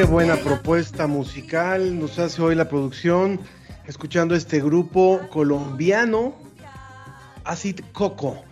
Qué 0.00 0.06
buena 0.06 0.36
propuesta 0.36 1.06
musical 1.06 1.98
nos 1.98 2.18
hace 2.18 2.40
hoy 2.40 2.54
la 2.54 2.70
producción, 2.70 3.38
escuchando 3.86 4.34
este 4.34 4.58
grupo 4.58 5.20
colombiano, 5.28 6.34
Acid 7.44 7.80
Coco. 7.92 8.42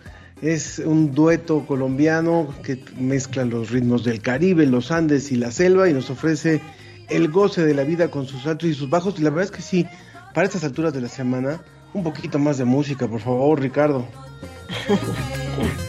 Es 0.43 0.79
un 0.79 1.15
dueto 1.15 1.65
colombiano 1.65 2.55
que 2.63 2.85
mezcla 2.99 3.47
los 3.47 3.71
ritmos 3.71 4.05
del 4.05 4.21
Caribe, 4.21 4.67
los 4.67 4.91
Andes 4.91 5.33
y 5.33 5.37
la 5.37 5.51
selva 5.51 5.89
y 5.89 5.95
nos 5.95 6.11
ofrece 6.11 6.61
el 7.09 7.31
goce 7.31 7.65
de 7.65 7.73
la 7.73 7.85
vida 7.85 8.11
con 8.11 8.27
sus 8.27 8.47
altos 8.47 8.69
y 8.69 8.75
sus 8.75 8.91
bajos. 8.91 9.15
Y 9.19 9.23
la 9.23 9.31
verdad 9.31 9.47
es 9.47 9.51
que 9.51 9.63
sí, 9.63 9.87
para 10.35 10.47
estas 10.47 10.65
alturas 10.65 10.93
de 10.93 11.01
la 11.01 11.09
semana, 11.09 11.63
un 11.95 12.05
poquito 12.05 12.39
más 12.39 12.59
de 12.59 12.67
música, 12.67 13.09
por 13.09 13.21
favor, 13.21 13.59
Ricardo. 13.59 14.07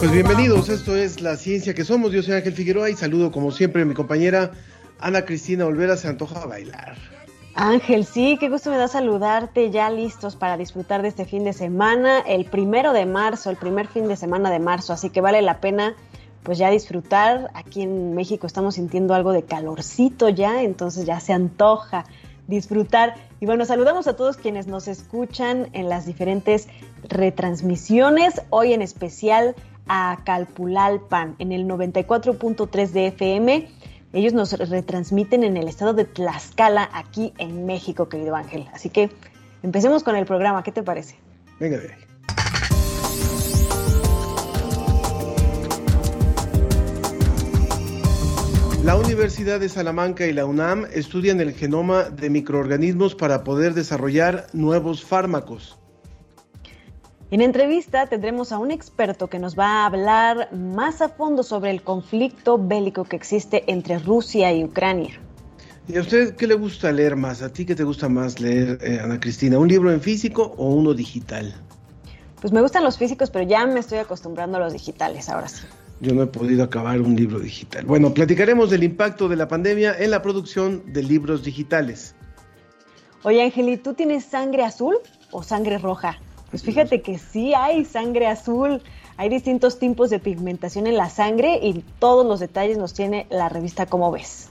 Pues 0.00 0.12
bienvenidos, 0.12 0.70
esto 0.70 0.96
es 0.96 1.20
La 1.20 1.36
Ciencia 1.36 1.74
que 1.74 1.84
Somos. 1.84 2.10
Yo 2.10 2.22
soy 2.22 2.32
Ángel 2.32 2.54
Figueroa 2.54 2.88
y 2.88 2.94
saludo 2.94 3.30
como 3.30 3.52
siempre 3.52 3.82
a 3.82 3.84
mi 3.84 3.92
compañera 3.92 4.50
Ana 4.98 5.26
Cristina 5.26 5.66
Olvera. 5.66 5.94
Se 5.98 6.08
antoja 6.08 6.46
bailar. 6.46 6.96
Ángel, 7.54 8.06
sí, 8.06 8.38
qué 8.40 8.48
gusto 8.48 8.70
me 8.70 8.78
da 8.78 8.88
saludarte, 8.88 9.70
ya 9.70 9.90
listos 9.90 10.36
para 10.36 10.56
disfrutar 10.56 11.02
de 11.02 11.08
este 11.08 11.26
fin 11.26 11.44
de 11.44 11.52
semana, 11.52 12.20
el 12.20 12.46
primero 12.46 12.94
de 12.94 13.04
marzo, 13.04 13.50
el 13.50 13.58
primer 13.58 13.88
fin 13.88 14.08
de 14.08 14.16
semana 14.16 14.50
de 14.50 14.58
marzo, 14.58 14.94
así 14.94 15.10
que 15.10 15.20
vale 15.20 15.42
la 15.42 15.60
pena 15.60 15.94
pues 16.44 16.56
ya 16.56 16.70
disfrutar. 16.70 17.50
Aquí 17.52 17.82
en 17.82 18.14
México 18.14 18.46
estamos 18.46 18.76
sintiendo 18.76 19.12
algo 19.12 19.32
de 19.32 19.42
calorcito 19.42 20.30
ya, 20.30 20.62
entonces 20.62 21.04
ya 21.04 21.20
se 21.20 21.34
antoja 21.34 22.06
disfrutar. 22.46 23.16
Y 23.38 23.44
bueno, 23.44 23.66
saludamos 23.66 24.06
a 24.06 24.16
todos 24.16 24.38
quienes 24.38 24.66
nos 24.66 24.88
escuchan 24.88 25.68
en 25.74 25.90
las 25.90 26.06
diferentes 26.06 26.68
retransmisiones, 27.06 28.40
hoy 28.48 28.72
en 28.72 28.80
especial 28.80 29.54
a 29.92 30.22
Calpulalpan 30.24 31.34
en 31.40 31.50
el 31.50 31.66
94.3 31.66 32.90
de 32.90 33.08
FM. 33.08 33.68
Ellos 34.12 34.32
nos 34.32 34.52
retransmiten 34.52 35.42
en 35.42 35.56
el 35.56 35.66
estado 35.66 35.94
de 35.94 36.04
Tlaxcala, 36.04 36.88
aquí 36.92 37.32
en 37.38 37.66
México, 37.66 38.08
querido 38.08 38.36
Ángel. 38.36 38.68
Así 38.72 38.88
que 38.88 39.10
empecemos 39.64 40.04
con 40.04 40.14
el 40.14 40.26
programa, 40.26 40.62
¿qué 40.62 40.70
te 40.70 40.84
parece? 40.84 41.16
Venga 41.58 41.78
ahí. 41.78 41.88
La 48.84 48.94
Universidad 48.94 49.58
de 49.58 49.68
Salamanca 49.68 50.24
y 50.26 50.32
la 50.32 50.46
UNAM 50.46 50.86
estudian 50.92 51.40
el 51.40 51.52
genoma 51.52 52.04
de 52.04 52.30
microorganismos 52.30 53.16
para 53.16 53.42
poder 53.42 53.74
desarrollar 53.74 54.46
nuevos 54.52 55.04
fármacos. 55.04 55.79
En 57.32 57.42
entrevista 57.42 58.08
tendremos 58.08 58.50
a 58.50 58.58
un 58.58 58.72
experto 58.72 59.28
que 59.28 59.38
nos 59.38 59.56
va 59.56 59.66
a 59.66 59.86
hablar 59.86 60.52
más 60.52 61.00
a 61.00 61.08
fondo 61.08 61.44
sobre 61.44 61.70
el 61.70 61.80
conflicto 61.80 62.58
bélico 62.58 63.04
que 63.04 63.14
existe 63.14 63.62
entre 63.68 64.00
Rusia 64.00 64.52
y 64.52 64.64
Ucrania. 64.64 65.20
¿Y 65.86 65.96
a 65.96 66.00
usted 66.00 66.34
qué 66.34 66.48
le 66.48 66.54
gusta 66.54 66.90
leer 66.90 67.14
más? 67.14 67.40
¿A 67.42 67.52
ti 67.52 67.64
qué 67.64 67.76
te 67.76 67.84
gusta 67.84 68.08
más 68.08 68.40
leer, 68.40 68.80
eh, 68.82 68.98
Ana 69.00 69.20
Cristina? 69.20 69.60
¿Un 69.60 69.68
libro 69.68 69.92
en 69.92 70.00
físico 70.00 70.54
o 70.56 70.70
uno 70.70 70.92
digital? 70.92 71.54
Pues 72.40 72.52
me 72.52 72.62
gustan 72.62 72.82
los 72.82 72.98
físicos, 72.98 73.30
pero 73.30 73.46
ya 73.48 73.64
me 73.64 73.78
estoy 73.78 73.98
acostumbrando 73.98 74.56
a 74.56 74.60
los 74.60 74.72
digitales, 74.72 75.28
ahora 75.28 75.46
sí. 75.46 75.62
Yo 76.00 76.12
no 76.14 76.24
he 76.24 76.26
podido 76.26 76.64
acabar 76.64 77.00
un 77.00 77.14
libro 77.14 77.38
digital. 77.38 77.84
Bueno, 77.84 78.12
platicaremos 78.12 78.70
del 78.70 78.82
impacto 78.82 79.28
de 79.28 79.36
la 79.36 79.46
pandemia 79.46 79.96
en 79.96 80.10
la 80.10 80.20
producción 80.20 80.92
de 80.92 81.04
libros 81.04 81.44
digitales. 81.44 82.16
Oye, 83.22 83.40
Ángel, 83.40 83.68
¿y 83.68 83.76
tú 83.76 83.94
tienes 83.94 84.24
sangre 84.24 84.64
azul 84.64 84.96
o 85.30 85.44
sangre 85.44 85.78
roja? 85.78 86.18
Pues 86.50 86.62
fíjate 86.62 87.00
que 87.00 87.18
sí 87.18 87.54
hay 87.54 87.84
sangre 87.84 88.26
azul. 88.26 88.82
Hay 89.16 89.28
distintos 89.28 89.78
tipos 89.78 90.10
de 90.10 90.18
pigmentación 90.18 90.86
en 90.86 90.96
la 90.96 91.10
sangre 91.10 91.60
y 91.62 91.84
todos 91.98 92.26
los 92.26 92.40
detalles 92.40 92.78
nos 92.78 92.94
tiene 92.94 93.26
la 93.30 93.48
revista 93.48 93.86
Como 93.86 94.10
ves. 94.10 94.48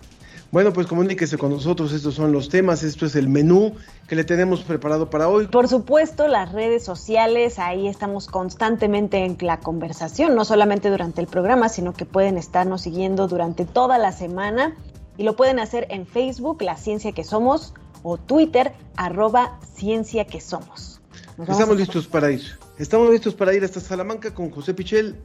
Bueno, 0.52 0.74
pues 0.74 0.88
comuníquese 0.88 1.38
con 1.38 1.52
nosotros, 1.52 1.92
estos 1.92 2.16
son 2.16 2.32
los 2.32 2.50
temas, 2.50 2.82
esto 2.82 3.06
es 3.06 3.16
el 3.16 3.30
menú 3.30 3.76
que 4.08 4.16
le 4.16 4.24
tenemos 4.24 4.62
preparado 4.62 5.08
para 5.12 5.30
hoy. 5.30 5.46
Por 5.46 5.68
supuesto, 5.68 6.28
las 6.28 6.52
redes 6.52 6.84
sociales, 6.84 7.60
ahí 7.60 7.88
estamos 7.88 8.26
constantemente 8.26 9.26
en 9.26 9.38
la 9.42 9.60
conversación, 9.60 10.34
no 10.36 10.46
solamente 10.46 10.90
durante 10.90 11.22
el 11.22 11.28
programa, 11.28 11.70
sino 11.70 11.94
que 11.94 12.06
pueden 12.06 12.36
estarnos 12.36 12.82
siguiendo 12.82 13.28
durante 13.28 13.66
toda 13.66 14.00
la 14.00 14.12
semana 14.12 14.76
y 15.18 15.24
lo 15.24 15.36
pueden 15.36 15.60
hacer 15.60 15.86
en 15.92 16.08
Facebook, 16.08 16.64
La 16.64 16.78
Ciencia 16.78 17.12
que 17.12 17.24
Somos, 17.24 17.76
o 18.02 18.18
Twitter, 18.18 18.74
arroba 18.96 19.60
Ciencia 19.76 20.26
que 20.26 20.42
Somos. 20.42 20.99
Estamos 21.48 21.78
listos 21.78 22.06
para 22.08 22.32
ir. 22.32 22.42
Estamos 22.78 23.10
listos 23.10 23.34
para 23.34 23.54
ir 23.54 23.64
hasta 23.64 23.80
Salamanca 23.80 24.34
con 24.34 24.50
José 24.52 24.74
Pichel. 24.74 25.16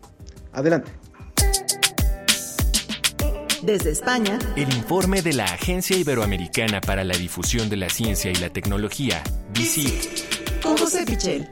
Adelante. 0.52 0.92
Desde 3.62 3.90
España, 3.90 4.38
El 4.56 4.72
informe 4.74 5.22
de 5.22 5.32
la 5.32 5.44
Agencia 5.44 5.96
Iberoamericana 5.96 6.80
para 6.80 7.02
la 7.02 7.16
Difusión 7.16 7.68
de 7.68 7.78
la 7.78 7.88
Ciencia 7.88 8.30
y 8.30 8.34
la 8.34 8.50
Tecnología, 8.50 9.22
VICIT, 9.54 10.62
con 10.62 10.76
José 10.76 11.04
Pichel. 11.04 11.48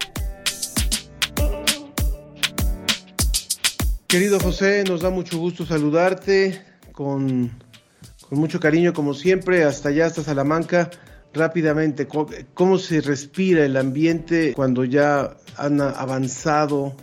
Querido 4.07 4.39
José, 4.39 4.85
nos 4.87 5.01
da 5.01 5.11
mucho 5.11 5.39
gusto 5.39 5.65
saludarte 5.65 6.63
con, 6.93 7.51
con 8.29 8.39
mucho 8.39 8.61
cariño 8.61 8.93
como 8.93 9.15
siempre, 9.15 9.65
hasta 9.65 9.89
allá, 9.89 10.07
hasta 10.07 10.23
Salamanca. 10.23 10.91
Rápidamente, 11.35 12.07
¿cómo 12.55 12.79
se 12.79 13.01
respira 13.01 13.65
el 13.65 13.77
ambiente 13.77 14.53
cuando 14.55 14.85
ya 14.85 15.37
han 15.57 15.81
avanzado 15.81 16.95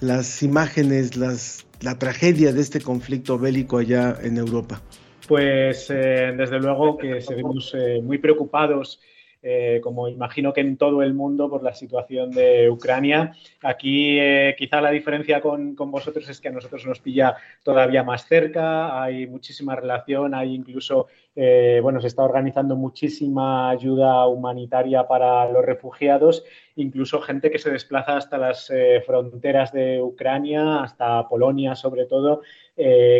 las 0.00 0.42
imágenes, 0.42 1.16
las, 1.16 1.66
la 1.82 1.98
tragedia 1.98 2.52
de 2.52 2.62
este 2.62 2.80
conflicto 2.80 3.38
bélico 3.38 3.78
allá 3.78 4.16
en 4.22 4.38
Europa? 4.38 4.80
Pues 5.28 5.90
eh, 5.90 6.34
desde 6.36 6.58
luego 6.58 6.96
que 6.96 7.20
seguimos 7.20 7.74
eh, 7.74 8.00
muy 8.02 8.18
preocupados, 8.18 9.00
eh, 9.46 9.82
como 9.82 10.08
imagino 10.08 10.54
que 10.54 10.62
en 10.62 10.78
todo 10.78 11.02
el 11.02 11.12
mundo, 11.12 11.50
por 11.50 11.62
la 11.62 11.74
situación 11.74 12.30
de 12.30 12.70
Ucrania. 12.70 13.36
Aquí 13.62 14.18
eh, 14.18 14.54
quizá 14.56 14.80
la 14.80 14.90
diferencia 14.90 15.42
con, 15.42 15.74
con 15.74 15.90
vosotros 15.90 16.26
es 16.30 16.40
que 16.40 16.48
a 16.48 16.52
nosotros 16.52 16.86
nos 16.86 17.00
pilla 17.00 17.36
todavía 17.62 18.02
más 18.02 18.26
cerca, 18.26 19.02
hay 19.02 19.26
muchísima 19.26 19.76
relación, 19.76 20.34
hay 20.34 20.54
incluso, 20.54 21.08
eh, 21.36 21.78
bueno, 21.82 22.00
se 22.00 22.06
está 22.06 22.22
organizando 22.22 22.74
muchísima 22.74 23.68
ayuda 23.68 24.26
humanitaria 24.28 25.06
para 25.06 25.46
los 25.52 25.62
refugiados, 25.62 26.42
incluso 26.76 27.20
gente 27.20 27.50
que 27.50 27.58
se 27.58 27.70
desplaza 27.70 28.16
hasta 28.16 28.38
las 28.38 28.72
fronteras 29.04 29.74
de 29.74 30.00
Ucrania, 30.00 30.82
hasta 30.82 31.28
Polonia 31.28 31.74
sobre 31.74 32.06
todo, 32.06 32.40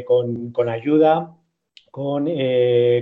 con, 0.07 0.53
con 0.53 0.71
ayuda 0.71 1.37
con 1.91 2.29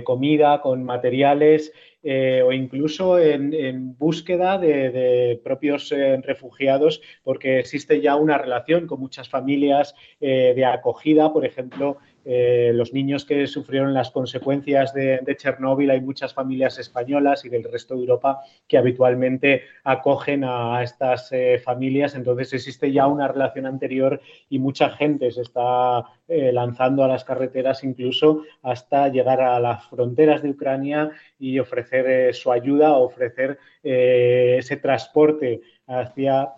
comida, 0.03 0.61
con 0.61 0.83
materiales 0.83 1.73
eh, 2.03 2.41
o 2.45 2.51
incluso 2.51 3.17
en, 3.17 3.53
en 3.53 3.97
búsqueda 3.97 4.57
de, 4.57 4.91
de 4.91 5.41
propios 5.43 5.91
eh, 5.91 6.17
refugiados, 6.21 7.01
porque 7.23 7.59
existe 7.59 8.01
ya 8.01 8.15
una 8.17 8.37
relación 8.37 8.87
con 8.87 8.99
muchas 8.99 9.29
familias 9.29 9.95
eh, 10.19 10.53
de 10.55 10.65
acogida, 10.65 11.31
por 11.31 11.45
ejemplo, 11.45 11.97
eh, 12.25 12.71
los 12.73 12.93
niños 12.93 13.25
que 13.25 13.47
sufrieron 13.47 13.93
las 13.93 14.11
consecuencias 14.11 14.93
de, 14.93 15.35
Chernóbil, 15.37 15.89
hay 15.89 16.01
muchas 16.01 16.33
familias 16.33 16.79
españolas 16.79 17.43
y 17.43 17.49
del 17.49 17.63
resto 17.63 17.95
de 17.95 18.01
Europa 18.01 18.41
que 18.67 18.77
habitualmente 18.77 19.63
acogen 19.83 20.43
a, 20.43 20.81
estas 20.83 21.31
eh, 21.31 21.59
familias, 21.63 22.15
entonces 22.15 22.53
existe 22.53 22.91
ya 22.91 23.07
una 23.07 23.27
relación 23.27 23.65
anterior 23.65 24.21
y 24.49 24.59
mucha 24.59 24.89
gente 24.89 25.31
se 25.31 25.41
está 25.41 26.03
lanzando 26.27 27.03
a 27.03 27.07
las 27.07 27.23
carreteras 27.25 27.83
incluso 27.83 28.43
hasta 28.63 29.09
llegar 29.09 29.41
a 29.41 29.59
las 29.59 29.85
fronteras 29.87 30.41
de 30.41 30.49
Ucrania 30.49 31.11
y 31.37 31.59
ofrecer 31.59 32.33
su 32.33 32.51
ayuda, 32.51 32.93
ofrecer 32.97 33.59
ese 33.83 34.77
transporte 34.77 35.61
hacia 35.85 36.49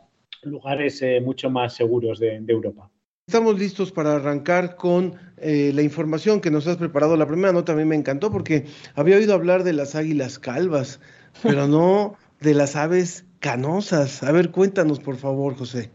lugares 0.44 1.03
mucho 1.23 1.50
más 1.50 1.73
seguros 1.73 2.19
de 2.19 2.41
Europa. 2.47 2.89
Estamos 3.27 3.57
listos 3.57 3.92
para 3.92 4.18
arrancar 4.18 4.75
con 4.75 5.16
eh, 5.38 5.72
la 5.74 5.81
información 5.81 6.42
que 6.42 6.51
nos 6.51 6.68
has 6.68 6.77
preparado. 6.77 7.18
La 7.18 7.25
primera 7.25 7.51
nota 7.51 7.74
a 7.74 7.75
mí 7.75 7.83
me 7.83 7.95
encantó 7.95 8.31
porque 8.31 8.66
había 8.94 9.16
oído 9.16 9.33
hablar 9.33 9.63
de 9.63 9.74
las 9.74 9.95
águilas 9.95 10.38
calvas, 10.38 11.01
pero 11.42 11.68
no 11.68 12.18
de 12.39 12.54
las 12.54 12.75
aves 12.75 13.25
canosas. 13.39 14.22
A 14.22 14.31
ver, 14.31 14.51
cuéntanos 14.51 15.00
por 15.00 15.16
favor, 15.16 15.56
José. 15.56 15.89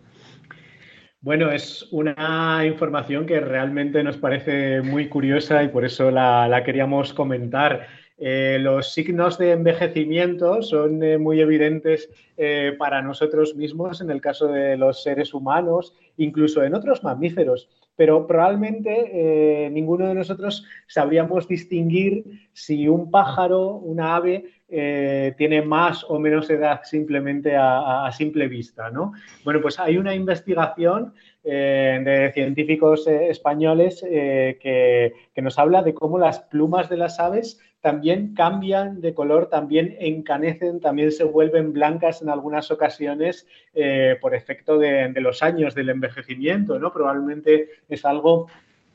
Bueno, 1.21 1.53
es 1.53 1.87
una 1.93 2.65
información 2.67 3.27
que 3.27 3.38
realmente 3.38 4.03
nos 4.03 4.17
parece 4.17 4.81
muy 4.82 5.09
curiosa 5.09 5.62
y 5.62 5.69
por 5.69 5.85
eso 5.85 6.11
la 6.11 6.62
queríamos 6.65 7.15
comentar. 7.15 7.87
Eh, 8.22 8.58
los 8.61 8.93
signos 8.93 9.38
de 9.38 9.52
envejecimiento 9.52 10.61
son 10.61 11.02
eh, 11.02 11.17
muy 11.17 11.40
evidentes 11.40 12.11
eh, 12.37 12.75
para 12.78 13.00
nosotros 13.00 13.55
mismos 13.55 14.02
en 14.02 14.11
el 14.11 14.20
caso 14.20 14.49
de 14.49 14.76
los 14.76 15.02
seres 15.02 15.32
humanos, 15.32 15.94
incluso 16.19 16.62
en 16.62 16.75
otros 16.75 17.02
mamíferos, 17.02 17.70
pero 17.96 18.26
probablemente 18.26 19.69
ninguno 19.72 20.06
de 20.08 20.14
nosotros 20.14 20.64
sabríamos 20.87 21.49
distinguir 21.49 22.49
si 22.52 22.88
un 22.88 23.11
pájaro, 23.11 23.72
una 23.72 24.17
ave, 24.17 24.44
tiene 24.69 25.61
más 25.61 26.05
o 26.08 26.19
menos 26.19 26.49
edad 26.49 26.81
simplemente 26.84 27.56
a, 27.56 28.08
simple 28.12 28.49
vista. 28.49 28.90
¿no? 28.90 29.12
Bueno, 29.44 29.61
pues 29.61 29.78
hay 29.78 29.99
una 29.99 30.14
investigación 30.14 31.12
de 31.42 32.31
científicos 32.34 33.06
españoles 33.06 34.02
que, 34.02 35.12
que 35.34 35.42
nos 35.42 35.58
habla 35.58 35.82
de 35.82 35.94
cómo 35.94 36.19
las 36.19 36.40
plumas 36.40 36.88
de 36.90 36.98
las 36.98 37.19
aves 37.19 37.58
también 37.81 38.34
cambian 38.34 39.00
de 39.00 39.14
color, 39.14 39.48
también 39.48 39.96
encanecen, 40.00 40.81
también 40.81 41.12
se 41.12 41.25
vuelven 41.25 41.72
blancas 41.72 42.20
en 42.20 42.28
algunas 42.28 42.70
ocasiones 42.70 43.46
eh, 43.75 44.16
por 44.20 44.34
efecto 44.34 44.78
de, 44.78 45.08
de, 45.08 45.20
los 45.20 45.42
años 45.42 45.75
del 45.75 45.88
envejecimiento, 45.88 46.78
¿no? 46.78 46.92
Probablemente 46.92 47.70
es 47.88 48.04
algo 48.04 48.48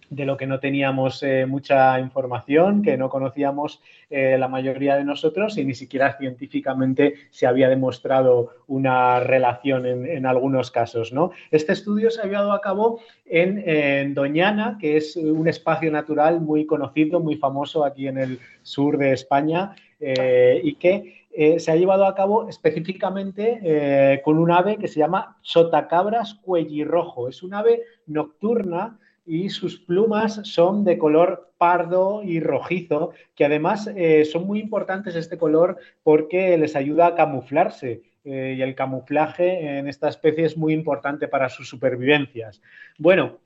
de 0.10 0.26
lo 0.26 0.38
que 0.38 0.48
no 0.48 0.60
teníamos 0.60 1.24
eh, 1.24 1.46
mucha 1.46 2.00
información, 2.00 2.82
que 2.82 2.98
no 2.98 3.10
conocíamos 3.10 3.82
eh, 4.10 4.38
la 4.38 4.48
mayoría 4.48 4.96
de 4.96 5.04
nosotros 5.04 5.58
y 5.58 5.66
ni 5.66 5.74
siquiera 5.74 6.18
científicamente 6.18 7.16
se 7.32 7.48
había 7.48 7.70
demostrado 7.70 8.52
una 8.68 9.20
relación 9.20 9.86
en, 9.86 10.26
algunos 10.26 10.72
casos. 10.72 11.12
¿no? 11.12 11.32
Este 11.52 11.74
estudio 11.74 12.10
se 12.10 12.22
ha 12.22 12.26
llevado 12.26 12.52
a 12.52 12.62
cabo 12.62 13.00
en, 13.26 14.14
Doñana, 14.14 14.78
que 14.80 14.98
es 14.98 15.16
un 15.16 15.48
espacio 15.48 15.92
natural 15.92 16.42
muy 16.42 16.66
conocido, 16.66 17.20
muy 17.20 17.36
famoso 17.36 17.84
aquí 17.84 18.08
en 18.08 18.18
el 18.18 18.40
sur 18.62 18.98
de 18.98 19.14
España 19.14 19.76
eh, 20.00 20.62
y 20.64 20.76
que 20.76 21.26
se 21.58 21.70
ha 21.70 21.76
llevado 21.76 22.06
a 22.06 22.16
cabo 22.16 22.48
específicamente 22.48 24.22
con 24.24 24.38
un 24.38 24.52
ave 24.52 24.78
que 24.78 24.88
se 24.88 25.00
llama 25.00 25.38
chotacabras 25.42 26.36
cuellirrojo. 26.36 27.28
Es 27.28 27.44
un 27.44 27.54
ave 27.54 27.82
nocturna 28.08 28.98
y 29.26 29.50
sus 29.50 29.80
plumas 29.80 30.42
son 30.44 30.84
de 30.84 30.98
color 30.98 31.52
pardo 31.58 32.22
y 32.24 32.40
rojizo, 32.40 33.12
que 33.34 33.46
además 33.46 33.90
eh, 33.96 34.26
son 34.26 34.46
muy 34.46 34.60
importantes 34.60 35.16
este 35.16 35.38
color 35.38 35.78
porque 36.04 36.58
les 36.58 36.76
ayuda 36.76 37.08
a 37.08 37.16
camuflarse. 37.16 38.04
Eh, 38.24 38.56
y 38.58 38.62
el 38.64 38.74
camuflaje 38.74 39.78
en 39.78 39.88
esta 39.88 40.10
especie 40.10 40.46
es 40.46 40.58
muy 40.58 40.74
importante 40.74 41.28
para 41.28 41.48
sus 41.48 41.70
supervivencias. 41.70 42.60
Bueno, 42.98 43.38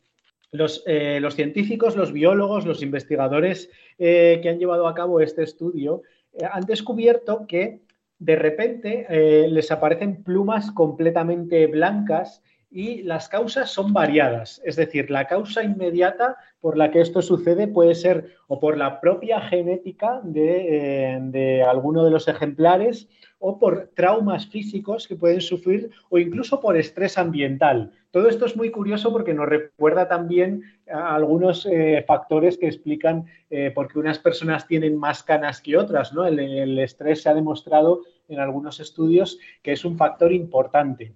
los, 0.51 0.83
eh, 0.87 1.19
los 1.21 1.35
científicos, 1.35 1.97
los 1.97 2.13
biólogos, 2.13 2.65
los 2.65 2.81
investigadores 2.81 3.69
que 3.97 4.41
han 4.49 4.57
llevado 4.57 4.87
a 4.87 4.95
cabo 4.95 5.19
este 5.19 5.43
estudio 5.43 6.01
han 6.49 6.63
descubierto 6.63 7.45
que 7.45 7.81
de 8.17 8.35
repente 8.37 9.05
les 9.49 9.71
aparecen 9.71 10.23
plumas 10.23 10.71
completamente 10.71 11.67
blancas 11.67 12.41
y 12.71 13.01
las 13.01 13.29
causas 13.29 13.71
son 13.71 13.93
variadas. 13.93 14.61
Es 14.63 14.75
decir, 14.75 15.09
la 15.09 15.27
causa 15.27 15.63
inmediata 15.63 16.37
por 16.61 16.77
la 16.77 16.91
que 16.91 17.01
esto 17.01 17.21
sucede 17.21 17.67
puede 17.67 17.95
ser 17.95 18.35
o 18.47 18.59
por 18.59 18.77
la 18.77 19.01
propia 19.01 19.41
genética 19.41 20.21
de, 20.23 21.17
eh, 21.33 21.63
alguno 21.63 22.03
de 22.03 22.11
los 22.11 22.27
ejemplares 22.27 23.07
o 23.39 23.57
por 23.57 23.91
traumas 23.95 24.47
físicos 24.47 25.07
que 25.07 25.15
pueden 25.15 25.41
sufrir 25.41 25.89
o 26.09 26.19
incluso 26.19 26.59
por 26.59 26.77
estrés 26.77 27.17
ambiental. 27.17 27.91
Todo 28.11 28.27
esto 28.27 28.45
es 28.45 28.55
muy 28.55 28.69
curioso 28.69 29.11
porque 29.11 29.33
nos 29.33 29.47
recuerda 29.47 30.07
también 30.07 30.63
a 30.91 31.15
algunos 31.15 31.65
eh, 31.65 32.03
factores 32.05 32.57
que 32.57 32.67
explican 32.67 33.25
eh, 33.49 33.71
por 33.73 33.87
qué 33.87 33.97
unas 33.97 34.19
personas 34.19 34.67
tienen 34.67 34.97
más 34.97 35.23
canas 35.23 35.61
que 35.61 35.77
otras. 35.77 36.13
¿no? 36.13 36.25
el 36.25 36.77
estrés 36.79 37.23
se 37.23 37.29
ha 37.29 37.33
demostrado 37.33 38.01
en 38.27 38.39
algunos 38.39 38.79
estudios 38.79 39.39
que 39.63 39.71
es 39.71 39.85
un 39.85 39.97
factor 39.97 40.33
importante 40.33 41.13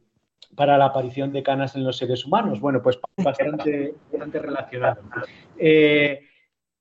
para 0.56 0.78
la 0.78 0.86
aparición 0.86 1.32
de 1.32 1.44
canas 1.44 1.76
en 1.76 1.84
los 1.84 1.98
seres 1.98 2.26
humanos. 2.26 2.60
Bueno, 2.60 2.82
pues 2.82 3.00
bastante, 3.18 3.96
bastante 4.12 4.40
relacionado. 4.40 5.02
Eh, 5.58 6.22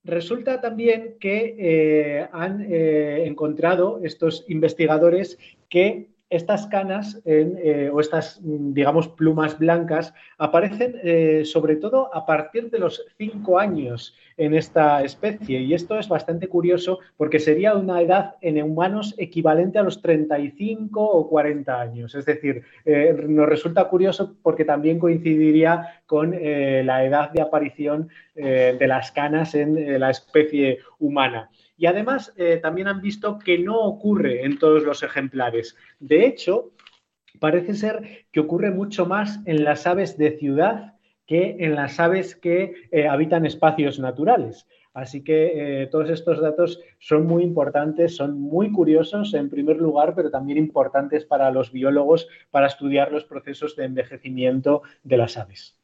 resulta 0.05 0.61
también 0.61 1.17
que 1.21 1.57
eh, 1.59 2.29
han 2.33 2.67
eh, 2.69 3.25
encontrado 3.27 4.01
estos 4.03 4.45
investigadores 4.49 5.39
que 5.69 6.12
estas 6.33 6.67
canas 6.67 7.21
eh, 7.27 7.91
o 7.93 8.01
estas, 8.01 8.41
digamos, 8.43 9.09
plumas 9.09 9.59
blancas 9.59 10.15
aparecen 10.39 10.97
eh, 11.05 11.43
sobre 11.45 11.77
todo 11.77 12.13
a 12.15 12.25
partir 12.25 12.71
de 12.71 12.79
los 12.79 13.05
cinco 13.19 13.59
años 13.59 14.17
en 14.39 14.55
esta 14.55 15.03
especie. 15.05 15.61
Y 15.61 15.75
esto 15.75 15.99
es 15.99 16.09
bastante 16.09 16.49
curioso 16.49 17.01
porque 17.19 17.39
sería 17.39 17.75
una 17.75 18.01
edad 18.01 18.37
en 18.41 18.63
humanos 18.63 19.15
equivalente 19.19 19.79
a 19.79 19.83
los 19.83 20.01
35 20.01 21.03
o 21.03 21.29
40 21.29 21.81
años. 21.81 22.15
Es 22.15 22.25
decir, 22.25 22.63
eh, 22.87 23.15
nos 23.29 23.49
resulta 23.49 23.89
curioso 23.89 24.35
porque 24.43 24.65
también 24.65 24.99
coincidiría 24.99 26.03
con 26.07 26.33
la 26.33 27.05
edad 27.05 27.31
de 27.31 27.41
aparición 27.41 28.09
de 28.35 28.87
las 28.87 29.13
canas 29.13 29.55
en 29.55 29.99
la 29.99 30.11
especie 30.11 30.79
humana. 30.99 31.51
Y 31.83 31.87
además 31.87 32.33
eh, 32.37 32.61
también 32.63 32.87
han 32.87 33.01
visto 33.01 33.41
que 33.41 33.59
no 33.59 33.81
ocurre 33.81 34.45
en 34.45 34.57
todos 34.57 34.85
los 34.85 35.03
ejemplares. 35.03 35.77
De 35.99 36.27
hecho, 36.27 36.71
parece 37.41 37.75
ser 37.75 38.27
que 38.31 38.39
ocurre 38.39 38.71
mucho 38.71 39.05
más 39.05 39.41
en 39.47 39.65
las 39.65 39.85
aves 39.89 40.17
de 40.17 40.39
ciudad 40.39 40.95
que 41.27 41.57
en 41.59 41.75
las 41.75 41.99
aves 41.99 42.37
que 42.37 42.73
eh, 42.93 43.09
habitan 43.09 43.47
espacios 43.47 43.99
naturales. 43.99 44.69
Así 44.95 45.25
que 45.25 45.83
eh, 45.83 45.87
todos 45.89 46.09
estos 46.11 46.41
datos 46.41 46.79
son 47.01 47.27
muy 47.27 47.43
importantes, 47.43 48.15
son 48.15 48.41
muy 48.41 48.71
curiosos 48.71 49.35
en 49.35 49.51
primer 49.51 49.79
lugar, 49.79 50.15
pero 50.15 50.31
también 50.31 50.59
importantes 50.59 51.25
para 51.25 51.51
los 51.51 51.73
biólogos 51.73 52.29
para 52.53 52.69
estudiar 52.69 53.11
los 53.11 53.25
procesos 53.25 53.75
de 53.75 53.87
envejecimiento 53.87 54.83
de 55.03 55.17
las 55.17 55.37
aves. 55.37 55.82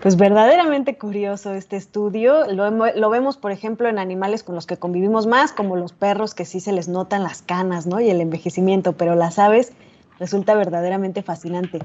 Pues 0.00 0.16
verdaderamente 0.16 0.98
curioso 0.98 1.54
este 1.54 1.76
estudio. 1.76 2.46
Lo, 2.52 3.10
vemos, 3.10 3.38
por 3.38 3.50
ejemplo, 3.50 3.88
en 3.88 3.98
animales 3.98 4.42
con 4.42 4.54
los 4.54 4.66
que 4.66 4.76
convivimos 4.76 5.26
más, 5.26 5.52
como 5.52 5.74
los 5.74 5.92
perros, 5.92 6.34
que 6.34 6.44
sí 6.44 6.60
se 6.60 6.72
les 6.72 6.86
notan 6.86 7.22
las 7.22 7.40
canas, 7.42 7.86
¿no? 7.86 8.00
Y 8.00 8.10
el 8.10 8.20
envejecimiento, 8.20 8.92
pero 8.92 9.14
las 9.14 9.38
aves 9.38 9.72
resulta 10.18 10.54
verdaderamente 10.54 11.22
fascinante. 11.22 11.80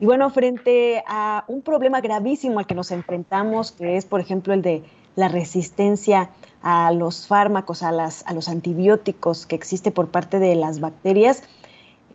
Y 0.00 0.06
bueno, 0.06 0.30
frente 0.30 1.04
a 1.06 1.44
un 1.48 1.60
problema 1.60 2.00
gravísimo 2.00 2.60
al 2.60 2.66
que 2.66 2.74
nos 2.74 2.90
enfrentamos, 2.90 3.72
que 3.72 3.96
es, 3.96 4.06
por 4.06 4.20
ejemplo, 4.20 4.54
el 4.54 4.62
de 4.62 4.82
la 5.14 5.28
resistencia 5.28 6.30
a 6.62 6.92
los 6.92 7.26
fármacos, 7.26 7.82
a, 7.82 7.88
a 7.88 8.34
los 8.34 8.48
antibióticos 8.48 9.46
que 9.46 9.54
existe 9.54 9.90
por 9.90 10.08
parte 10.08 10.38
de 10.38 10.54
las 10.54 10.80
bacterias, 10.80 11.42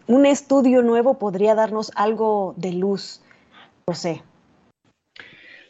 un 0.08 0.25
estudio 0.25 0.82
nuevo 0.82 1.15
podría 1.15 1.55
darnos 1.55 1.91
algo 1.96 2.55
de 2.58 2.74
luz. 2.74 3.22
No 3.86 3.93
sé, 3.93 4.24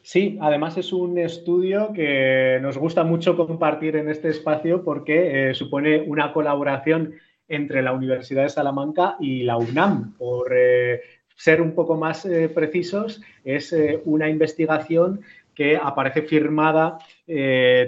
Sí, 0.04 0.38
además 0.42 0.78
es 0.78 0.92
un 0.92 1.18
estudio 1.18 1.94
que 1.94 2.60
nos 2.62 2.78
gusta 2.78 3.06
mucho 3.06 3.38
compartir 3.38 3.96
en 3.96 4.10
este 4.10 4.28
espacio 4.28 4.84
porque 4.84 5.52
eh, 5.52 5.54
supone 5.54 6.02
una 6.02 6.34
colaboración 6.34 7.14
entre 7.48 7.82
la 7.82 7.94
Universidad 7.94 8.44
de 8.44 8.50
Salamanca 8.50 9.16
y 9.22 9.44
la 9.44 9.56
UNAM. 9.56 10.14
Por 10.18 10.52
eh, 10.54 11.00
ser 11.38 11.62
un 11.62 11.74
poco 11.74 11.96
más 11.96 12.26
eh, 12.26 12.50
precisos, 12.50 13.22
es 13.46 13.74
una 14.04 14.30
investigación 14.30 15.22
que 15.56 15.78
aparece 15.78 16.24
firmada 16.24 16.98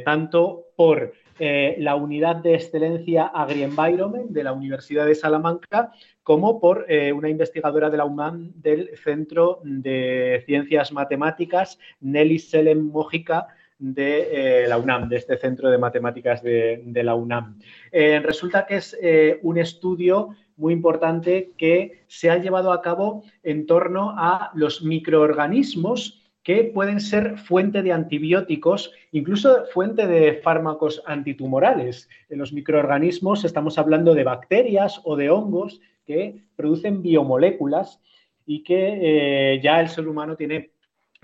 tanto 0.05 0.67
por 0.77 1.13
la 1.38 1.95
Unidad 1.95 2.38
de 2.38 2.55
Excelencia 2.55 3.25
Agri-Environment 3.25 4.29
de 4.29 4.43
la 4.43 4.53
Universidad 4.53 5.05
de 5.05 5.15
Salamanca 5.15 5.91
como 6.25 6.60
por 6.60 6.88
eh, 6.89 7.13
una 7.13 7.29
investigadora 7.29 7.91
de 7.91 7.98
la 7.98 8.05
UMAM 8.05 8.51
del 8.55 8.98
Centro 8.98 9.60
de 9.63 10.41
Ciencias 10.48 10.91
Matemáticas, 10.91 11.77
Nelly 12.01 12.39
Selem 12.39 12.79
Mojica, 12.79 13.48
de 13.77 14.63
eh, 14.63 14.67
la 14.67 14.79
UNAM, 14.79 15.08
de 15.08 15.17
este 15.17 15.38
Centro 15.38 15.70
de 15.70 15.77
Matemáticas 15.77 16.41
de, 16.41 17.01
la 17.03 17.13
UNAM. 17.13 17.60
Eh, 17.91 18.20
resulta 18.24 18.65
que 18.65 18.77
es 18.77 18.98
un 19.44 19.60
estudio 19.60 20.29
muy 20.58 20.74
importante 20.74 21.51
que 21.60 22.05
se 22.08 22.32
ha 22.32 22.39
llevado 22.39 22.72
a 22.72 22.82
cabo 22.82 23.22
en 23.44 23.67
torno 23.67 24.15
a 24.17 24.50
los 24.55 24.82
microorganismos 24.82 26.24
que 26.41 26.63
pueden 26.63 27.01
ser 27.01 27.38
fuente 27.38 27.84
de 27.84 27.91
antibióticos, 27.91 28.91
incluso 29.12 29.65
fuente 29.74 30.08
de 30.08 30.41
fármacos 30.44 31.03
antitumorales. 31.05 32.10
En 32.29 32.39
los 32.39 32.51
microorganismos 32.51 33.46
estamos 33.46 33.77
hablando 33.77 34.15
de 34.15 34.24
bacterias 34.24 35.01
o 35.03 35.15
de 35.15 35.29
hongos 35.29 35.82
que 36.06 36.44
producen 36.56 37.02
biomoléculas 37.02 38.00
y 38.46 38.64
que 38.64 39.54
eh, 39.56 39.62
ya 39.62 39.82
el 39.82 39.90
ser 39.90 40.08
humano 40.08 40.36
tiene 40.36 40.72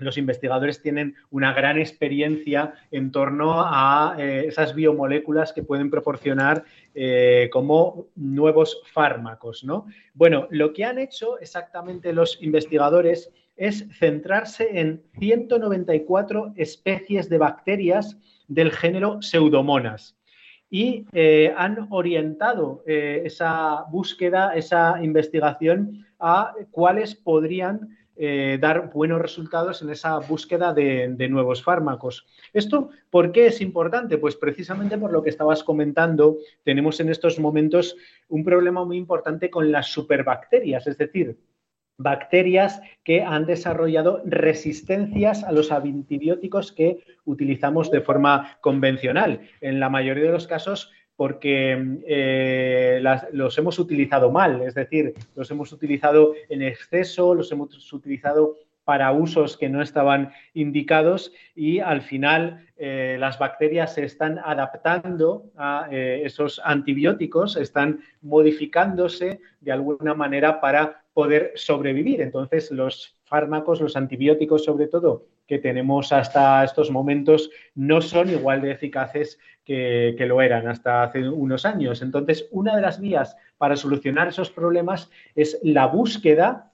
los 0.02 0.18
investigadores 0.18 0.82
tienen 0.82 1.14
una 1.30 1.52
gran 1.52 1.78
experiencia 1.78 2.74
en 2.90 3.12
torno 3.12 3.62
a 3.64 4.16
eh, 4.18 4.46
esas 4.48 4.74
biomoléculas 4.74 5.52
que 5.52 5.62
pueden 5.62 5.90
proporcionar 5.90 6.64
eh, 6.94 7.48
como 7.52 8.06
nuevos 8.16 8.82
fármacos. 8.92 9.64
¿no? 9.64 9.86
Bueno, 10.14 10.48
lo 10.50 10.72
que 10.72 10.84
han 10.84 10.98
hecho 10.98 11.38
exactamente 11.38 12.12
los 12.12 12.42
investigadores 12.42 13.30
es 13.56 13.86
centrarse 13.98 14.80
en 14.80 15.02
194 15.18 16.54
especies 16.56 17.28
de 17.28 17.38
bacterias 17.38 18.16
del 18.48 18.72
género 18.72 19.22
Pseudomonas 19.22 20.16
y 20.72 21.04
eh, 21.12 21.52
han 21.54 21.86
orientado 21.90 22.82
eh, 22.86 23.20
esa 23.26 23.84
búsqueda, 23.90 24.54
esa 24.54 25.04
investigación 25.04 26.06
a 26.18 26.54
cuáles 26.70 27.14
podrían 27.14 27.98
eh, 28.16 28.56
dar 28.58 28.90
buenos 28.90 29.20
resultados 29.20 29.82
en 29.82 29.90
esa 29.90 30.18
búsqueda 30.20 30.72
de, 30.72 31.08
de, 31.14 31.28
nuevos 31.28 31.62
fármacos. 31.62 32.26
¿Esto 32.54 32.88
por 33.10 33.32
qué 33.32 33.48
es 33.48 33.60
importante? 33.60 34.16
Pues 34.16 34.34
precisamente 34.36 34.96
por 34.96 35.12
lo 35.12 35.22
que 35.22 35.28
estabas 35.28 35.62
comentando, 35.62 36.38
tenemos 36.64 37.00
en 37.00 37.10
estos 37.10 37.38
momentos 37.38 37.94
un 38.28 38.42
problema 38.42 38.82
muy 38.82 38.96
importante 38.96 39.50
con 39.50 39.70
las 39.70 39.88
superbacterias, 39.88 40.86
es 40.86 40.96
decir, 40.96 41.36
bacterias 42.02 42.80
que 43.04 43.22
han 43.22 43.46
desarrollado 43.46 44.22
resistencias 44.24 45.44
a 45.44 45.52
los 45.52 45.72
antibióticos 45.72 46.72
que 46.72 46.98
utilizamos 47.24 47.90
de 47.90 48.00
forma 48.00 48.58
convencional. 48.60 49.40
En 49.60 49.80
la 49.80 49.88
mayoría 49.88 50.24
de 50.24 50.32
los 50.32 50.46
casos 50.46 50.92
porque 51.16 52.00
eh, 52.06 53.02
los 53.32 53.58
hemos 53.58 53.78
utilizado 53.78 54.30
mal, 54.30 54.62
es 54.62 54.74
decir, 54.74 55.14
los 55.36 55.50
hemos 55.50 55.70
utilizado 55.72 56.34
en 56.48 56.62
exceso, 56.62 57.34
los 57.34 57.52
hemos 57.52 57.92
utilizado 57.92 58.56
para 58.84 59.12
usos 59.12 59.56
que 59.56 59.68
no 59.68 59.82
estaban 59.82 60.32
indicados 60.54 61.32
y 61.54 61.78
al 61.80 62.02
final 62.02 62.66
eh, 62.76 63.16
las 63.18 63.38
bacterias 63.38 63.94
se 63.94 64.04
están 64.04 64.40
adaptando 64.44 65.50
a 65.56 65.86
eh, 65.90 66.22
esos 66.24 66.60
antibióticos, 66.64 67.56
están 67.56 68.00
modificándose 68.22 69.40
de 69.60 69.72
alguna 69.72 70.14
manera 70.14 70.60
para 70.60 71.04
poder 71.12 71.52
sobrevivir. 71.54 72.20
Entonces, 72.22 72.72
los 72.72 73.16
fármacos, 73.24 73.80
los 73.80 73.96
antibióticos 73.96 74.64
sobre 74.64 74.88
todo, 74.88 75.28
que 75.46 75.58
tenemos 75.58 76.12
hasta 76.12 76.64
estos 76.64 76.90
momentos, 76.90 77.50
no 77.74 78.00
son 78.00 78.30
igual 78.30 78.62
de 78.62 78.72
eficaces 78.72 79.38
que, 79.64 80.14
que, 80.18 80.26
lo 80.26 80.42
eran 80.42 80.66
hasta 80.66 81.04
hace 81.04 81.28
unos 81.28 81.64
años. 81.64 82.02
Entonces, 82.02 82.48
una 82.50 82.74
de 82.74 82.82
las 82.82 83.00
vías 83.00 83.36
para 83.58 83.76
solucionar 83.76 84.28
esos 84.28 84.50
problemas 84.50 85.08
es 85.36 85.60
la 85.62 85.86
búsqueda 85.86 86.71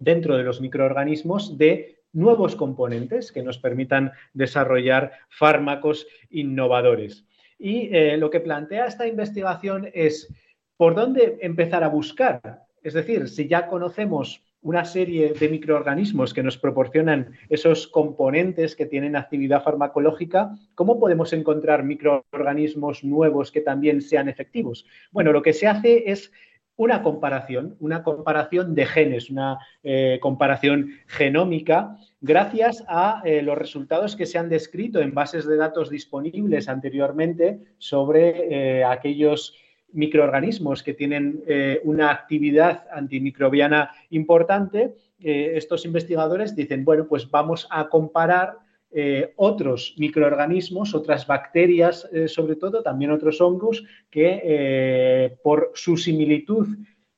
dentro 0.00 0.36
de 0.36 0.42
los 0.42 0.60
microorganismos 0.60 1.56
de 1.56 2.00
nuevos 2.12 2.56
componentes 2.56 3.30
que 3.30 3.42
nos 3.42 3.58
permitan 3.58 4.10
desarrollar 4.34 5.12
fármacos 5.28 6.06
innovadores. 6.30 7.24
Y 7.58 7.94
eh, 7.94 8.16
lo 8.16 8.30
que 8.30 8.40
plantea 8.40 8.86
esta 8.86 9.06
investigación 9.06 9.88
es 9.94 10.32
por 10.76 10.94
dónde 10.94 11.38
empezar 11.42 11.84
a 11.84 11.88
buscar. 11.88 12.64
Es 12.82 12.94
decir, 12.94 13.28
si 13.28 13.46
ya 13.46 13.66
conocemos 13.66 14.42
una 14.62 14.84
serie 14.84 15.32
de 15.32 15.48
microorganismos 15.48 16.34
que 16.34 16.42
nos 16.42 16.58
proporcionan 16.58 17.32
esos 17.48 17.86
componentes 17.86 18.76
que 18.76 18.86
tienen 18.86 19.16
actividad 19.16 19.62
farmacológica, 19.62 20.54
¿cómo 20.74 20.98
podemos 20.98 21.32
encontrar 21.32 21.82
microorganismos 21.82 23.04
nuevos 23.04 23.50
que 23.50 23.60
también 23.62 24.02
sean 24.02 24.28
efectivos? 24.28 24.86
Bueno, 25.12 25.32
lo 25.32 25.42
que 25.42 25.54
se 25.54 25.66
hace 25.66 26.10
es 26.10 26.32
una 26.80 27.02
comparación, 27.02 27.76
una 27.78 28.02
comparación 28.02 28.74
de 28.74 28.86
genes, 28.86 29.28
una 29.28 29.58
eh, 29.82 30.18
comparación 30.22 30.92
genómica, 31.08 31.98
gracias 32.22 32.82
a 32.88 33.20
eh, 33.22 33.42
los 33.42 33.58
resultados 33.58 34.16
que 34.16 34.24
se 34.24 34.38
han 34.38 34.48
descrito 34.48 34.98
en 35.00 35.12
bases 35.12 35.46
de 35.46 35.58
datos 35.58 35.90
disponibles 35.90 36.70
anteriormente 36.70 37.60
sobre 37.76 38.78
eh, 38.78 38.82
aquellos 38.82 39.54
microorganismos 39.92 40.82
que 40.82 40.94
tienen 40.94 41.42
una 41.82 42.12
actividad 42.12 42.84
antimicrobiana 42.92 43.90
importante. 44.10 44.94
estos 45.18 45.84
investigadores 45.84 46.54
dicen, 46.54 46.84
bueno, 46.84 47.08
pues 47.08 47.28
vamos 47.28 47.66
a 47.70 47.88
comparar 47.88 48.54
eh, 48.92 49.34
otros 49.36 49.94
microorganismos, 49.98 50.96
otras 50.96 51.24
bacterias, 51.24 52.08
eh, 52.12 52.26
sobre 52.26 52.56
todo, 52.56 52.82
también 52.82 53.12
otros 53.12 53.40
hongos, 53.40 53.84
que 54.10 54.40
eh, 54.42 55.36
por 55.44 55.70
su 55.74 55.96
similitud 55.96 56.66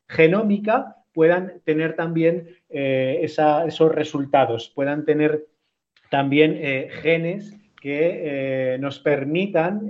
genómica 0.06 0.96
puedan 1.14 1.62
tener 1.64 1.96
también 1.96 2.48
esos 2.68 3.92
resultados, 3.92 4.70
puedan 4.74 5.04
tener 5.04 5.46
también 6.10 6.88
genes 7.02 7.54
que 7.78 8.78
nos 8.80 8.98
permitan, 8.98 9.88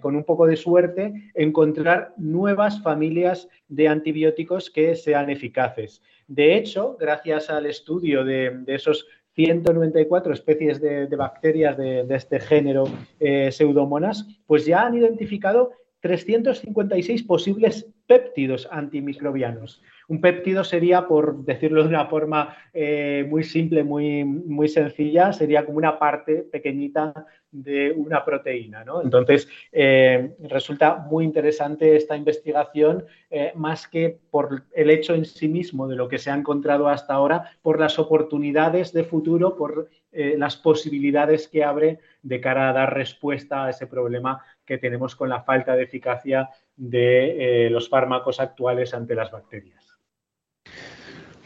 con 0.00 0.16
un 0.16 0.24
poco 0.24 0.48
de 0.48 0.56
suerte, 0.56 1.30
encontrar 1.34 2.12
nuevas 2.16 2.82
familias 2.82 3.48
de 3.68 3.86
antibióticos 3.86 4.68
que 4.68 4.96
sean 4.96 5.30
eficaces. 5.30 6.02
De 6.26 6.56
hecho, 6.56 6.96
gracias 6.98 7.48
al 7.50 7.66
estudio 7.66 8.24
de, 8.24 8.50
de 8.50 8.74
esos 8.74 9.06
194 9.34 10.32
especies 10.32 10.80
de, 10.80 11.06
bacterias 11.16 11.76
de, 11.76 12.06
este 12.10 12.40
género 12.40 12.84
eh, 13.20 13.50
pseudomonas, 13.50 14.26
pues 14.46 14.64
ya 14.64 14.82
han 14.82 14.96
identificado 14.96 15.72
356 16.00 17.22
posibles 17.22 17.86
péptidos 18.06 18.68
antimicrobianos. 18.70 19.82
Un 20.08 20.20
péptido 20.20 20.64
sería, 20.64 21.06
por 21.06 21.44
decirlo 21.44 21.82
de 21.82 21.88
una 21.88 22.06
forma 22.06 22.56
eh, 22.72 23.26
muy 23.28 23.42
simple, 23.42 23.84
muy, 23.84 24.24
muy 24.24 24.68
sencilla, 24.68 25.32
sería 25.32 25.64
como 25.64 25.78
una 25.78 25.98
parte 25.98 26.42
pequeñita 26.42 27.26
de 27.50 27.92
una 27.92 28.24
proteína. 28.24 28.84
¿no? 28.84 29.00
Entonces, 29.00 29.48
eh, 29.72 30.34
resulta 30.40 30.96
muy 30.96 31.24
interesante 31.24 31.96
esta 31.96 32.16
investigación, 32.16 33.04
eh, 33.30 33.52
más 33.54 33.88
que 33.88 34.18
por 34.30 34.64
el 34.72 34.90
hecho 34.90 35.14
en 35.14 35.24
sí 35.24 35.48
mismo 35.48 35.88
de 35.88 35.96
lo 35.96 36.08
que 36.08 36.18
se 36.18 36.30
ha 36.30 36.34
encontrado 36.34 36.88
hasta 36.88 37.14
ahora, 37.14 37.52
por 37.62 37.80
las 37.80 37.98
oportunidades 37.98 38.92
de 38.92 39.04
futuro, 39.04 39.56
por 39.56 39.88
las 40.16 40.56
posibilidades 40.56 41.48
que 41.48 41.64
abre 41.64 41.98
de 42.22 42.40
cara 42.40 42.70
a 42.70 42.72
dar 42.72 42.94
respuesta 42.94 43.64
a 43.64 43.70
ese 43.70 43.88
problema 43.88 44.44
que 44.64 44.78
tenemos 44.78 45.16
con 45.16 45.28
la 45.28 45.42
falta 45.42 45.74
de 45.74 45.82
eficacia 45.82 46.50
de 46.76 47.66
los 47.68 47.88
fármacos 47.88 48.38
actuales 48.38 48.94
ante 48.94 49.16
las 49.16 49.32
bacterias. 49.32 49.83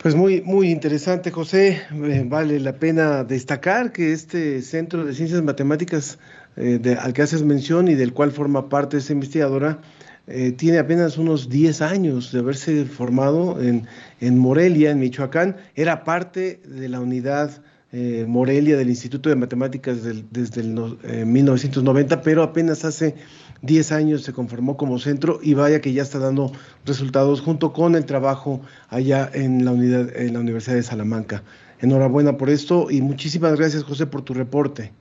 Pues 0.01 0.15
muy, 0.15 0.43
muy 0.43 0.71
interesante, 0.71 1.33
José. 1.33 1.83
Eh, 1.91 2.25
vale 2.25 2.61
la 2.61 2.75
pena 2.75 3.25
destacar 3.25 3.91
que 3.91 4.13
este 4.13 4.63
Centro 4.63 5.05
de 5.05 5.13
Ciencias 5.13 5.43
Matemáticas 5.43 6.21
eh, 6.57 6.97
al 7.01 7.13
que 7.13 7.23
haces 7.23 7.43
mención 7.43 7.89
y 7.89 7.97
del 7.97 8.13
cual 8.13 8.31
forma 8.31 8.69
parte 8.69 8.97
esta 8.97 9.13
investigadora, 9.13 9.81
eh, 10.29 10.53
tiene 10.53 10.79
apenas 10.79 11.19
unos 11.19 11.49
10 11.49 11.83
años 11.83 12.31
de 12.31 12.39
haberse 12.39 12.85
formado 12.85 13.61
en, 13.61 13.89
en 14.21 14.39
Morelia, 14.39 14.93
en 14.93 15.01
Michoacán. 15.01 15.57
Era 15.75 16.05
parte 16.05 16.61
de 16.65 16.89
la 16.89 17.01
unidad 17.01 17.63
Morelia 17.91 18.77
del 18.77 18.91
Instituto 18.91 19.31
de 19.31 19.35
Matemáticas 19.35 20.01
desde 20.31 20.61
el 20.61 21.27
1990, 21.27 22.21
pero 22.21 22.43
apenas 22.43 22.85
hace 22.85 23.15
10 23.63 23.93
años 23.93 24.23
se 24.23 24.33
conformó 24.33 24.77
como 24.77 24.99
centro 24.99 25.41
y 25.43 25.55
vaya 25.55 25.81
que 25.81 25.93
ya 25.93 26.03
está 26.03 26.19
dando 26.19 26.53
resultados 26.85 27.41
junto 27.41 27.73
con 27.73 27.95
el 27.95 28.05
trabajo 28.05 28.61
allá 28.89 29.29
en 29.33 29.65
la, 29.65 29.73
unidad, 29.73 30.17
en 30.17 30.35
la 30.35 30.41
Universidad 30.41 30.77
de 30.77 30.83
Salamanca. 30.83 31.43
Enhorabuena 31.81 32.37
por 32.37 32.51
esto 32.51 32.91
y 32.91 33.01
muchísimas 33.03 33.57
gracias 33.57 33.85
José 33.85 34.07
por 34.07 34.23
tu 34.23 34.35
reporte. 34.35 34.93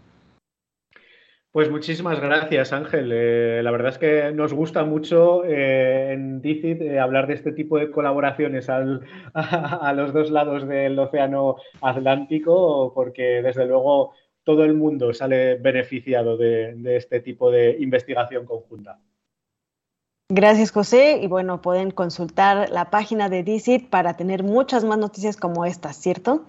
Pues 1.57 1.71
muchísimas 1.71 2.19
gracias, 2.19 2.71
Ángel. 2.71 3.09
Eh, 3.11 3.61
la 3.63 3.71
verdad 3.71 3.89
es 3.89 3.97
que 3.97 4.31
nos 4.31 4.53
gusta 4.53 4.83
mucho 4.83 5.43
eh, 5.43 6.11
en 6.13 6.39
DICIT 6.39 6.81
eh, 6.81 6.99
hablar 6.99 7.25
de 7.25 7.33
este 7.33 7.51
tipo 7.51 7.79
de 7.79 7.89
colaboraciones 7.89 8.69
al, 8.69 9.01
a, 9.33 9.91
los 9.93 10.13
dos 10.13 10.29
lados 10.29 10.67
del 10.67 10.99
Océano 10.99 11.55
Atlántico, 11.81 12.91
porque 12.93 13.41
desde 13.41 13.65
luego 13.65 14.13
todo 14.47 14.63
el 14.63 14.75
mundo 14.75 15.13
sale 15.13 15.55
beneficiado 15.55 16.37
de, 16.37 16.73
este 16.95 17.19
tipo 17.19 17.51
de 17.51 17.75
investigación 17.81 18.45
conjunta. 18.45 18.97
Gracias, 20.29 20.71
José. 20.71 21.19
Y 21.21 21.27
bueno, 21.27 21.61
pueden 21.61 21.91
consultar 21.91 22.69
la 22.69 22.89
página 22.89 23.27
de 23.27 23.43
DICIT 23.43 23.89
para 23.89 24.15
tener 24.15 24.43
muchas 24.43 24.85
más 24.85 24.97
noticias 24.99 25.35
como 25.35 25.65
estas, 25.65 25.97
¿cierto? 25.97 26.45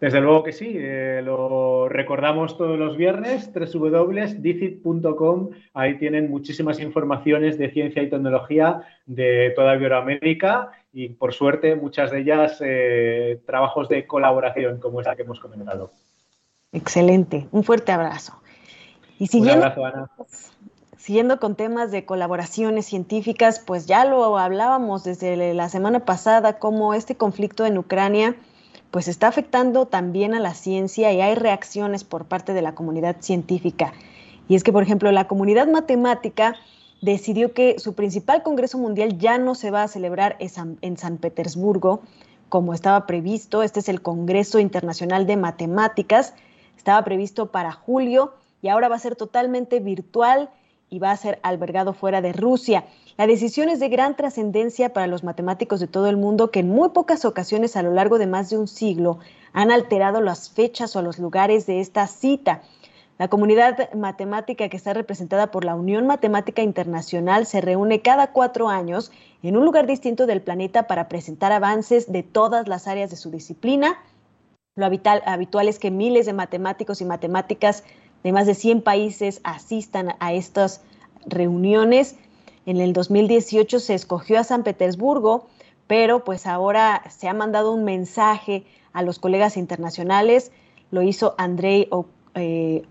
Desde 0.00 0.22
luego 0.22 0.44
que 0.44 0.52
sí, 0.52 0.74
eh, 0.78 1.20
lo 1.22 1.90
recordamos 1.90 2.56
todos 2.56 2.78
los 2.78 2.96
viernes, 2.96 3.52
www.dicit.com, 3.52 5.50
ahí 5.74 5.98
tienen 5.98 6.30
muchísimas 6.30 6.80
informaciones 6.80 7.58
de 7.58 7.70
ciencia 7.70 8.02
y 8.02 8.08
tecnología 8.08 8.80
de 9.04 9.52
toda 9.54 9.76
Iberoamérica 9.76 10.72
y 10.90 11.10
por 11.10 11.34
suerte 11.34 11.76
muchas 11.76 12.10
de 12.10 12.20
ellas 12.20 12.62
eh, 12.64 13.42
trabajos 13.44 13.90
de 13.90 14.06
colaboración 14.06 14.80
como 14.80 15.00
esta 15.00 15.14
que 15.14 15.22
hemos 15.22 15.38
comentado. 15.38 15.90
Excelente, 16.72 17.46
un 17.52 17.64
fuerte 17.64 17.92
abrazo. 17.92 18.34
Y 19.18 19.26
siguiendo, 19.28 19.66
un 19.66 19.72
abrazo, 19.72 19.86
Ana. 19.86 20.10
Siguiendo 20.96 21.40
con 21.40 21.56
temas 21.56 21.90
de 21.90 22.04
colaboraciones 22.04 22.86
científicas, 22.86 23.58
pues 23.58 23.86
ya 23.86 24.04
lo 24.04 24.38
hablábamos 24.38 25.02
desde 25.02 25.52
la 25.52 25.68
semana 25.68 26.04
pasada, 26.04 26.58
cómo 26.58 26.94
este 26.94 27.16
conflicto 27.16 27.66
en 27.66 27.76
Ucrania 27.76 28.36
pues 28.92 29.08
está 29.08 29.26
afectando 29.26 29.86
también 29.86 30.34
a 30.34 30.38
la 30.38 30.54
ciencia 30.54 31.12
y 31.12 31.20
hay 31.20 31.34
reacciones 31.34 32.04
por 32.04 32.26
parte 32.26 32.52
de 32.52 32.62
la 32.62 32.74
comunidad 32.74 33.16
científica. 33.20 33.92
Y 34.48 34.54
es 34.54 34.62
que, 34.62 34.70
por 34.70 34.82
ejemplo, 34.82 35.10
la 35.12 35.26
comunidad 35.26 35.66
matemática 35.66 36.54
decidió 37.00 37.52
que 37.52 37.78
su 37.78 37.94
principal 37.94 38.42
Congreso 38.42 38.78
Mundial 38.78 39.18
ya 39.18 39.38
no 39.38 39.54
se 39.54 39.70
va 39.70 39.82
a 39.82 39.88
celebrar 39.88 40.36
en 40.38 40.96
San 40.98 41.16
Petersburgo, 41.16 42.02
como 42.48 42.74
estaba 42.74 43.06
previsto. 43.06 43.62
Este 43.62 43.80
es 43.80 43.88
el 43.88 44.02
Congreso 44.02 44.58
Internacional 44.58 45.26
de 45.26 45.36
Matemáticas. 45.36 46.34
Estaba 46.82 47.04
previsto 47.04 47.52
para 47.52 47.70
julio 47.70 48.32
y 48.60 48.66
ahora 48.66 48.88
va 48.88 48.96
a 48.96 48.98
ser 48.98 49.14
totalmente 49.14 49.78
virtual 49.78 50.50
y 50.90 50.98
va 50.98 51.12
a 51.12 51.16
ser 51.16 51.38
albergado 51.44 51.92
fuera 51.92 52.20
de 52.20 52.32
Rusia. 52.32 52.86
La 53.16 53.28
decisión 53.28 53.68
es 53.68 53.78
de 53.78 53.88
gran 53.88 54.16
trascendencia 54.16 54.92
para 54.92 55.06
los 55.06 55.22
matemáticos 55.22 55.78
de 55.78 55.86
todo 55.86 56.08
el 56.08 56.16
mundo 56.16 56.50
que 56.50 56.58
en 56.58 56.68
muy 56.68 56.88
pocas 56.88 57.24
ocasiones 57.24 57.76
a 57.76 57.84
lo 57.84 57.92
largo 57.92 58.18
de 58.18 58.26
más 58.26 58.50
de 58.50 58.58
un 58.58 58.66
siglo 58.66 59.20
han 59.52 59.70
alterado 59.70 60.20
las 60.20 60.50
fechas 60.50 60.96
o 60.96 61.02
los 61.02 61.20
lugares 61.20 61.66
de 61.66 61.78
esta 61.78 62.08
cita. 62.08 62.62
La 63.16 63.28
comunidad 63.28 63.94
matemática 63.94 64.68
que 64.68 64.76
está 64.76 64.92
representada 64.92 65.52
por 65.52 65.64
la 65.64 65.76
Unión 65.76 66.08
Matemática 66.08 66.62
Internacional 66.62 67.46
se 67.46 67.60
reúne 67.60 68.02
cada 68.02 68.32
cuatro 68.32 68.68
años 68.68 69.12
en 69.44 69.56
un 69.56 69.64
lugar 69.64 69.86
distinto 69.86 70.26
del 70.26 70.42
planeta 70.42 70.88
para 70.88 71.06
presentar 71.06 71.52
avances 71.52 72.10
de 72.10 72.24
todas 72.24 72.66
las 72.66 72.88
áreas 72.88 73.10
de 73.10 73.16
su 73.16 73.30
disciplina. 73.30 74.00
Lo 74.74 74.86
habitual, 74.86 75.68
es 75.68 75.78
que 75.78 75.90
miles 75.90 76.24
de 76.24 76.32
matemáticos 76.32 77.02
y 77.02 77.04
matemáticas 77.04 77.84
de 78.22 78.32
más 78.32 78.46
de 78.46 78.54
100 78.54 78.80
países 78.80 79.40
asistan 79.44 80.14
a 80.18 80.32
estas 80.32 80.80
reuniones. 81.26 82.16
En 82.64 82.80
el 82.80 82.94
2018 82.94 83.80
se 83.80 83.92
escogió 83.94 84.40
a 84.40 84.44
San 84.44 84.62
Petersburgo, 84.62 85.46
pero 85.86 86.24
pues 86.24 86.46
ahora 86.46 87.02
se 87.10 87.28
ha 87.28 87.34
mandado 87.34 87.72
un 87.72 87.84
mensaje 87.84 88.64
a 88.94 89.02
los 89.02 89.18
colegas 89.18 89.58
internacionales. 89.58 90.52
Lo 90.90 91.02
hizo 91.02 91.34
Andrei 91.36 91.90
eh, 92.34 92.82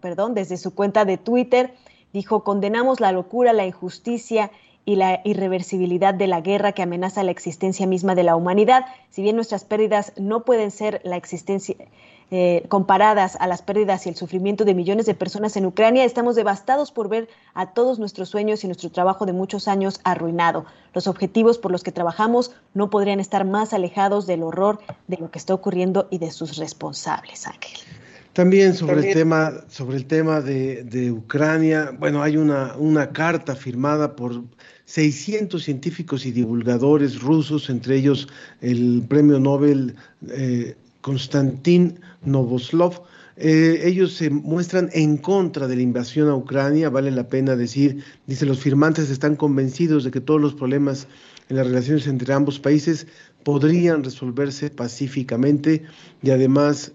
perdón, 0.00 0.34
desde 0.34 0.56
su 0.56 0.76
cuenta 0.76 1.04
de 1.04 1.18
Twitter. 1.18 1.74
Dijo, 2.12 2.44
condenamos 2.44 3.00
la 3.00 3.10
locura, 3.10 3.52
la 3.52 3.66
injusticia 3.66 4.52
y 4.84 4.96
la 4.96 5.20
irreversibilidad 5.24 6.14
de 6.14 6.26
la 6.26 6.40
guerra 6.40 6.72
que 6.72 6.82
amenaza 6.82 7.22
la 7.22 7.30
existencia 7.30 7.86
misma 7.86 8.14
de 8.14 8.22
la 8.22 8.36
humanidad. 8.36 8.86
Si 9.10 9.22
bien 9.22 9.36
nuestras 9.36 9.64
pérdidas 9.64 10.12
no 10.16 10.44
pueden 10.44 10.70
ser 10.70 11.00
la 11.04 11.16
existencia, 11.16 11.76
eh, 12.32 12.64
comparadas 12.68 13.36
a 13.40 13.48
las 13.48 13.60
pérdidas 13.60 14.06
y 14.06 14.08
el 14.08 14.14
sufrimiento 14.14 14.64
de 14.64 14.72
millones 14.72 15.06
de 15.06 15.14
personas 15.14 15.56
en 15.56 15.66
Ucrania, 15.66 16.04
estamos 16.04 16.36
devastados 16.36 16.92
por 16.92 17.08
ver 17.08 17.28
a 17.54 17.72
todos 17.72 17.98
nuestros 17.98 18.28
sueños 18.28 18.62
y 18.62 18.68
nuestro 18.68 18.90
trabajo 18.90 19.26
de 19.26 19.32
muchos 19.32 19.66
años 19.66 20.00
arruinado. 20.04 20.64
Los 20.94 21.08
objetivos 21.08 21.58
por 21.58 21.72
los 21.72 21.82
que 21.82 21.90
trabajamos 21.90 22.52
no 22.72 22.88
podrían 22.88 23.18
estar 23.18 23.44
más 23.44 23.72
alejados 23.72 24.28
del 24.28 24.44
horror 24.44 24.78
de 25.08 25.16
lo 25.16 25.32
que 25.32 25.40
está 25.40 25.54
ocurriendo 25.54 26.06
y 26.08 26.18
de 26.18 26.30
sus 26.30 26.56
responsables, 26.56 27.48
Ángel. 27.48 27.80
También 28.32 28.74
sobre 28.74 29.08
el 29.08 29.14
tema, 29.14 29.52
sobre 29.68 29.96
el 29.96 30.06
tema 30.06 30.40
de, 30.40 31.10
Ucrania, 31.10 31.92
bueno, 31.98 32.22
hay 32.22 32.36
una, 32.36 32.76
una 32.76 33.10
carta 33.10 33.56
firmada 33.56 34.14
por 34.14 34.44
600 34.84 35.62
científicos 35.62 36.24
y 36.26 36.32
divulgadores 36.32 37.20
rusos, 37.20 37.70
entre 37.70 37.96
ellos 37.96 38.28
el 38.60 39.04
premio 39.08 39.40
Nobel 39.40 39.96
eh, 40.28 40.76
Konstantin 41.00 41.98
Novoslov. 42.24 43.02
Eh, 43.36 43.82
ellos 43.84 44.14
se 44.14 44.30
muestran 44.30 44.90
en 44.92 45.16
contra 45.16 45.66
de 45.66 45.76
la 45.76 45.82
invasión 45.82 46.28
a 46.28 46.36
Ucrania, 46.36 46.88
vale 46.88 47.10
la 47.10 47.28
pena 47.28 47.56
decir, 47.56 48.04
dice, 48.26 48.46
los 48.46 48.60
firmantes 48.60 49.10
están 49.10 49.34
convencidos 49.34 50.04
de 50.04 50.10
que 50.10 50.20
todos 50.20 50.40
los 50.40 50.54
problemas 50.54 51.08
en 51.48 51.56
las 51.56 51.66
relaciones 51.66 52.06
entre 52.06 52.32
ambos 52.32 52.60
países 52.60 53.06
podrían 53.42 54.04
resolverse 54.04 54.70
pacíficamente 54.70 55.82
y 56.22 56.30
además 56.30 56.92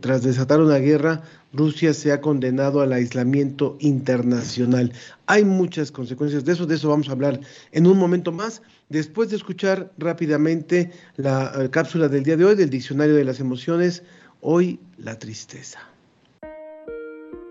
tras 0.00 0.22
desatar 0.22 0.60
una 0.60 0.78
guerra, 0.78 1.22
Rusia 1.52 1.92
se 1.92 2.12
ha 2.12 2.20
condenado 2.20 2.80
al 2.80 2.92
aislamiento 2.92 3.76
internacional. 3.80 4.92
Hay 5.26 5.44
muchas 5.44 5.92
consecuencias 5.92 6.44
de 6.44 6.52
eso, 6.52 6.64
de 6.64 6.76
eso 6.76 6.88
vamos 6.88 7.08
a 7.08 7.12
hablar 7.12 7.40
en 7.72 7.86
un 7.86 7.98
momento 7.98 8.32
más, 8.32 8.62
después 8.88 9.28
de 9.30 9.36
escuchar 9.36 9.92
rápidamente 9.98 10.90
la 11.16 11.52
eh, 11.54 11.70
cápsula 11.70 12.08
del 12.08 12.22
día 12.22 12.36
de 12.36 12.46
hoy 12.46 12.54
del 12.54 12.70
Diccionario 12.70 13.14
de 13.14 13.24
las 13.24 13.40
Emociones, 13.40 14.02
hoy 14.40 14.80
la 14.96 15.18
tristeza. 15.18 15.80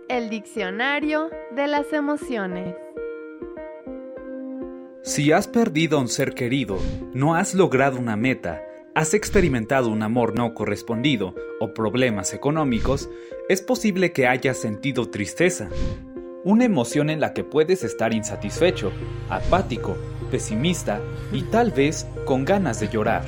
El 0.10 0.30
Diccionario 0.30 1.30
de 1.56 1.68
las 1.68 1.94
Emociones. 1.94 2.76
Si 5.04 5.32
has 5.32 5.48
perdido 5.48 5.98
a 5.98 6.02
un 6.02 6.08
ser 6.08 6.34
querido, 6.34 6.78
no 7.14 7.36
has 7.36 7.56
logrado 7.56 8.00
una 8.00 8.16
meta, 8.16 8.62
has 8.94 9.14
experimentado 9.14 9.90
un 9.90 10.04
amor 10.04 10.36
no 10.36 10.54
correspondido 10.54 11.34
o 11.60 11.74
problemas 11.74 12.34
económicos, 12.34 13.10
es 13.48 13.62
posible 13.62 14.12
que 14.12 14.28
hayas 14.28 14.58
sentido 14.58 15.10
tristeza. 15.10 15.70
Una 16.44 16.66
emoción 16.66 17.10
en 17.10 17.20
la 17.20 17.34
que 17.34 17.44
puedes 17.44 17.84
estar 17.84 18.14
insatisfecho, 18.14 18.92
apático, 19.30 19.96
pesimista 20.30 21.00
y 21.32 21.44
tal 21.44 21.72
vez 21.72 22.08
con 22.26 22.46
ganas 22.46 22.80
de 22.80 22.90
llorar. 22.90 23.24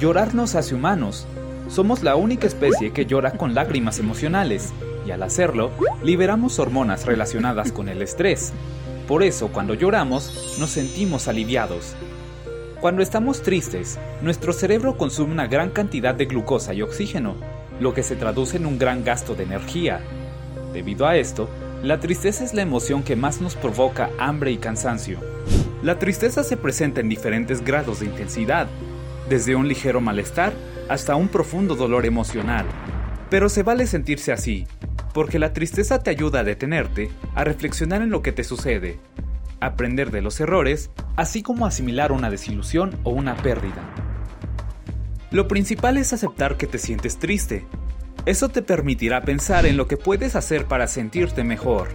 Llorar 0.00 0.34
nos 0.34 0.54
hace 0.54 0.74
humanos. 0.74 1.26
Somos 1.68 2.02
la 2.02 2.16
única 2.16 2.46
especie 2.46 2.92
que 2.92 3.06
llora 3.06 3.32
con 3.32 3.54
lágrimas 3.54 3.98
emocionales 3.98 4.72
y 5.06 5.12
al 5.12 5.22
hacerlo 5.22 5.70
liberamos 6.02 6.58
hormonas 6.58 7.06
relacionadas 7.06 7.72
con 7.72 7.88
el 7.88 8.02
estrés. 8.02 8.52
Por 9.08 9.22
eso 9.22 9.48
cuando 9.48 9.74
lloramos 9.74 10.56
nos 10.58 10.70
sentimos 10.70 11.28
aliviados 11.28 11.96
cuando 12.86 13.02
estamos 13.02 13.42
tristes, 13.42 13.98
nuestro 14.22 14.52
cerebro 14.52 14.96
consume 14.96 15.32
una 15.32 15.48
gran 15.48 15.70
cantidad 15.70 16.14
de 16.14 16.26
glucosa 16.26 16.72
y 16.72 16.82
oxígeno, 16.82 17.34
lo 17.80 17.92
que 17.94 18.04
se 18.04 18.14
traduce 18.14 18.58
en 18.58 18.64
un 18.64 18.78
gran 18.78 19.02
gasto 19.02 19.34
de 19.34 19.42
energía. 19.42 20.02
Debido 20.72 21.04
a 21.04 21.16
esto, 21.16 21.50
la 21.82 21.98
tristeza 21.98 22.44
es 22.44 22.54
la 22.54 22.62
emoción 22.62 23.02
que 23.02 23.16
más 23.16 23.40
nos 23.40 23.56
provoca 23.56 24.10
hambre 24.20 24.52
y 24.52 24.58
cansancio. 24.58 25.18
La 25.82 25.98
tristeza 25.98 26.44
se 26.44 26.56
presenta 26.56 27.00
en 27.00 27.08
diferentes 27.08 27.64
grados 27.64 27.98
de 27.98 28.06
intensidad, 28.06 28.68
desde 29.28 29.56
un 29.56 29.66
ligero 29.66 30.00
malestar 30.00 30.52
hasta 30.88 31.16
un 31.16 31.26
profundo 31.26 31.74
dolor 31.74 32.06
emocional. 32.06 32.66
Pero 33.30 33.48
se 33.48 33.64
vale 33.64 33.88
sentirse 33.88 34.30
así, 34.30 34.64
porque 35.12 35.40
la 35.40 35.52
tristeza 35.52 36.04
te 36.04 36.10
ayuda 36.10 36.38
a 36.38 36.44
detenerte, 36.44 37.10
a 37.34 37.42
reflexionar 37.42 38.02
en 38.02 38.10
lo 38.10 38.22
que 38.22 38.30
te 38.30 38.44
sucede, 38.44 39.00
aprender 39.60 40.10
de 40.10 40.22
los 40.22 40.40
errores, 40.40 40.90
así 41.16 41.42
como 41.42 41.66
asimilar 41.66 42.12
una 42.12 42.30
desilusión 42.30 42.98
o 43.04 43.10
una 43.10 43.36
pérdida. 43.36 43.82
Lo 45.30 45.48
principal 45.48 45.96
es 45.96 46.12
aceptar 46.12 46.56
que 46.56 46.66
te 46.66 46.78
sientes 46.78 47.18
triste. 47.18 47.66
Eso 48.26 48.48
te 48.48 48.62
permitirá 48.62 49.22
pensar 49.22 49.66
en 49.66 49.76
lo 49.76 49.86
que 49.86 49.96
puedes 49.96 50.36
hacer 50.36 50.66
para 50.66 50.86
sentirte 50.86 51.44
mejor. 51.44 51.88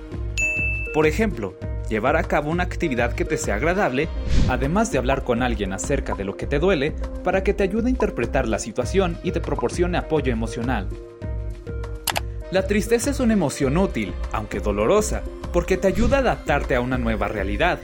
Por 0.94 1.08
ejemplo, 1.08 1.56
llevar 1.90 2.16
a 2.16 2.24
cabo 2.24 2.50
una 2.52 2.64
actividad 2.64 3.14
que 3.14 3.26
te 3.26 3.38
sea 3.38 3.56
agradable, 3.56 4.08
además 4.50 4.92
de 4.92 4.98
hablar 4.98 5.24
con 5.24 5.44
alguien 5.44 5.74
acerca 5.74 6.14
de 6.16 6.24
lo 6.24 6.38
que 6.38 6.48
te 6.48 6.60
duele, 6.60 6.92
para 7.24 7.44
que 7.44 7.54
te 7.54 7.64
ayude 7.64 7.88
a 7.88 7.92
interpretar 7.92 8.48
la 8.48 8.60
situación 8.60 9.18
y 9.24 9.32
te 9.32 9.42
proporcione 9.42 9.98
apoyo 9.98 10.32
emocional. 10.32 10.88
La 12.52 12.68
tristeza 12.68 13.10
es 13.10 13.20
una 13.20 13.34
emoción 13.34 13.78
útil, 13.78 14.14
aunque 14.34 14.60
dolorosa, 14.60 15.24
porque 15.52 15.78
te 15.78 15.88
ayuda 15.88 16.18
a 16.18 16.20
adaptarte 16.22 16.76
a 16.76 16.82
una 16.82 16.98
nueva 16.98 17.28
realidad. 17.28 17.80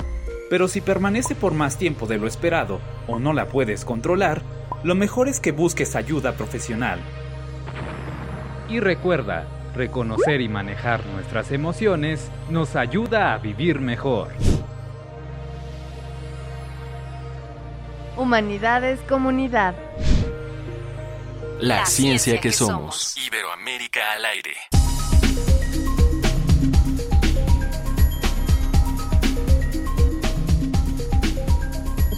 Pero 0.49 0.67
si 0.67 0.82
permanece 0.82 1.36
por 1.36 1.53
más 1.53 1.77
tiempo 1.77 2.08
de 2.08 2.17
lo 2.17 2.27
esperado 2.27 2.80
o 3.08 3.19
no 3.19 3.34
la 3.34 3.47
puedes 3.47 3.84
controlar, 3.84 4.41
lo 4.84 4.95
mejor 4.95 5.27
es 5.27 5.39
que 5.39 5.51
busques 5.51 5.95
ayuda 5.95 6.34
profesional. 6.34 6.99
Y 8.69 8.80
recuerda, 8.80 9.47
reconocer 9.75 10.41
y 10.41 10.49
manejar 10.49 11.06
nuestras 11.08 11.51
emociones 11.51 12.30
nos 12.49 12.75
ayuda 12.75 13.34
a 13.34 13.38
vivir 13.38 13.80
mejor. 13.80 14.30
Humanidades 18.17 18.99
Comunidad. 19.08 19.75
La, 21.60 21.86
ciencia, 21.86 22.39
que, 22.39 22.51
somos. 22.51 23.15
Iberoamérica 23.17 24.13
al 24.13 24.25
aire. 24.25 24.56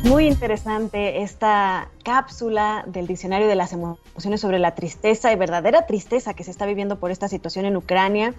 Muy 0.04 0.28
interesante 0.28 1.22
esta 1.22 1.90
cápsula 2.04 2.84
del 2.88 3.06
diccionario 3.06 3.48
de 3.48 3.56
las 3.56 3.74
emociones 3.74 4.40
sobre 4.40 4.58
la 4.58 4.74
tristeza 4.74 5.32
y 5.32 5.36
verdadera 5.36 5.86
tristeza 5.86 6.34
que 6.34 6.44
se 6.44 6.52
está 6.52 6.66
viviendo 6.66 7.00
por 7.00 7.12
esta 7.12 7.28
situación 7.28 7.66
en 7.66 7.76
Ucrania. 7.76 8.34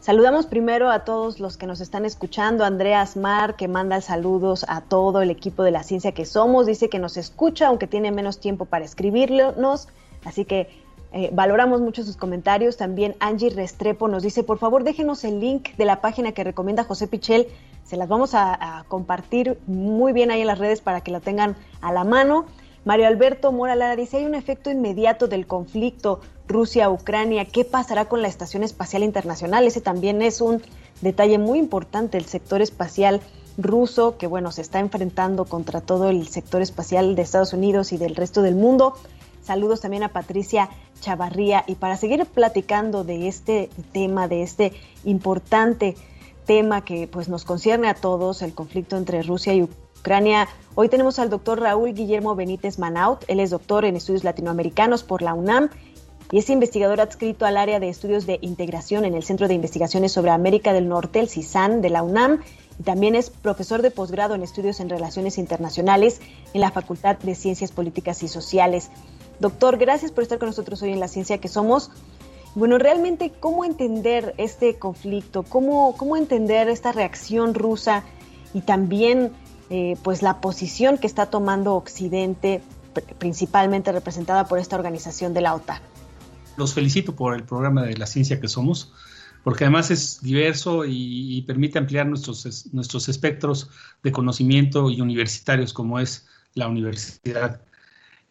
Saludamos 0.00 0.46
primero 0.46 0.90
a 0.90 1.04
todos 1.04 1.40
los 1.40 1.56
que 1.56 1.66
nos 1.66 1.80
están 1.80 2.04
escuchando. 2.04 2.64
Andreas 2.64 3.16
Mar, 3.16 3.56
que 3.56 3.66
manda 3.66 4.00
saludos 4.02 4.66
a 4.68 4.82
todo 4.82 5.22
el 5.22 5.30
equipo 5.30 5.62
de 5.62 5.70
la 5.70 5.82
ciencia 5.82 6.12
que 6.12 6.26
somos, 6.26 6.66
dice 6.66 6.90
que 6.90 6.98
nos 6.98 7.16
escucha, 7.16 7.68
aunque 7.68 7.86
tiene 7.86 8.12
menos 8.12 8.38
tiempo 8.38 8.66
para 8.66 8.84
escribirnos. 8.84 9.88
Así 10.24 10.44
que 10.44 10.68
eh, 11.12 11.30
valoramos 11.32 11.80
mucho 11.80 12.02
sus 12.02 12.16
comentarios. 12.16 12.76
También 12.76 13.16
Angie 13.20 13.50
Restrepo 13.50 14.08
nos 14.08 14.22
dice, 14.22 14.42
por 14.42 14.58
favor, 14.58 14.84
déjenos 14.84 15.24
el 15.24 15.40
link 15.40 15.74
de 15.76 15.84
la 15.84 16.00
página 16.00 16.32
que 16.32 16.44
recomienda 16.44 16.84
José 16.84 17.06
Pichel. 17.06 17.46
Se 17.84 17.96
las 17.96 18.08
vamos 18.08 18.34
a, 18.34 18.78
a 18.78 18.84
compartir 18.84 19.58
muy 19.66 20.12
bien 20.12 20.30
ahí 20.30 20.40
en 20.40 20.46
las 20.46 20.58
redes 20.58 20.80
para 20.80 21.00
que 21.00 21.10
lo 21.10 21.20
tengan 21.20 21.56
a 21.80 21.92
la 21.92 22.04
mano. 22.04 22.46
Mario 22.84 23.08
Alberto 23.08 23.50
Mora 23.50 23.74
Lara 23.74 23.96
dice, 23.96 24.18
hay 24.18 24.26
un 24.26 24.36
efecto 24.36 24.70
inmediato 24.70 25.26
del 25.26 25.46
conflicto 25.46 26.20
Rusia-Ucrania. 26.46 27.44
¿Qué 27.44 27.64
pasará 27.64 28.04
con 28.04 28.22
la 28.22 28.28
Estación 28.28 28.62
Espacial 28.62 29.02
Internacional? 29.02 29.66
Ese 29.66 29.80
también 29.80 30.22
es 30.22 30.40
un 30.40 30.62
detalle 31.00 31.38
muy 31.38 31.58
importante, 31.58 32.16
el 32.16 32.26
sector 32.26 32.62
espacial 32.62 33.20
ruso, 33.58 34.18
que 34.18 34.26
bueno, 34.26 34.52
se 34.52 34.62
está 34.62 34.78
enfrentando 34.78 35.46
contra 35.46 35.80
todo 35.80 36.10
el 36.10 36.28
sector 36.28 36.62
espacial 36.62 37.16
de 37.16 37.22
Estados 37.22 37.52
Unidos 37.52 37.92
y 37.92 37.96
del 37.96 38.14
resto 38.14 38.42
del 38.42 38.54
mundo. 38.54 38.94
Saludos 39.46 39.80
también 39.80 40.02
a 40.02 40.08
Patricia 40.08 40.68
Chavarría. 41.00 41.62
Y 41.68 41.76
para 41.76 41.96
seguir 41.96 42.26
platicando 42.26 43.04
de 43.04 43.28
este 43.28 43.70
tema, 43.92 44.26
de 44.26 44.42
este 44.42 44.72
importante 45.04 45.94
tema 46.46 46.84
que 46.84 47.06
pues 47.06 47.28
nos 47.28 47.44
concierne 47.44 47.88
a 47.88 47.94
todos, 47.94 48.42
el 48.42 48.54
conflicto 48.54 48.96
entre 48.96 49.22
Rusia 49.22 49.54
y 49.54 49.62
Ucrania. 49.62 50.48
Hoy 50.74 50.88
tenemos 50.88 51.20
al 51.20 51.30
doctor 51.30 51.60
Raúl 51.60 51.94
Guillermo 51.94 52.34
Benítez 52.34 52.80
Manaut. 52.80 53.24
Él 53.28 53.38
es 53.38 53.50
doctor 53.50 53.84
en 53.84 53.94
estudios 53.94 54.24
latinoamericanos 54.24 55.04
por 55.04 55.22
la 55.22 55.32
UNAM 55.32 55.70
y 56.32 56.38
es 56.38 56.50
investigador 56.50 57.00
adscrito 57.00 57.46
al 57.46 57.56
área 57.56 57.78
de 57.78 57.88
estudios 57.88 58.26
de 58.26 58.38
integración 58.42 59.04
en 59.04 59.14
el 59.14 59.22
Centro 59.22 59.46
de 59.46 59.54
Investigaciones 59.54 60.10
sobre 60.10 60.32
América 60.32 60.72
del 60.72 60.88
Norte, 60.88 61.20
el 61.20 61.28
CISAN 61.28 61.82
de 61.82 61.90
la 61.90 62.02
UNAM. 62.02 62.42
Y 62.80 62.82
también 62.82 63.14
es 63.14 63.30
profesor 63.30 63.80
de 63.80 63.92
posgrado 63.92 64.34
en 64.34 64.42
estudios 64.42 64.80
en 64.80 64.90
relaciones 64.90 65.38
internacionales 65.38 66.20
en 66.52 66.60
la 66.60 66.72
Facultad 66.72 67.16
de 67.16 67.34
Ciencias 67.36 67.70
Políticas 67.70 68.24
y 68.24 68.28
Sociales. 68.28 68.90
Doctor, 69.40 69.76
gracias 69.76 70.12
por 70.12 70.22
estar 70.22 70.38
con 70.38 70.48
nosotros 70.48 70.82
hoy 70.82 70.92
en 70.92 71.00
La 71.00 71.08
Ciencia 71.08 71.38
que 71.38 71.48
Somos. 71.48 71.90
Bueno, 72.54 72.78
realmente, 72.78 73.32
¿cómo 73.38 73.64
entender 73.64 74.34
este 74.38 74.76
conflicto? 74.78 75.42
¿Cómo, 75.42 75.96
cómo 75.96 76.16
entender 76.16 76.68
esta 76.68 76.92
reacción 76.92 77.54
rusa 77.54 78.02
y 78.54 78.62
también 78.62 79.32
eh, 79.68 79.96
pues 80.02 80.22
la 80.22 80.40
posición 80.40 80.96
que 80.96 81.08
está 81.08 81.26
tomando 81.26 81.74
Occidente, 81.74 82.62
principalmente 83.18 83.90
representada 83.90 84.46
por 84.46 84.60
esta 84.60 84.76
organización 84.76 85.34
de 85.34 85.40
la 85.40 85.54
OTAN. 85.54 85.80
Los 86.56 86.72
felicito 86.72 87.16
por 87.16 87.34
el 87.34 87.42
programa 87.42 87.82
de 87.82 87.96
la 87.96 88.06
ciencia 88.06 88.40
que 88.40 88.46
somos, 88.46 88.92
porque 89.42 89.64
además 89.64 89.90
es 89.90 90.20
diverso 90.22 90.84
y, 90.86 91.42
permite 91.42 91.78
ampliar 91.78 92.06
nuestros, 92.06 92.72
nuestros 92.72 93.08
espectros 93.08 93.68
de 94.04 94.12
conocimiento 94.12 94.88
y 94.88 95.00
universitarios 95.00 95.72
como 95.72 95.98
es 95.98 96.26
la 96.54 96.68
universidad. 96.68 97.60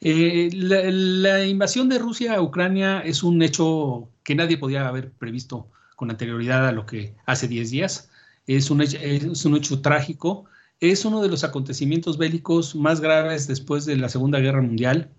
Eh, 0.01 0.49
la, 0.53 1.45
invasión 1.45 1.89
de 1.89 1.99
Rusia 1.99 2.36
a 2.36 2.41
Ucrania 2.41 2.99
es 2.99 3.23
un 3.23 3.41
hecho 3.41 4.10
que 4.23 4.36
nadie 4.36 4.58
podía 4.58 4.88
haber 4.88 5.12
previsto 5.12 5.69
con 5.95 6.12
anterioridad 6.12 6.67
a 6.67 6.71
lo 6.71 6.86
que 6.86 7.15
hace 7.25 7.47
10 7.47 7.71
días. 7.71 8.10
Es 8.47 8.69
un, 8.69 8.81
es 8.81 9.45
un 9.45 9.55
hecho 9.55 9.81
trágico 9.81 10.45
es 10.79 11.05
uno 11.05 11.21
de 11.21 11.29
los 11.29 11.43
acontecimientos 11.43 12.17
bélicos 12.17 12.75
más 12.75 12.99
graves 13.01 13.47
después 13.47 13.86
de 13.86 13.97
la 13.97 14.10
Segunda 14.10 14.39
Guerra 14.39 14.62
Mundial. 14.62 15.10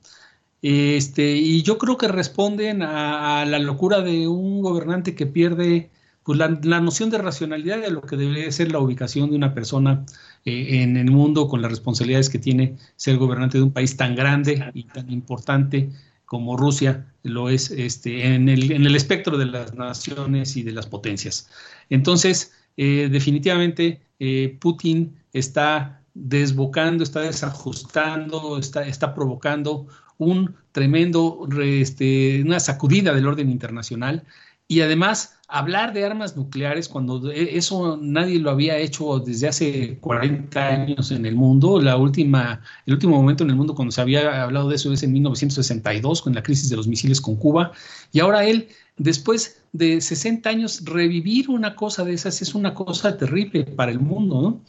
Este, 0.62 1.36
y 1.36 1.62
yo 1.62 1.78
creo 1.78 1.96
que 1.96 2.08
responden 2.08 2.82
a, 2.82 3.44
la 3.46 3.58
locura 3.58 4.00
de 4.00 4.28
un 4.28 4.62
gobernante 4.62 5.14
que 5.14 5.26
pierde 5.26 5.90
pues, 6.26 6.40
la, 6.40 6.80
noción 6.80 7.08
de 7.10 7.18
racionalidad 7.18 7.80
de 7.80 7.90
lo 7.92 8.02
que 8.02 8.16
debería 8.16 8.50
ser 8.50 8.72
la 8.72 8.80
ubicación 8.80 9.30
de 9.30 9.36
una 9.36 9.54
persona 9.54 10.04
eh, 10.44 10.82
en 10.82 10.96
el 10.96 11.08
mundo 11.12 11.46
con 11.46 11.62
las 11.62 11.70
responsabilidades 11.70 12.28
que 12.28 12.40
tiene 12.40 12.76
ser 12.96 13.16
gobernante 13.16 13.58
de 13.58 13.64
un 13.64 13.72
país 13.72 13.96
tan 13.96 14.16
grande 14.16 14.72
y 14.74 14.82
tan 14.82 15.08
importante 15.12 15.88
como 16.24 16.56
Rusia 16.56 17.06
lo 17.22 17.48
es 17.48 17.70
este, 17.70 18.34
en, 18.34 18.48
el, 18.48 18.72
en 18.72 18.84
el 18.84 18.96
espectro 18.96 19.38
de 19.38 19.46
las 19.46 19.74
naciones 19.74 20.56
y 20.56 20.64
de 20.64 20.72
las 20.72 20.86
potencias. 20.86 21.48
Entonces, 21.90 22.52
eh, 22.76 23.08
definitivamente 23.08 24.02
eh, 24.18 24.56
Putin 24.60 25.14
está 25.32 26.02
desbocando, 26.12 27.04
está 27.04 27.20
desajustando, 27.20 28.58
está, 28.58 28.84
está 28.84 29.14
provocando 29.14 29.86
un 30.18 30.56
tremendo, 30.72 31.46
este, 31.62 32.42
una 32.42 32.58
sacudida 32.58 33.14
del 33.14 33.28
orden 33.28 33.48
internacional 33.48 34.24
y 34.66 34.80
además 34.80 35.35
hablar 35.48 35.92
de 35.92 36.04
armas 36.04 36.36
nucleares 36.36 36.88
cuando 36.88 37.30
e, 37.30 37.56
eso 37.56 37.98
nadie 38.00 38.38
lo 38.38 38.50
había 38.50 38.78
hecho 38.78 39.18
desde 39.20 39.48
hace 39.48 39.98
40 39.98 40.68
años 40.68 41.10
en 41.10 41.24
el 41.26 41.34
mundo. 41.34 41.80
La 41.80 41.96
última, 41.96 42.62
el 42.86 42.94
último 42.94 43.16
momento 43.16 43.44
en 43.44 43.50
el 43.50 43.56
mundo 43.56 43.74
cuando 43.74 43.92
se 43.92 44.00
había 44.00 44.42
hablado 44.42 44.68
de 44.68 44.76
eso 44.76 44.92
es 44.92 45.02
en 45.02 45.12
1962 45.12 46.22
con 46.22 46.34
la 46.34 46.42
crisis 46.42 46.68
de 46.68 46.76
los 46.76 46.88
misiles 46.88 47.20
con 47.20 47.36
Cuba 47.36 47.72
y 48.12 48.20
ahora 48.20 48.44
él 48.44 48.68
después 48.96 49.62
de 49.72 50.00
60 50.00 50.48
años 50.48 50.84
revivir 50.84 51.50
una 51.50 51.74
cosa 51.76 52.04
de 52.04 52.14
esas 52.14 52.42
es 52.42 52.54
una 52.54 52.74
cosa 52.74 53.16
terrible 53.16 53.64
para 53.64 53.92
el 53.92 54.00
mundo, 54.00 54.40
¿no? 54.40 54.60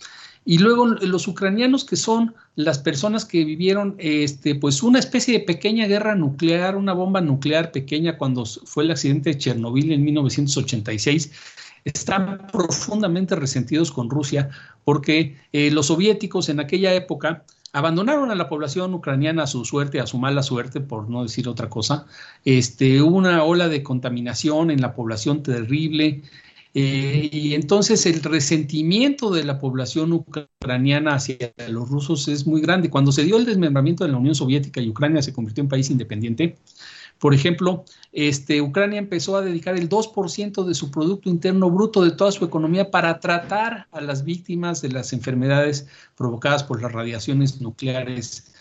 Y 0.50 0.60
luego 0.60 0.86
los 0.86 1.28
ucranianos 1.28 1.84
que 1.84 1.98
son 1.98 2.34
las 2.56 2.80
personas 2.80 3.26
que 3.26 3.44
vivieron 3.44 3.96
este, 3.98 4.56
pues 4.56 4.82
una 4.82 4.98
especie 4.98 5.38
de 5.38 5.44
pequeña 5.44 5.88
guerra 5.88 6.16
nuclear, 6.16 6.78
una 6.78 6.94
bomba 6.94 7.20
nuclear 7.20 7.74
pequeña 7.74 8.18
cuando 8.18 8.46
fue 8.46 8.86
el 8.86 8.92
accidente 8.92 9.32
de 9.32 9.38
Chernobyl 9.38 9.92
en 9.92 10.06
1986, 10.06 11.32
están 11.84 12.48
profundamente 12.48 13.36
resentidos 13.36 13.92
con 13.92 14.10
Rusia 14.10 14.50
porque 14.86 15.36
eh, 15.52 15.70
los 15.70 15.88
soviéticos 15.88 16.48
en 16.48 16.62
aquella 16.62 16.94
época 16.94 17.44
abandonaron 17.74 18.32
a 18.32 18.36
la 18.36 18.48
población 18.48 18.94
ucraniana 18.94 19.44
a 19.44 19.48
su 19.48 19.66
suerte, 19.66 20.00
a 20.00 20.08
su 20.08 20.18
mala 20.18 20.44
suerte, 20.44 20.80
por 20.80 21.10
no 21.10 21.24
decir 21.24 21.50
otra 21.50 21.70
cosa. 21.70 22.06
Este, 22.46 23.02
una 23.02 23.44
ola 23.44 23.68
de 23.68 23.84
contaminación 23.84 24.72
en 24.72 24.80
la 24.80 24.96
población 24.96 25.44
terrible. 25.44 26.22
Eh, 26.74 27.30
y 27.32 27.54
entonces 27.56 28.06
el 28.06 28.22
resentimiento 28.22 29.32
de 29.32 29.44
la 29.44 29.60
población 29.60 30.14
ucraniana 30.14 31.16
hacia 31.16 31.54
los 31.70 31.90
rusos 31.90 32.28
es 32.28 32.46
muy 32.46 32.62
grande. 32.62 32.90
Cuando 32.90 33.12
se 33.12 33.24
dio 33.24 33.38
el 33.38 33.46
desmembramiento 33.46 34.04
de 34.04 34.12
la 34.12 34.18
Unión 34.18 34.36
Soviética 34.36 34.82
y 34.82 34.90
Ucrania 34.90 35.22
se 35.22 35.34
convirtió 35.34 35.64
en 35.64 35.70
país 35.70 35.90
independiente, 35.90 36.58
por 37.20 37.34
ejemplo, 37.34 37.84
este, 38.12 38.62
Ucrania 38.62 39.00
empezó 39.00 39.38
a 39.38 39.42
dedicar 39.42 39.76
el 39.76 39.90
2% 39.90 40.64
de 40.66 40.74
su 40.76 40.92
Producto 40.92 41.30
Interno 41.30 41.70
Bruto 41.72 42.04
de 42.04 42.12
toda 42.12 42.32
su 42.32 42.46
economía 42.46 42.92
para 42.92 43.20
tratar 43.20 43.88
a 43.92 44.02
las 44.02 44.24
víctimas 44.24 44.82
de 44.82 44.90
las 44.90 45.14
enfermedades 45.14 45.88
provocadas 46.16 46.64
por 46.64 46.82
las 46.82 46.92
radiaciones 46.92 47.60
nucleares. 47.60 48.54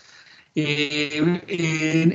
Eh, 0.55 1.23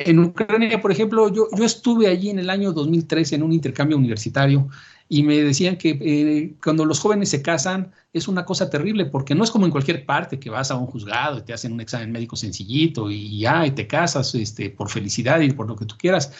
en, 0.07 0.19
Ucrania, 0.19 0.81
por 0.81 0.91
ejemplo, 0.91 1.31
yo, 1.31 1.47
yo 1.55 1.63
estuve 1.63 2.07
allí 2.07 2.31
en 2.31 2.39
el 2.39 2.49
año 2.49 2.71
2013 2.71 3.35
en 3.35 3.43
un 3.43 3.53
intercambio 3.53 3.97
universitario 3.97 4.67
y 5.13 5.23
me 5.23 5.43
decían 5.43 5.75
que 5.75 5.89
eh, 5.99 6.55
cuando 6.63 6.85
los 6.85 7.01
jóvenes 7.01 7.27
se 7.27 7.41
casan 7.41 7.91
es 8.13 8.29
una 8.29 8.45
cosa 8.45 8.69
terrible 8.69 9.05
porque 9.05 9.35
no 9.35 9.43
es 9.43 9.51
como 9.51 9.65
en 9.65 9.71
cualquier 9.73 10.05
parte 10.05 10.39
que 10.39 10.49
vas 10.49 10.71
a 10.71 10.77
un 10.77 10.85
juzgado 10.85 11.37
y 11.37 11.41
te 11.41 11.51
hacen 11.51 11.73
un 11.73 11.81
examen 11.81 12.13
médico 12.13 12.37
sencillito 12.37 13.11
y 13.11 13.39
ya 13.39 13.67
y 13.67 13.71
te 13.71 13.87
casas 13.87 14.33
este, 14.35 14.69
por 14.69 14.89
felicidad 14.89 15.41
y 15.41 15.51
por 15.51 15.67
lo 15.67 15.75
que 15.75 15.83
tú 15.83 15.97
quieras. 15.97 16.31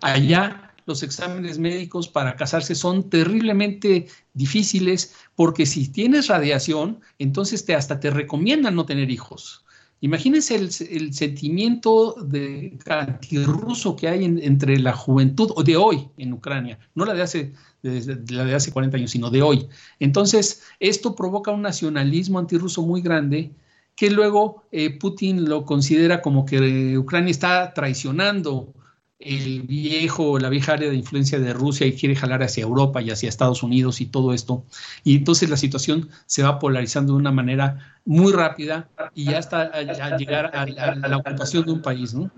Allá 0.00 0.72
los 0.86 1.02
exámenes 1.02 1.58
médicos 1.58 2.06
para 2.06 2.36
casarse 2.36 2.76
son 2.76 3.10
terriblemente 3.10 4.06
difíciles 4.32 5.12
porque 5.34 5.66
si 5.66 5.88
tienes 5.88 6.28
radiación, 6.28 7.00
entonces 7.18 7.64
te 7.64 7.74
hasta 7.74 7.98
te 7.98 8.10
recomiendan 8.10 8.76
no 8.76 8.86
tener 8.86 9.10
hijos. 9.10 9.64
Imagínense 10.02 10.54
el, 10.54 11.12
sentimiento 11.12 12.14
de 12.14 12.78
antirruso 12.86 13.96
que 13.96 14.08
hay 14.08 14.24
entre 14.24 14.78
la 14.78 14.94
juventud 14.94 15.62
de 15.62 15.76
hoy 15.76 16.08
en 16.16 16.32
Ucrania, 16.32 16.78
no 16.94 17.04
la 17.04 17.12
de 17.12 17.22
hace 17.22 17.52
la 17.82 18.44
de 18.44 18.54
hace 18.54 18.72
40 18.72 18.96
años, 18.96 19.10
sino 19.10 19.30
de 19.30 19.42
hoy. 19.42 19.68
Entonces, 19.98 20.62
esto 20.80 21.14
provoca 21.14 21.50
un 21.50 21.62
nacionalismo 21.62 22.38
antirruso 22.38 22.82
muy 22.82 23.02
grande 23.02 23.52
que 23.94 24.10
luego 24.10 24.64
eh, 24.72 24.98
Putin 24.98 25.48
lo 25.48 25.66
considera 25.66 26.22
como 26.22 26.46
que 26.46 26.96
Ucrania 26.96 27.30
está 27.30 27.74
traicionando 27.74 28.72
el 29.20 29.62
viejo, 29.62 30.38
la 30.38 30.48
vieja 30.48 30.72
área 30.72 30.88
de 30.88 30.96
influencia 30.96 31.38
de 31.38 31.52
Rusia 31.52 31.86
y 31.86 31.92
quiere 31.92 32.16
jalar 32.16 32.42
hacia 32.42 32.62
Europa 32.62 33.02
y 33.02 33.10
hacia 33.10 33.28
Estados 33.28 33.62
Unidos 33.62 34.00
y 34.00 34.06
todo 34.06 34.32
esto. 34.32 34.64
Y 35.04 35.16
entonces 35.16 35.50
la 35.50 35.58
situación 35.58 36.08
se 36.26 36.42
va 36.42 36.58
polarizando 36.58 37.12
de 37.12 37.18
una 37.18 37.30
manera 37.30 37.98
muy 38.06 38.32
rápida 38.32 38.88
y 39.14 39.34
hasta 39.34 39.62
a, 39.62 40.16
llegar 40.16 40.56
a, 40.56 40.66
la 40.66 41.18
ocupación 41.18 41.66
de 41.66 41.72
un 41.72 41.82
país, 41.82 42.14
¿no? 42.14 42.30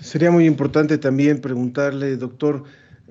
Sería 0.00 0.30
muy 0.30 0.44
importante 0.44 0.98
también 0.98 1.40
preguntarle, 1.40 2.16
doctor, 2.16 2.64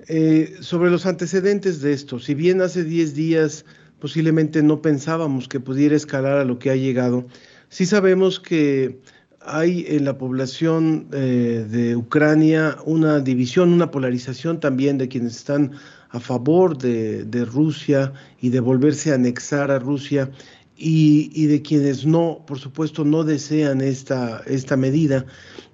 eh, 0.06 0.56
sobre 0.60 0.90
los 0.90 1.04
antecedentes 1.04 1.82
de 1.82 1.92
esto. 1.92 2.18
Si 2.20 2.34
bien 2.34 2.62
hace 2.62 2.84
10 2.84 3.14
días 3.14 3.64
posiblemente 3.98 4.62
no 4.62 4.80
pensábamos 4.80 5.48
que 5.48 5.58
pudiera 5.58 5.96
escalar 5.96 6.38
a 6.38 6.44
lo 6.44 6.60
que 6.60 6.70
ha 6.70 6.76
llegado, 6.76 7.26
sí 7.68 7.84
sabemos 7.84 8.38
que 8.38 9.00
hay 9.40 9.84
en 9.88 10.04
la 10.04 10.18
población 10.18 11.08
eh, 11.12 11.66
de 11.68 11.96
Ucrania 11.96 12.76
una 12.84 13.20
división, 13.20 13.72
una 13.72 13.90
polarización 13.90 14.60
también 14.60 14.98
de 14.98 15.08
quienes 15.08 15.36
están 15.36 15.72
a 16.10 16.20
favor 16.20 16.78
de, 16.78 17.44
Rusia 17.44 18.12
y 18.40 18.48
de 18.48 18.60
volverse 18.60 19.12
a 19.12 19.14
anexar 19.14 19.70
a 19.70 19.78
Rusia 19.78 20.30
y, 20.76 21.46
de 21.46 21.60
quienes 21.60 22.06
no, 22.06 22.44
por 22.46 22.58
supuesto, 22.58 23.04
no 23.04 23.24
desean 23.24 23.80
esta, 23.80 24.42
esta 24.46 24.76
medida. 24.76 25.26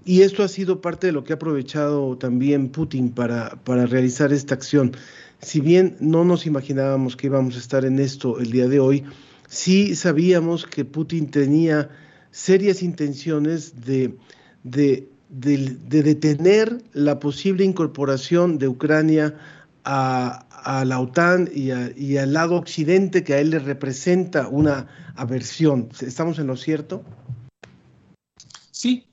Y 0.04 0.22
esto 0.22 0.42
ha 0.42 0.48
sido 0.48 0.80
parte 0.80 1.08
de 1.08 1.12
lo 1.12 1.24
que 1.24 1.34
ha 1.34 1.36
aprovechado 1.36 2.16
también 2.16 2.68
Putin 2.68 3.10
para, 3.10 3.50
para 3.64 3.86
realizar 3.86 4.32
esta 4.32 4.54
acción. 4.54 4.92
Si 5.40 5.60
bien 5.60 5.96
no 6.00 6.24
nos 6.24 6.46
imaginábamos 6.46 7.16
que 7.16 7.26
íbamos 7.26 7.56
a 7.56 7.58
estar 7.58 7.84
en 7.84 7.98
esto 7.98 8.40
el 8.40 8.50
día 8.50 8.66
de 8.66 8.80
hoy, 8.80 9.04
sí 9.46 9.94
sabíamos 9.94 10.66
que 10.66 10.84
Putin 10.84 11.30
tenía 11.30 11.90
serias 12.34 12.82
intenciones 12.82 13.86
de, 13.86 14.18
de, 14.64 15.08
detener 15.28 16.82
la 16.92 17.20
posible 17.20 17.64
incorporación 17.64 18.58
de 18.58 18.66
Ucrania 18.66 19.38
a, 19.84 20.40
la 20.84 20.98
OTAN 20.98 21.48
y, 21.54 21.70
y, 21.96 22.16
al 22.16 22.32
lado 22.32 22.56
occidente 22.56 23.22
que 23.22 23.34
a 23.34 23.38
él 23.38 23.50
le 23.50 23.60
representa 23.60 24.48
una 24.48 24.88
aversión. 25.14 25.90
¿Estamos 26.00 26.38
en 26.40 26.48
lo 26.48 26.56
cierto? 26.56 27.04
Sí, 28.72 29.06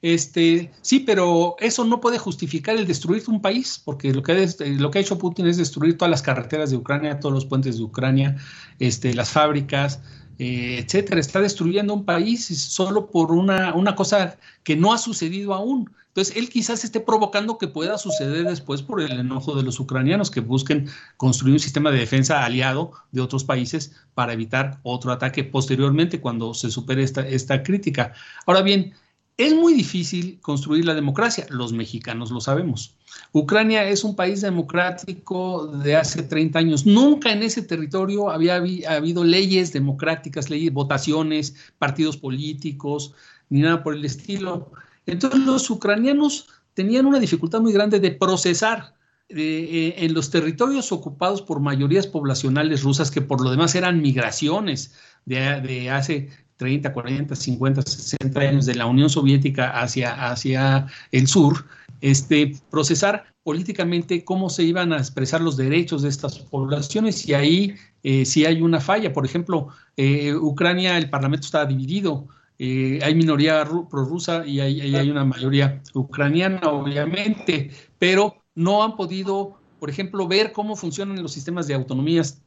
este, 0.00 0.70
sí, 0.80 1.00
pero 1.00 1.56
eso 1.58 1.84
no 1.84 2.00
puede 2.00 2.18
justificar 2.18 2.76
el 2.76 2.86
destruir 2.86 3.22
un 3.28 3.42
país, 3.42 3.80
porque 3.84 4.12
lo 4.12 4.22
que, 4.22 4.32
ha, 4.32 4.64
lo 4.66 4.90
que 4.90 4.98
ha 4.98 5.02
hecho 5.02 5.18
Putin 5.18 5.46
es 5.46 5.56
destruir 5.56 5.96
todas 5.96 6.10
las 6.10 6.22
carreteras 6.22 6.70
de 6.70 6.76
Ucrania, 6.76 7.18
todos 7.18 7.34
los 7.34 7.46
puentes 7.46 7.78
de 7.78 7.84
Ucrania, 7.84 8.36
este, 8.78 9.12
las 9.14 9.30
fábricas, 9.30 10.00
eh, 10.38 10.78
etcétera. 10.84 11.20
Está 11.20 11.40
destruyendo 11.40 11.94
un 11.94 12.04
país 12.04 12.46
solo 12.46 13.10
por 13.10 13.32
una, 13.32 13.74
una 13.74 13.94
cosa 13.94 14.38
que 14.62 14.76
no 14.76 14.92
ha 14.92 14.98
sucedido 14.98 15.54
aún. 15.54 15.90
Entonces, 16.08 16.36
él 16.36 16.48
quizás 16.48 16.82
esté 16.82 16.98
provocando 17.00 17.58
que 17.58 17.68
pueda 17.68 17.96
suceder 17.96 18.44
después 18.44 18.82
por 18.82 19.00
el 19.00 19.12
enojo 19.20 19.54
de 19.54 19.62
los 19.62 19.78
ucranianos 19.78 20.30
que 20.30 20.40
busquen 20.40 20.88
construir 21.16 21.54
un 21.54 21.60
sistema 21.60 21.92
de 21.92 21.98
defensa 21.98 22.44
aliado 22.44 22.92
de 23.12 23.20
otros 23.20 23.44
países 23.44 23.92
para 24.14 24.32
evitar 24.32 24.80
otro 24.82 25.12
ataque 25.12 25.44
posteriormente 25.44 26.20
cuando 26.20 26.54
se 26.54 26.70
supere 26.70 27.04
esta, 27.04 27.26
esta 27.26 27.62
crítica. 27.62 28.14
Ahora 28.46 28.62
bien, 28.62 28.94
es 29.38 29.54
muy 29.54 29.72
difícil 29.72 30.40
construir 30.42 30.84
la 30.84 30.94
democracia, 30.94 31.46
los 31.48 31.72
mexicanos 31.72 32.32
lo 32.32 32.40
sabemos. 32.40 32.96
Ucrania 33.32 33.88
es 33.88 34.02
un 34.02 34.16
país 34.16 34.40
democrático 34.40 35.68
de 35.68 35.94
hace 35.94 36.24
30 36.24 36.58
años. 36.58 36.86
Nunca 36.86 37.30
en 37.30 37.44
ese 37.44 37.62
territorio 37.62 38.30
había 38.30 38.56
habido 38.56 39.22
leyes 39.22 39.72
democráticas, 39.72 40.50
leyes, 40.50 40.72
votaciones, 40.72 41.54
partidos 41.78 42.16
políticos, 42.16 43.14
ni 43.48 43.60
nada 43.60 43.84
por 43.84 43.94
el 43.94 44.04
estilo. 44.04 44.72
Entonces 45.06 45.40
los 45.40 45.70
ucranianos 45.70 46.48
tenían 46.74 47.06
una 47.06 47.20
dificultad 47.20 47.60
muy 47.60 47.72
grande 47.72 48.00
de 48.00 48.10
procesar 48.10 48.96
eh, 49.28 49.94
en 49.98 50.14
los 50.14 50.30
territorios 50.30 50.90
ocupados 50.90 51.42
por 51.42 51.60
mayorías 51.60 52.08
poblacionales 52.08 52.82
rusas, 52.82 53.12
que 53.12 53.22
por 53.22 53.40
lo 53.40 53.52
demás 53.52 53.76
eran 53.76 54.02
migraciones 54.02 54.94
de, 55.26 55.60
de 55.60 55.90
hace 55.90 56.28
30, 56.58 56.92
40, 56.92 57.34
50, 57.34 57.82
60 57.82 58.40
años 58.40 58.66
de 58.66 58.74
la 58.74 58.86
Unión 58.86 59.08
Soviética 59.08 59.70
hacia, 59.80 60.30
hacia 60.30 60.86
el 61.12 61.26
sur, 61.26 61.64
este, 62.00 62.56
procesar 62.70 63.24
políticamente 63.42 64.24
cómo 64.24 64.50
se 64.50 64.64
iban 64.64 64.92
a 64.92 64.98
expresar 64.98 65.40
los 65.40 65.56
derechos 65.56 66.02
de 66.02 66.10
estas 66.10 66.38
poblaciones 66.38 67.26
y 67.26 67.32
ahí 67.32 67.74
eh, 68.02 68.24
sí 68.24 68.44
hay 68.44 68.60
una 68.60 68.80
falla. 68.80 69.12
Por 69.12 69.24
ejemplo, 69.24 69.68
eh, 69.96 70.34
Ucrania, 70.34 70.98
el 70.98 71.08
parlamento 71.08 71.46
está 71.46 71.64
dividido. 71.64 72.26
Eh, 72.58 72.98
hay 73.02 73.14
minoría 73.14 73.64
prorrusa 73.88 74.44
y 74.44 74.60
hay, 74.60 74.94
hay 74.94 75.10
una 75.10 75.24
mayoría 75.24 75.80
ucraniana, 75.94 76.60
obviamente, 76.68 77.70
pero 77.98 78.36
no 78.54 78.82
han 78.82 78.96
podido, 78.96 79.54
por 79.78 79.90
ejemplo, 79.90 80.26
ver 80.26 80.52
cómo 80.52 80.74
funcionan 80.74 81.22
los 81.22 81.32
sistemas 81.32 81.68
de 81.68 81.74
autonomías 81.74 82.42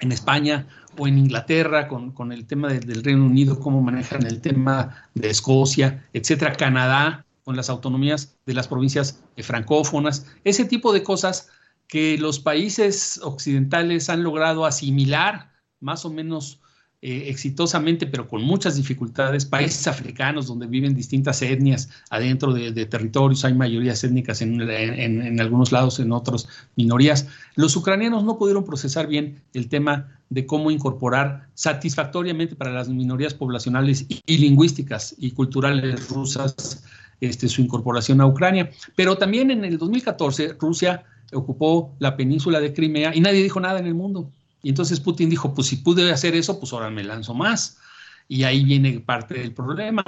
en 0.00 0.12
España 0.12 0.66
o 0.98 1.08
en 1.08 1.18
Inglaterra 1.18 1.88
con, 1.88 2.32
el 2.32 2.46
tema 2.46 2.68
del 2.68 3.02
Reino 3.02 3.24
Unido, 3.24 3.58
cómo 3.58 3.82
manejan 3.82 4.26
el 4.26 4.40
tema 4.40 5.08
de 5.14 5.30
Escocia, 5.30 6.06
etcétera, 6.12 6.54
Canadá 6.54 7.26
con 7.44 7.56
las 7.56 7.68
autonomías 7.68 8.36
de 8.46 8.54
las 8.54 8.68
provincias 8.68 9.22
francófonas, 9.38 10.26
ese 10.44 10.64
tipo 10.64 10.92
de 10.92 11.02
cosas 11.02 11.50
que 11.86 12.16
los 12.18 12.40
países 12.40 13.20
occidentales 13.22 14.08
han 14.08 14.22
logrado 14.22 14.64
asimilar 14.64 15.52
más 15.80 16.04
o 16.04 16.10
menos 16.10 16.60
eh, 17.06 17.28
exitosamente, 17.28 18.06
pero 18.06 18.26
con 18.26 18.42
muchas 18.42 18.76
dificultades, 18.76 19.44
países 19.44 19.86
africanos 19.86 20.46
donde 20.46 20.66
viven 20.66 20.94
distintas 20.94 21.42
etnias 21.42 21.90
adentro 22.08 22.54
de, 22.54 22.86
territorios, 22.86 23.44
hay 23.44 23.52
mayorías 23.52 24.02
étnicas 24.04 24.40
en, 24.40 25.38
algunos 25.38 25.70
lados, 25.70 26.00
en 26.00 26.12
otros 26.12 26.48
minorías. 26.76 27.28
Los 27.56 27.76
ucranianos 27.76 28.24
no 28.24 28.38
pudieron 28.38 28.64
procesar 28.64 29.06
bien 29.06 29.42
el 29.52 29.68
tema 29.68 30.16
de 30.30 30.46
cómo 30.46 30.70
incorporar 30.70 31.48
satisfactoriamente 31.52 32.56
para 32.56 32.72
las 32.72 32.88
minorías 32.88 33.34
poblacionales 33.34 34.06
y, 34.08 34.38
lingüísticas 34.38 35.14
y 35.18 35.32
culturales 35.32 36.08
rusas 36.08 36.82
este, 37.20 37.50
su 37.50 37.60
incorporación 37.60 38.22
a 38.22 38.26
Ucrania. 38.26 38.70
Pero 38.96 39.18
también 39.18 39.50
en 39.50 39.66
el 39.66 39.76
2014 39.76 40.54
Rusia 40.58 41.04
ocupó 41.34 41.94
la 41.98 42.16
península 42.16 42.60
de 42.60 42.72
Crimea 42.72 43.14
y 43.14 43.20
nadie 43.20 43.42
dijo 43.42 43.60
nada 43.60 43.78
en 43.78 43.86
el 43.86 43.94
mundo. 43.94 44.30
Y 44.64 44.70
entonces 44.70 44.98
Putin 44.98 45.30
dijo, 45.30 45.54
pues 45.54 45.68
si 45.68 45.76
pude 45.76 46.10
hacer 46.10 46.34
eso, 46.34 46.58
pues 46.58 46.72
ahora 46.72 46.90
me 46.90 47.04
lanzo 47.04 47.34
más. 47.34 47.78
Y 48.26 48.44
ahí 48.44 48.64
viene 48.64 48.98
parte 49.00 49.34
del 49.34 49.52
problema. 49.52 50.02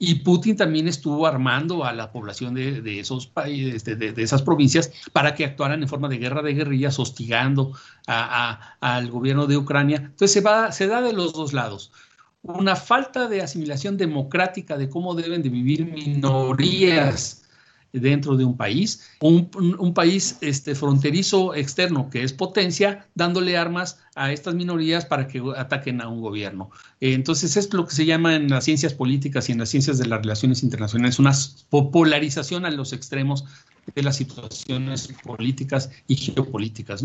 Y 0.00 0.16
Putin 0.16 0.56
también 0.56 0.88
estuvo 0.88 1.26
armando 1.28 1.84
a 1.84 1.92
la 1.92 2.10
población 2.10 2.52
de, 2.54 2.98
esos 2.98 3.28
países, 3.28 3.84
de, 3.84 4.12
esas 4.16 4.42
provincias, 4.42 4.90
para 5.12 5.36
que 5.36 5.44
actuaran 5.44 5.80
en 5.80 5.88
forma 5.88 6.08
de 6.08 6.18
guerra 6.18 6.42
de 6.42 6.54
guerrillas, 6.54 6.98
hostigando 6.98 7.72
al 8.06 9.10
gobierno 9.10 9.46
de 9.46 9.56
Ucrania. 9.56 9.98
Entonces 9.98 10.32
se, 10.32 10.40
va, 10.40 10.72
se 10.72 10.88
da 10.88 11.00
de 11.00 11.12
los 11.12 11.32
dos 11.32 11.52
lados. 11.52 11.92
Una 12.42 12.74
falta 12.74 13.28
de 13.28 13.42
asimilación 13.42 13.96
democrática 13.96 14.76
de 14.76 14.88
cómo 14.88 15.14
deben 15.14 15.42
de 15.42 15.50
vivir 15.50 15.86
minorías 15.86 17.39
dentro 17.92 18.36
de 18.36 18.44
un 18.44 18.56
país, 18.56 19.08
un, 19.20 19.50
un, 19.78 19.94
país 19.94 20.38
este, 20.40 20.74
fronterizo 20.74 21.54
externo 21.54 22.08
que 22.10 22.22
es 22.22 22.32
potencia, 22.32 23.06
dándole 23.14 23.56
armas 23.56 23.98
a 24.14 24.32
estas 24.32 24.54
minorías 24.54 25.04
para 25.04 25.26
que 25.26 25.42
ataquen 25.56 26.00
a 26.00 26.08
un 26.08 26.20
gobierno. 26.20 26.70
entonces, 27.00 27.56
es 27.56 27.72
lo 27.72 27.86
que 27.86 27.94
se 27.94 28.04
llama 28.04 28.34
en 28.36 28.48
las 28.48 28.64
ciencias 28.64 28.94
políticas 28.94 29.48
y 29.48 29.52
en 29.52 29.58
las 29.58 29.68
ciencias 29.68 29.98
de 29.98 30.06
las 30.06 30.20
relaciones 30.20 30.62
internacionales 30.62 31.18
una 31.18 31.32
popularización 31.68 32.64
a 32.64 32.70
los 32.70 32.92
extremos 32.92 33.44
de 33.94 34.02
las 34.02 34.16
situaciones 34.16 35.12
políticas 35.24 35.90
y 36.06 36.16
geopolíticas. 36.16 37.04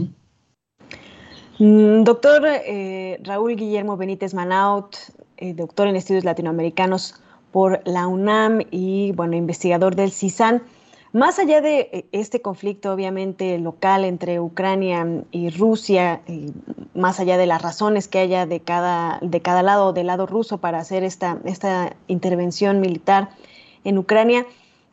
Mm, 1.58 2.04
doctor 2.04 2.44
eh, 2.46 3.20
Raúl 3.24 3.56
Guillermo 3.56 3.98
Benítez 3.98 4.34
Manaut, 4.34 4.96
eh, 5.38 5.54
doctor 5.54 5.88
en 5.88 5.96
estudios 5.96 6.26
latinoamericanos 6.26 7.16
por 7.52 7.82
la 7.86 8.08
UNAM 8.08 8.60
y 8.72 9.14
bueno, 9.14 9.36
investigador 9.36 9.96
del 9.96 10.12
CISAN. 10.12 10.62
Más 11.16 11.40
allá 11.40 11.62
de 11.62 11.80
eh, 11.94 12.06
este 12.12 12.42
conflicto, 12.42 12.92
obviamente, 12.92 13.58
local 13.58 14.04
entre 14.04 14.42
Ucrania 14.42 15.24
y 15.32 15.50
Rusia, 15.50 16.22
más 16.94 17.22
allá 17.22 17.38
de 17.38 17.46
las 17.46 17.62
razones 17.62 18.10
que 18.10 18.20
haya 18.20 18.46
de 18.46 18.60
cada, 18.60 19.20
de 19.22 19.42
cada 19.42 19.64
lado, 19.64 19.94
del 19.94 20.08
lado 20.08 20.26
ruso, 20.26 20.58
para 20.58 20.78
hacer 20.78 21.06
esta, 21.06 21.38
esta 21.46 21.96
intervención 22.08 22.82
militar 22.82 23.30
en 23.86 23.98
Ucrania, 23.98 24.46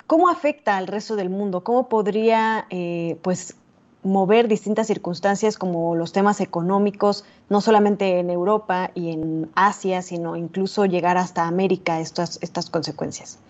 ¿cómo 0.07 0.29
afecta 0.29 0.77
al 0.77 0.87
resto 0.87 1.17
del 1.17 1.29
mundo? 1.29 1.65
¿Cómo 1.65 1.89
podría 1.89 2.67
eh, 2.71 3.19
pues, 3.23 3.57
mover 4.05 4.47
distintas 4.47 4.87
circunstancias 4.87 5.59
como 5.59 5.97
los 5.97 6.13
temas 6.13 6.41
económicos, 6.41 7.25
no 7.49 7.61
solamente 7.61 8.21
en 8.21 8.31
Europa 8.31 8.93
y 8.95 9.11
en 9.11 9.51
Asia, 9.57 10.03
sino 10.03 10.37
incluso 10.37 10.87
llegar 10.87 11.17
hasta 11.17 11.49
América 11.49 11.99
estas, 11.99 12.39
estas 12.43 12.71
consecuencias? 12.71 13.41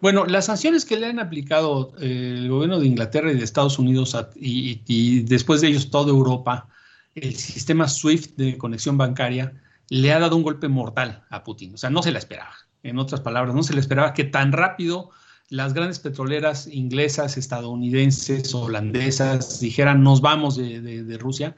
Bueno, 0.00 0.24
las 0.24 0.46
sanciones 0.46 0.86
que 0.86 0.96
le 0.96 1.06
han 1.06 1.18
aplicado 1.18 1.92
eh, 2.00 2.34
el 2.38 2.48
gobierno 2.48 2.80
de 2.80 2.86
Inglaterra 2.86 3.30
y 3.30 3.36
de 3.36 3.44
Estados 3.44 3.78
Unidos 3.78 4.16
y, 4.34 5.20
después 5.24 5.60
de 5.60 5.68
ellos 5.68 5.90
toda 5.90 6.10
Europa, 6.10 6.68
el 7.14 7.36
sistema 7.36 7.86
SWIFT 7.86 8.36
de 8.36 8.56
conexión 8.56 8.96
bancaria 8.96 9.52
le 9.90 10.12
ha 10.12 10.18
dado 10.18 10.36
un 10.36 10.42
golpe 10.42 10.68
mortal 10.68 11.24
a 11.28 11.44
Putin. 11.44 11.74
O 11.74 11.76
sea, 11.76 11.90
no 11.90 12.02
se 12.02 12.12
la 12.12 12.18
esperaba. 12.18 12.54
En 12.82 12.98
otras 12.98 13.20
palabras, 13.20 13.54
no 13.54 13.62
se 13.62 13.74
le 13.74 13.80
esperaba 13.80 14.14
que 14.14 14.24
tan 14.24 14.52
rápido 14.52 15.10
las 15.50 15.74
grandes 15.74 15.98
petroleras 15.98 16.68
inglesas, 16.68 17.36
estadounidenses, 17.36 18.54
holandesas 18.54 19.60
dijeran 19.60 20.02
nos 20.02 20.20
vamos 20.20 20.56
de, 20.56 21.18
Rusia, 21.18 21.56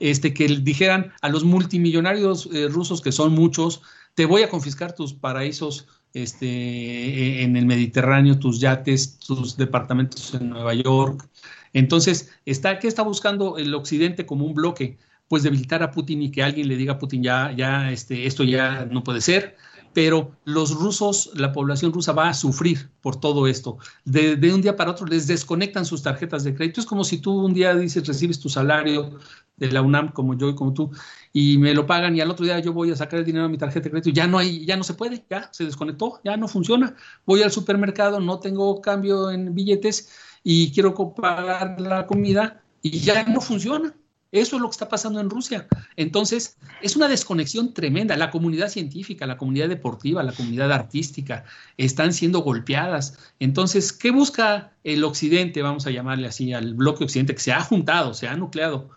este, 0.00 0.34
que 0.34 0.48
dijeran 0.48 1.12
a 1.20 1.28
los 1.28 1.44
multimillonarios 1.44 2.48
eh, 2.52 2.68
rusos, 2.68 3.02
que 3.02 3.12
son 3.12 3.32
muchos, 3.32 3.82
te 4.14 4.24
voy 4.24 4.42
a 4.42 4.48
confiscar 4.48 4.94
tus 4.94 5.12
paraísos 5.12 5.86
este, 6.14 6.46
e, 6.46 7.42
en 7.42 7.56
el 7.56 7.66
Mediterráneo, 7.66 8.38
tus 8.38 8.60
yates, 8.60 9.18
tus 9.18 9.56
departamentos 9.56 10.32
en 10.34 10.48
Nueva 10.48 10.72
York. 10.74 11.28
Entonces, 11.72 12.30
está, 12.46 12.78
¿qué 12.78 12.88
está 12.88 13.02
buscando 13.02 13.58
el 13.58 13.74
Occidente 13.74 14.24
como 14.24 14.46
un 14.46 14.54
bloque? 14.54 14.96
Pues 15.28 15.42
debilitar 15.42 15.82
a 15.82 15.90
Putin 15.90 16.22
y 16.22 16.30
que 16.30 16.42
alguien 16.42 16.68
le 16.68 16.76
diga 16.76 16.94
a 16.94 16.98
Putin, 16.98 17.22
ya, 17.22 17.52
ya, 17.56 17.90
este, 17.90 18.26
esto 18.26 18.44
ya 18.44 18.86
no 18.90 19.02
puede 19.04 19.20
ser. 19.20 19.56
pero 19.92 20.32
los 20.44 20.72
rusos, 20.74 21.30
la 21.34 21.52
población 21.52 21.92
rusa 21.92 22.12
va 22.12 22.28
a 22.28 22.34
sufrir 22.34 22.90
por 23.00 23.20
todo 23.20 23.46
esto. 23.46 23.78
De, 24.04 24.34
de, 24.34 24.52
un 24.52 24.60
día 24.60 24.76
para 24.76 24.90
otro 24.90 25.06
les 25.06 25.28
desconectan 25.28 25.86
sus 25.86 26.02
tarjetas 26.02 26.42
de 26.42 26.52
crédito. 26.52 26.80
Es 26.80 26.86
como 26.86 27.04
si 27.04 27.18
tú 27.18 27.32
un 27.44 27.54
día 27.54 27.74
dices, 27.76 28.04
recibes 28.06 28.40
tu 28.40 28.48
salario 28.48 29.20
de 29.56 29.70
la 29.70 29.82
UNAM, 29.82 30.12
como 30.12 30.36
yo 30.36 30.48
y 30.48 30.54
como 30.54 30.72
tú, 30.72 30.90
y 31.32 31.58
me 31.58 31.74
lo 31.74 31.86
pagan 31.86 32.16
y 32.16 32.20
al 32.20 32.30
otro 32.30 32.44
día 32.44 32.58
yo 32.58 32.72
voy 32.72 32.90
a 32.90 32.96
sacar 32.96 33.20
el 33.20 33.24
dinero 33.24 33.44
de 33.44 33.50
mi 33.50 33.58
tarjeta 33.58 33.84
de 33.84 33.90
crédito, 33.90 34.10
ya 34.10 34.26
no 34.26 34.38
hay, 34.38 34.64
ya 34.64 34.76
no 34.76 34.84
se 34.84 34.94
puede, 34.94 35.24
ya 35.30 35.48
se 35.52 35.64
desconectó, 35.64 36.20
ya 36.24 36.36
no 36.36 36.48
funciona. 36.48 36.94
Voy 37.24 37.42
al 37.42 37.52
supermercado, 37.52 38.20
no 38.20 38.40
tengo 38.40 38.80
cambio 38.80 39.30
en 39.30 39.54
billetes 39.54 40.10
y 40.42 40.72
quiero 40.72 40.94
pagar 41.14 41.80
la 41.80 42.06
comida 42.06 42.62
y 42.82 42.98
ya 43.00 43.24
no 43.24 43.40
funciona. 43.40 43.94
Eso 44.34 44.56
es 44.56 44.62
lo 44.62 44.68
que 44.68 44.72
está 44.72 44.88
pasando 44.88 45.20
en 45.20 45.30
Rusia. 45.30 45.68
Entonces, 45.94 46.58
es 46.82 46.96
una 46.96 47.06
desconexión 47.06 47.72
tremenda. 47.72 48.16
La 48.16 48.32
comunidad 48.32 48.68
científica, 48.68 49.28
la 49.28 49.36
comunidad 49.36 49.68
deportiva, 49.68 50.24
la 50.24 50.32
comunidad 50.32 50.72
artística 50.72 51.44
están 51.76 52.12
siendo 52.12 52.40
golpeadas. 52.40 53.16
Entonces, 53.38 53.92
¿qué 53.92 54.10
busca 54.10 54.72
el 54.82 55.04
Occidente, 55.04 55.62
vamos 55.62 55.86
a 55.86 55.92
llamarle 55.92 56.26
así, 56.26 56.52
al 56.52 56.74
bloque 56.74 57.04
occidente 57.04 57.36
que 57.36 57.40
se 57.40 57.52
ha 57.52 57.60
juntado, 57.60 58.12
se 58.12 58.26
ha 58.26 58.34
nucleado? 58.34 58.90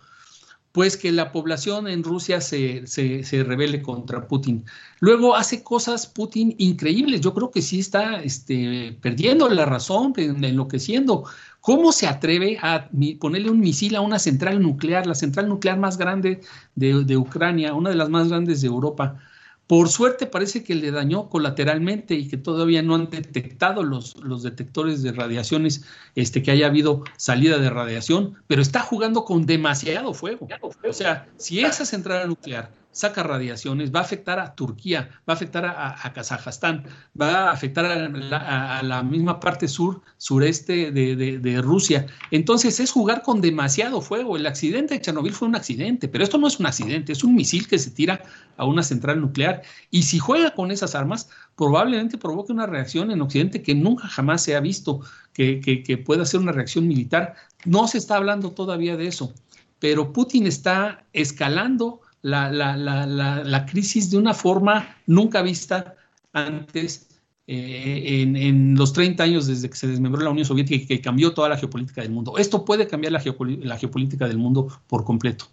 Pues 0.78 0.96
que 0.96 1.12
la 1.12 1.32
población 1.32 1.88
en 1.88 2.04
Rusia 2.04 2.40
se, 2.40 2.86
se, 2.86 3.24
se 3.24 3.44
revele 3.44 3.82
contra 3.82 4.28
Putin. 4.28 4.63
Luego 5.00 5.36
hace 5.36 5.63
cosas 5.63 6.06
Putin 6.06 6.54
increíbles. 6.60 7.22
Yo 7.22 7.34
creo 7.34 7.50
que 7.50 7.63
sí 7.63 7.80
está 7.80 8.22
este, 8.22 8.96
perdiendo 9.02 9.50
la 9.50 9.66
razón, 9.66 10.13
enloqueciendo. 10.16 11.24
¿Cómo 11.62 11.92
se 11.92 12.06
atreve 12.06 12.60
a 12.62 12.92
ponerle 13.20 13.50
un 13.50 13.60
misil 13.60 13.96
a 13.96 14.02
una 14.02 14.20
central 14.20 14.62
nuclear, 14.62 15.08
la 15.08 15.16
central 15.16 15.50
nuclear 15.50 15.80
más 15.80 15.98
grande 15.98 16.42
de, 16.76 17.04
de, 17.04 17.18
Ucrania, 17.18 17.74
una 17.74 17.90
de 17.90 17.96
las 17.96 18.10
más 18.10 18.30
grandes 18.30 18.62
de 18.62 18.68
Europa? 18.68 19.18
Por 19.67 19.89
suerte 19.89 20.25
parece 20.25 20.63
que 20.63 20.75
le 20.75 20.91
dañó 20.91 21.30
colateralmente 21.30 22.15
y 22.15 22.30
que 22.30 22.38
todavía 22.38 22.82
no 22.82 22.95
han 22.95 23.10
detectado 23.10 23.84
los, 23.84 24.15
los 24.23 24.41
detectores 24.41 25.03
de 25.03 25.12
radiaciones, 25.12 25.84
este, 26.15 26.41
que 26.41 26.51
haya 26.51 26.67
habido 26.67 27.03
salida 27.17 27.58
de 27.58 27.69
radiación, 27.69 28.36
pero 28.47 28.62
está 28.62 28.80
jugando 28.80 29.25
con 29.25 29.45
demasiado 29.45 30.13
fuego. 30.13 30.47
O 30.88 30.93
sea, 30.93 31.27
si 31.36 31.60
esa 31.60 31.86
central 31.86 32.30
nuclear 32.30 32.71
saca 32.98 33.22
radiaciones, 33.22 33.94
va 33.94 34.00
a 34.00 34.04
afectar 34.04 34.40
a 34.40 34.56
Turquía, 34.56 35.10
va 35.30 35.34
a 35.34 35.36
afectar 35.36 35.66
a, 35.66 35.96
a 36.04 36.14
Kazajstán, 36.14 36.84
va 37.20 37.50
a 37.50 37.52
afectar 37.52 37.86
a 37.86 38.10
la, 38.10 38.80
a 38.80 38.84
la 38.84 39.04
misma 39.04 39.40
parte 39.40 39.68
sur, 39.68 40.02
sureste 40.18 40.92
de, 40.92 41.16
de, 41.16 41.38
de, 41.38 41.62
Rusia. 41.62 42.08
Entonces 42.32 42.80
es 42.80 42.92
jugar 42.92 43.22
con 43.22 43.40
demasiado 43.40 44.02
fuego. 44.02 44.36
El 44.36 44.48
accidente 44.48 44.96
de 44.96 45.02
Chernobyl 45.02 45.34
fue 45.34 45.48
un 45.48 45.56
accidente, 45.56 46.08
pero 46.08 46.24
esto 46.24 46.40
no 46.40 46.48
es 46.48 46.60
un 46.60 46.66
accidente, 46.66 47.12
es 47.12 47.24
un 47.24 47.36
misil 47.36 47.68
que 47.68 47.78
se 47.78 47.92
tira 47.92 48.24
a 48.58 48.66
una 48.66 48.82
central 48.82 49.22
nuclear. 49.22 49.62
Y 49.92 50.04
si 50.04 50.18
juega 50.18 50.56
con 50.56 50.72
esas 50.72 50.96
armas, 50.96 51.30
probablemente 51.56 52.18
provoque 52.18 52.52
una 52.52 52.66
reacción 52.66 53.12
en 53.12 53.22
Occidente 53.22 53.62
que 53.62 53.76
nunca 53.76 54.08
jamás 54.08 54.42
se 54.42 54.56
ha 54.56 54.60
visto, 54.60 55.02
que, 55.34 55.60
que, 55.60 55.84
que 55.84 55.98
pueda 55.98 56.26
ser 56.26 56.40
una 56.40 56.52
reacción 56.52 56.88
militar. 56.88 57.36
No 57.66 57.88
se 57.88 58.00
está 58.00 58.16
hablando 58.16 58.52
todavía 58.52 58.98
de 58.98 59.08
eso, 59.08 59.34
pero 59.80 60.12
Putin 60.14 60.48
está 60.48 61.06
escalando 61.14 62.02
la, 62.28 62.52
la, 62.52 62.76
la, 62.76 63.06
la, 63.44 63.66
crisis 63.66 64.12
de 64.12 64.18
una 64.18 64.34
forma 64.34 64.98
nunca 65.06 65.42
vista 65.42 65.96
antes 66.34 67.08
eh, 67.48 68.22
en, 68.22 68.36
en, 68.36 68.76
los 68.76 68.92
30 68.92 69.24
años 69.24 69.48
desde 69.48 69.70
que 69.70 69.78
se 69.78 69.88
desmembró 69.88 70.22
la 70.22 70.32
Unión 70.32 70.46
Soviética 70.46 70.76
y 70.76 70.86
que 70.86 71.00
cambió 71.00 71.34
toda 71.34 71.48
la 71.48 71.58
geopolítica 71.58 72.02
del 72.02 72.12
mundo. 72.12 72.38
Esto 72.38 72.66
puede 72.66 72.86
cambiar 72.86 73.13
la, 73.13 73.24
la 73.62 73.78
geopolítica 73.78 74.28
del 74.28 74.38
mundo 74.38 74.68
por 74.88 75.06
completo. 75.06 75.46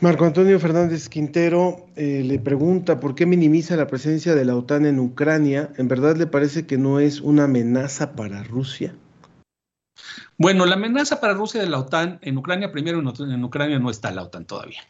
Marco 0.00 0.24
Antonio 0.24 0.58
Fernández 0.58 1.08
Quintero 1.08 1.86
eh, 1.94 2.22
le 2.24 2.40
pregunta 2.40 2.98
por 2.98 3.14
qué 3.14 3.24
minimiza 3.24 3.76
la 3.76 3.86
presencia 3.86 4.34
de 4.34 4.44
la 4.44 4.56
OTAN 4.56 4.84
en 4.84 4.98
Ucrania. 4.98 5.70
¿En 5.76 5.86
verdad 5.86 6.16
le 6.16 6.26
parece 6.26 6.66
que 6.66 6.76
no 6.76 6.98
es 6.98 7.20
una 7.20 7.44
amenaza 7.44 8.16
para 8.16 8.42
Rusia? 8.42 8.96
Bueno, 10.36 10.66
la 10.66 10.74
amenaza 10.74 11.20
para 11.20 11.34
Rusia 11.34 11.60
de 11.60 11.68
la 11.68 11.78
OTAN 11.78 12.18
en 12.22 12.36
Ucrania, 12.36 12.72
primero 12.72 12.98
en, 12.98 13.30
en 13.30 13.44
Ucrania 13.44 13.78
no 13.78 13.90
está 13.90 14.10
la 14.10 14.24
OTAN 14.24 14.44
todavía 14.44 14.82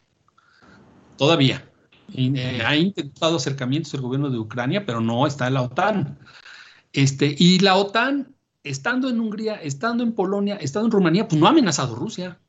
todavía. 1.19 1.71
Y, 2.11 2.39
eh, 2.39 2.63
ha 2.65 2.75
intentado 2.75 3.37
acercamientos 3.37 3.93
el 3.93 4.01
gobierno 4.01 4.31
de 4.31 4.39
Ucrania, 4.39 4.87
pero 4.87 5.01
no 5.01 5.27
está 5.27 5.49
en 5.49 5.55
la 5.55 5.63
OTAN. 5.63 6.19
Este, 6.95 7.37
y 7.39 7.59
la 7.59 7.77
OTAN, 7.77 8.35
estando 8.65 9.11
en 9.11 9.21
Hungría, 9.21 9.57
estando 9.57 10.03
en 10.03 10.13
Polonia, 10.13 10.57
estando 10.57 10.87
en 10.87 10.93
Rumanía, 10.93 11.29
pues 11.29 11.39
no 11.39 11.47
ha 11.47 11.51
amenazado 11.51 11.95
Rusia. 11.95 12.41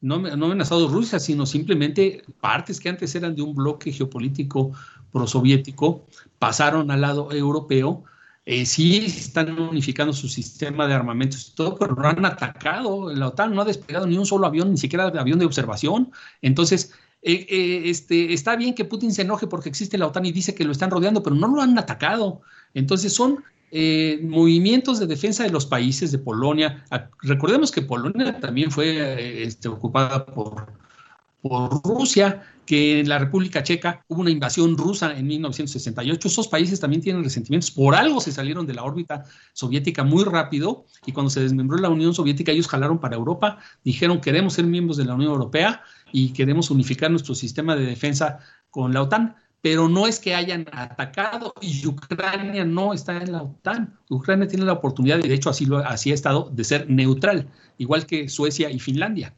No, 0.00 0.18
no 0.18 0.44
ha 0.44 0.48
amenazado 0.48 0.88
Rusia, 0.88 1.20
sino 1.20 1.46
simplemente 1.46 2.24
partes 2.40 2.80
que 2.80 2.88
antes 2.88 3.14
eran 3.14 3.36
de 3.36 3.42
un 3.42 3.54
bloque 3.54 3.92
geopolítico 3.92 4.72
prosoviético 5.12 6.06
pasaron 6.38 6.90
al 6.90 7.02
lado 7.02 7.32
europeo. 7.32 8.04
Eh, 8.46 8.64
sí 8.64 9.04
están 9.06 9.58
unificando 9.60 10.12
su 10.12 10.28
sistema 10.28 10.86
de 10.86 10.94
armamentos 10.94 11.48
y 11.48 11.54
todo, 11.54 11.76
pero 11.76 11.94
no 11.94 12.08
han 12.08 12.24
atacado. 12.24 13.12
La 13.14 13.28
OTAN 13.28 13.54
no 13.54 13.60
ha 13.60 13.64
desplegado 13.64 14.06
ni 14.06 14.16
un 14.16 14.26
solo 14.26 14.46
avión, 14.46 14.70
ni 14.70 14.78
siquiera 14.78 15.06
avión 15.06 15.38
de 15.38 15.44
observación. 15.44 16.10
Entonces, 16.40 16.92
eh, 17.22 17.46
eh, 17.50 17.82
este, 17.90 18.32
está 18.32 18.56
bien 18.56 18.74
que 18.74 18.84
Putin 18.84 19.12
se 19.12 19.22
enoje 19.22 19.46
porque 19.46 19.68
existe 19.68 19.98
la 19.98 20.06
OTAN 20.06 20.24
y 20.24 20.32
dice 20.32 20.54
que 20.54 20.64
lo 20.64 20.72
están 20.72 20.90
rodeando, 20.90 21.22
pero 21.22 21.36
no 21.36 21.48
lo 21.48 21.60
han 21.60 21.78
atacado. 21.78 22.40
Entonces 22.72 23.12
son 23.12 23.44
eh, 23.70 24.20
movimientos 24.22 24.98
de 24.98 25.06
defensa 25.06 25.42
de 25.42 25.50
los 25.50 25.66
países 25.66 26.12
de 26.12 26.18
Polonia. 26.18 26.84
Recordemos 27.22 27.70
que 27.70 27.82
Polonia 27.82 28.40
también 28.40 28.70
fue 28.70 29.44
este, 29.44 29.68
ocupada 29.68 30.24
por, 30.24 30.66
por 31.42 31.82
Rusia, 31.84 32.42
que 32.66 33.00
en 33.00 33.08
la 33.08 33.18
República 33.18 33.62
Checa 33.62 34.04
hubo 34.08 34.20
una 34.20 34.30
invasión 34.30 34.76
rusa 34.78 35.12
en 35.16 35.26
1968. 35.26 36.28
Esos 36.28 36.48
países 36.48 36.78
también 36.78 37.02
tienen 37.02 37.24
resentimientos. 37.24 37.70
Por 37.70 37.94
algo 37.94 38.20
se 38.20 38.30
salieron 38.30 38.66
de 38.66 38.74
la 38.74 38.84
órbita 38.84 39.24
soviética 39.52 40.04
muy 40.04 40.24
rápido 40.24 40.84
y 41.04 41.12
cuando 41.12 41.30
se 41.30 41.40
desmembró 41.40 41.78
la 41.78 41.88
Unión 41.88 42.14
Soviética 42.14 42.52
ellos 42.52 42.68
jalaron 42.68 43.00
para 43.00 43.16
Europa, 43.16 43.58
dijeron 43.82 44.20
queremos 44.20 44.54
ser 44.54 44.66
miembros 44.66 44.96
de 44.96 45.04
la 45.04 45.14
Unión 45.14 45.32
Europea 45.32 45.82
y 46.12 46.32
queremos 46.32 46.70
unificar 46.70 47.10
nuestro 47.10 47.34
sistema 47.34 47.76
de 47.76 47.86
defensa 47.86 48.40
con 48.70 48.92
la 48.92 49.02
OTAN. 49.02 49.36
Pero 49.62 49.90
no 49.90 50.06
es 50.06 50.18
que 50.18 50.34
hayan 50.34 50.66
atacado 50.72 51.52
y 51.60 51.86
Ucrania 51.86 52.64
no 52.64 52.94
está 52.94 53.18
en 53.18 53.32
la 53.32 53.42
OTAN. 53.42 53.98
Ucrania 54.08 54.48
tiene 54.48 54.64
la 54.64 54.72
oportunidad, 54.72 55.18
y 55.18 55.28
de 55.28 55.34
hecho 55.34 55.50
así, 55.50 55.66
lo, 55.66 55.78
así 55.78 56.10
ha 56.10 56.14
estado, 56.14 56.48
de 56.50 56.64
ser 56.64 56.88
neutral, 56.88 57.46
igual 57.76 58.06
que 58.06 58.30
Suecia 58.30 58.70
y 58.70 58.78
Finlandia. 58.78 59.34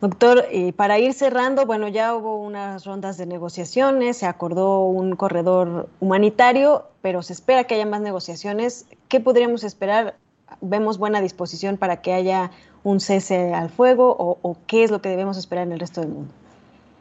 Doctor, 0.00 0.44
y 0.52 0.72
para 0.72 0.98
ir 0.98 1.14
cerrando, 1.14 1.64
bueno, 1.64 1.88
ya 1.88 2.14
hubo 2.14 2.36
unas 2.36 2.84
rondas 2.84 3.16
de 3.16 3.24
negociaciones, 3.24 4.18
se 4.18 4.26
acordó 4.26 4.80
un 4.80 5.16
corredor 5.16 5.88
humanitario, 5.98 6.88
pero 7.00 7.22
se 7.22 7.32
espera 7.32 7.64
que 7.64 7.76
haya 7.76 7.86
más 7.86 8.02
negociaciones. 8.02 8.86
¿Qué 9.08 9.20
podríamos 9.20 9.64
esperar? 9.64 10.18
¿Vemos 10.60 10.98
buena 10.98 11.22
disposición 11.22 11.78
para 11.78 12.02
que 12.02 12.12
haya 12.12 12.50
un 12.84 13.00
cese 13.00 13.52
al 13.52 13.70
fuego 13.70 14.14
o, 14.18 14.56
qué 14.66 14.84
es 14.84 14.90
lo 14.90 15.02
que 15.02 15.08
debemos 15.08 15.36
esperar 15.36 15.66
en 15.66 15.72
el 15.72 15.80
resto 15.80 16.00
del 16.00 16.10
mundo? 16.10 16.32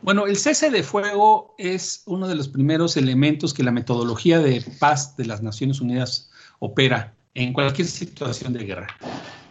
Bueno, 0.01 0.25
el 0.25 0.37
cese 0.37 0.69
de 0.69 0.83
fuego 0.83 1.53
es 1.57 2.01
uno 2.05 2.27
de 2.27 2.35
los 2.35 2.47
primeros 2.47 2.97
elementos 2.97 3.53
que 3.53 3.63
la 3.63 3.71
metodología 3.71 4.39
de 4.39 4.63
paz 4.79 5.15
de 5.15 5.25
las 5.25 5.41
Naciones 5.43 5.79
Unidas 5.79 6.29
opera 6.59 7.13
en 7.35 7.53
cualquier 7.53 7.87
situación 7.87 8.53
de 8.53 8.65
guerra. 8.65 8.87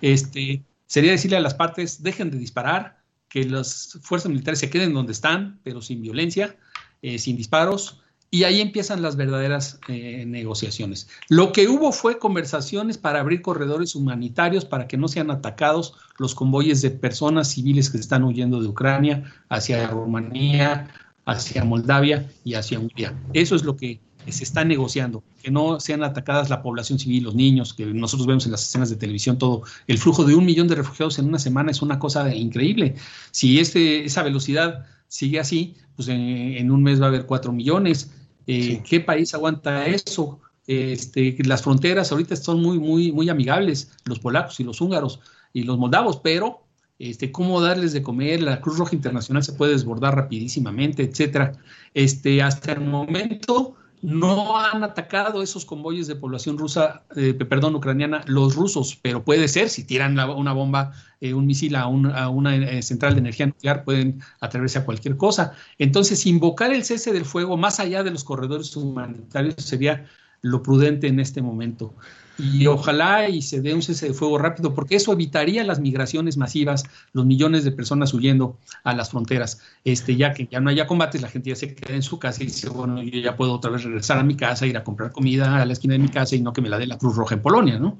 Este, 0.00 0.62
sería 0.86 1.12
decirle 1.12 1.36
a 1.36 1.40
las 1.40 1.54
partes, 1.54 2.02
dejen 2.02 2.30
de 2.30 2.38
disparar, 2.38 3.00
que 3.28 3.44
las 3.44 3.98
fuerzas 4.02 4.30
militares 4.30 4.60
se 4.60 4.68
queden 4.68 4.92
donde 4.92 5.12
están, 5.12 5.58
pero 5.64 5.80
sin 5.80 6.02
violencia, 6.02 6.54
eh, 7.00 7.18
sin 7.18 7.36
disparos, 7.36 8.02
y 8.34 8.44
ahí 8.44 8.62
empiezan 8.62 9.02
las 9.02 9.16
verdaderas 9.16 9.78
eh, 9.88 10.24
negociaciones. 10.26 11.06
Lo 11.28 11.52
que 11.52 11.68
hubo 11.68 11.92
fue 11.92 12.18
conversaciones 12.18 12.96
para 12.96 13.20
abrir 13.20 13.42
corredores 13.42 13.94
humanitarios 13.94 14.64
para 14.64 14.88
que 14.88 14.96
no 14.96 15.06
sean 15.06 15.30
atacados 15.30 15.92
los 16.16 16.34
convoyes 16.34 16.80
de 16.80 16.90
personas 16.92 17.48
civiles 17.48 17.90
que 17.90 17.98
están 17.98 18.24
huyendo 18.24 18.62
de 18.62 18.68
Ucrania 18.68 19.30
hacia 19.50 19.86
Rumanía, 19.86 20.88
hacia 21.26 21.62
Moldavia 21.62 22.26
y 22.42 22.54
hacia 22.54 22.80
Hungría. 22.80 23.14
Eso 23.34 23.54
es 23.54 23.64
lo 23.64 23.76
que 23.76 24.00
se 24.26 24.44
está 24.44 24.64
negociando, 24.64 25.22
que 25.42 25.50
no 25.50 25.78
sean 25.78 26.02
atacadas 26.02 26.48
la 26.48 26.62
población 26.62 26.98
civil, 26.98 27.24
los 27.24 27.34
niños, 27.34 27.74
que 27.74 27.84
nosotros 27.84 28.26
vemos 28.26 28.46
en 28.46 28.52
las 28.52 28.62
escenas 28.62 28.88
de 28.88 28.96
televisión 28.96 29.36
todo. 29.36 29.64
El 29.86 29.98
flujo 29.98 30.24
de 30.24 30.34
un 30.34 30.46
millón 30.46 30.68
de 30.68 30.76
refugiados 30.76 31.18
en 31.18 31.26
una 31.26 31.38
semana 31.38 31.70
es 31.70 31.82
una 31.82 31.98
cosa 31.98 32.34
increíble. 32.34 32.94
Si 33.30 33.60
este, 33.60 34.06
esa 34.06 34.22
velocidad 34.22 34.86
sigue 35.08 35.38
así, 35.38 35.74
pues 35.96 36.08
en, 36.08 36.22
en 36.22 36.70
un 36.70 36.82
mes 36.82 36.98
va 36.98 37.04
a 37.04 37.08
haber 37.08 37.26
cuatro 37.26 37.52
millones. 37.52 38.10
Eh, 38.46 38.62
sí. 38.62 38.82
¿Qué 38.88 39.00
país 39.00 39.34
aguanta 39.34 39.86
eso? 39.86 40.40
Este, 40.66 41.36
las 41.44 41.62
fronteras 41.62 42.12
ahorita 42.12 42.36
son 42.36 42.62
muy, 42.62 42.78
muy, 42.78 43.12
muy 43.12 43.28
amigables, 43.28 43.90
los 44.04 44.20
polacos 44.20 44.60
y 44.60 44.64
los 44.64 44.80
húngaros 44.80 45.20
y 45.52 45.64
los 45.64 45.78
moldavos, 45.78 46.20
pero 46.22 46.62
este, 46.98 47.32
cómo 47.32 47.60
darles 47.60 47.92
de 47.92 48.02
comer, 48.02 48.42
la 48.42 48.60
Cruz 48.60 48.78
Roja 48.78 48.94
Internacional 48.94 49.42
se 49.42 49.54
puede 49.54 49.72
desbordar 49.72 50.14
rapidísimamente, 50.14 51.02
etcétera. 51.02 51.52
Este, 51.94 52.40
hasta 52.42 52.72
el 52.72 52.80
momento, 52.82 53.74
no 54.02 54.58
han 54.58 54.82
atacado 54.82 55.42
esos 55.42 55.64
convoyes 55.64 56.08
de 56.08 56.16
población 56.16 56.58
rusa, 56.58 57.04
eh, 57.14 57.34
perdón, 57.34 57.76
ucraniana, 57.76 58.22
los 58.26 58.56
rusos, 58.56 58.98
pero 59.00 59.24
puede 59.24 59.46
ser, 59.46 59.68
si 59.68 59.84
tiran 59.84 60.18
una 60.18 60.52
bomba, 60.52 60.92
eh, 61.20 61.32
un 61.32 61.46
misil 61.46 61.76
a, 61.76 61.86
una 61.86 62.56
eh, 62.56 62.82
central 62.82 63.14
de 63.14 63.20
energía 63.20 63.46
nuclear, 63.46 63.84
pueden 63.84 64.20
atreverse 64.40 64.78
a 64.78 64.84
cualquier 64.84 65.16
cosa. 65.16 65.52
Entonces, 65.78 66.26
invocar 66.26 66.72
el 66.72 66.84
cese 66.84 67.12
del 67.12 67.24
fuego 67.24 67.56
más 67.56 67.78
allá 67.78 68.02
de 68.02 68.10
los 68.10 68.24
corredores 68.24 68.76
humanitarios 68.76 69.54
sería 69.58 70.04
lo 70.40 70.62
prudente 70.62 71.06
en 71.06 71.20
este 71.20 71.40
momento 71.40 71.94
y 72.38 72.66
ojalá 72.66 73.28
y 73.28 73.42
se 73.42 73.60
dé 73.60 73.74
un 73.74 73.82
cese 73.82 74.08
de 74.08 74.14
fuego 74.14 74.38
rápido, 74.38 74.74
porque 74.74 74.96
eso 74.96 75.12
evitaría 75.12 75.64
las 75.64 75.80
migraciones 75.80 76.36
masivas, 76.36 76.84
los 77.12 77.26
millones 77.26 77.64
de 77.64 77.72
personas 77.72 78.14
huyendo 78.14 78.58
a 78.84 78.94
las 78.94 79.10
fronteras. 79.10 79.60
Este, 79.84 80.16
ya 80.16 80.32
que 80.32 80.46
ya 80.50 80.60
no 80.60 80.70
haya 80.70 80.86
combates, 80.86 81.22
la 81.22 81.28
gente 81.28 81.50
ya 81.50 81.56
se 81.56 81.74
queda 81.74 81.94
en 81.94 82.02
su 82.02 82.18
casa 82.18 82.42
y 82.42 82.46
dice, 82.46 82.68
bueno, 82.68 83.02
yo 83.02 83.20
ya 83.20 83.36
puedo 83.36 83.52
otra 83.52 83.70
vez 83.70 83.84
regresar 83.84 84.18
a 84.18 84.22
mi 84.22 84.36
casa, 84.36 84.66
ir 84.66 84.76
a 84.76 84.84
comprar 84.84 85.12
comida 85.12 85.60
a 85.60 85.66
la 85.66 85.72
esquina 85.72 85.92
de 85.94 85.98
mi 85.98 86.08
casa 86.08 86.36
y 86.36 86.40
no 86.40 86.52
que 86.52 86.62
me 86.62 86.68
la 86.68 86.78
dé 86.78 86.86
la 86.86 86.98
Cruz 86.98 87.16
Roja 87.16 87.34
en 87.34 87.42
Polonia, 87.42 87.78
¿no? 87.78 87.98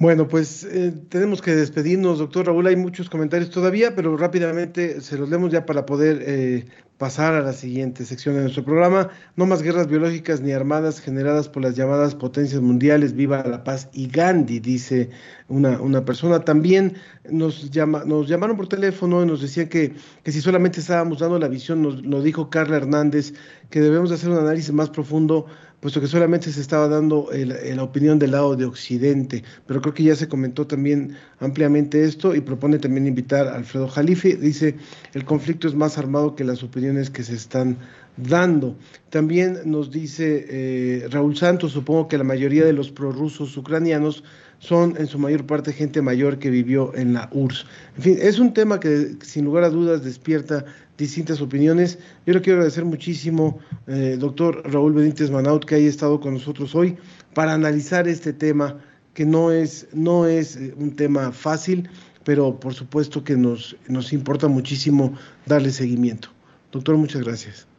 Bueno, 0.00 0.26
pues 0.26 0.64
eh, 0.64 0.92
tenemos 1.08 1.40
que 1.40 1.54
despedirnos, 1.54 2.18
doctor 2.18 2.46
Raúl. 2.46 2.66
Hay 2.66 2.74
muchos 2.74 3.08
comentarios 3.08 3.50
todavía, 3.50 3.94
pero 3.94 4.16
rápidamente 4.16 5.00
se 5.00 5.16
los 5.16 5.28
leemos 5.28 5.52
ya 5.52 5.66
para 5.66 5.86
poder 5.86 6.20
eh, 6.26 6.64
pasar 6.98 7.34
a 7.34 7.42
la 7.42 7.52
siguiente 7.52 8.04
sección 8.04 8.34
de 8.34 8.42
nuestro 8.42 8.64
programa. 8.64 9.10
No 9.36 9.46
más 9.46 9.62
guerras 9.62 9.86
biológicas 9.86 10.40
ni 10.40 10.50
armadas 10.50 11.00
generadas 11.00 11.48
por 11.48 11.62
las 11.62 11.76
llamadas 11.76 12.16
potencias 12.16 12.60
mundiales. 12.60 13.14
Viva 13.14 13.44
la 13.44 13.62
paz 13.62 13.88
y 13.92 14.08
Gandhi, 14.08 14.58
dice 14.58 15.10
una, 15.46 15.80
una 15.80 16.04
persona. 16.04 16.40
También 16.40 16.96
nos, 17.30 17.70
llama, 17.70 18.02
nos 18.04 18.26
llamaron 18.26 18.56
por 18.56 18.66
teléfono 18.68 19.22
y 19.22 19.26
nos 19.26 19.42
decían 19.42 19.68
que, 19.68 19.94
que 20.24 20.32
si 20.32 20.40
solamente 20.40 20.80
estábamos 20.80 21.20
dando 21.20 21.38
la 21.38 21.46
visión, 21.46 21.82
nos 21.82 22.04
lo 22.04 22.20
dijo 22.20 22.50
Carla 22.50 22.78
Hernández, 22.78 23.34
que 23.70 23.80
debemos 23.80 24.10
hacer 24.10 24.30
un 24.30 24.38
análisis 24.38 24.72
más 24.72 24.90
profundo 24.90 25.46
puesto 25.84 26.00
que 26.00 26.06
solamente 26.06 26.50
se 26.50 26.62
estaba 26.62 26.88
dando 26.88 27.28
la 27.30 27.82
opinión 27.82 28.18
del 28.18 28.30
lado 28.30 28.56
de 28.56 28.64
Occidente, 28.64 29.44
pero 29.66 29.82
creo 29.82 29.92
que 29.92 30.02
ya 30.02 30.16
se 30.16 30.28
comentó 30.28 30.66
también 30.66 31.14
ampliamente 31.40 32.04
esto 32.04 32.34
y 32.34 32.40
propone 32.40 32.78
también 32.78 33.06
invitar 33.06 33.48
a 33.48 33.56
Alfredo 33.56 33.86
Jalife, 33.88 34.34
dice, 34.36 34.76
el 35.12 35.26
conflicto 35.26 35.68
es 35.68 35.74
más 35.74 35.98
armado 35.98 36.36
que 36.36 36.42
las 36.42 36.62
opiniones 36.62 37.10
que 37.10 37.22
se 37.22 37.34
están 37.34 37.76
dando. 38.16 38.76
También 39.10 39.58
nos 39.64 39.90
dice 39.90 40.46
eh, 40.48 41.08
Raúl 41.10 41.36
Santos, 41.36 41.72
supongo 41.72 42.08
que 42.08 42.18
la 42.18 42.24
mayoría 42.24 42.64
de 42.64 42.72
los 42.72 42.90
prorrusos 42.90 43.56
ucranianos 43.56 44.24
son 44.58 44.94
en 44.96 45.06
su 45.06 45.18
mayor 45.18 45.46
parte 45.46 45.72
gente 45.72 46.00
mayor 46.00 46.38
que 46.38 46.48
vivió 46.48 46.94
en 46.94 47.12
la 47.12 47.28
URSS. 47.32 47.66
En 47.96 48.02
fin, 48.02 48.18
es 48.20 48.38
un 48.38 48.54
tema 48.54 48.80
que 48.80 49.16
sin 49.20 49.44
lugar 49.44 49.64
a 49.64 49.68
dudas 49.68 50.04
despierta 50.04 50.64
distintas 50.96 51.40
opiniones. 51.40 51.98
Yo 52.26 52.34
le 52.34 52.40
quiero 52.40 52.58
agradecer 52.58 52.84
muchísimo, 52.84 53.58
eh, 53.86 54.16
doctor 54.18 54.62
Raúl 54.64 54.94
Benítez 54.94 55.30
Manaut, 55.30 55.64
que 55.64 55.74
haya 55.74 55.88
estado 55.88 56.20
con 56.20 56.34
nosotros 56.34 56.74
hoy 56.74 56.96
para 57.34 57.52
analizar 57.52 58.08
este 58.08 58.32
tema, 58.32 58.80
que 59.12 59.26
no 59.26 59.50
es, 59.50 59.88
no 59.92 60.26
es 60.26 60.56
eh, 60.56 60.74
un 60.76 60.96
tema 60.96 61.32
fácil, 61.32 61.88
pero 62.24 62.58
por 62.58 62.74
supuesto 62.74 63.22
que 63.22 63.36
nos, 63.36 63.76
nos 63.88 64.12
importa 64.12 64.48
muchísimo 64.48 65.12
darle 65.46 65.70
seguimiento. 65.70 66.28
Doctor, 66.72 66.96
muchas 66.96 67.22
gracias. 67.22 67.73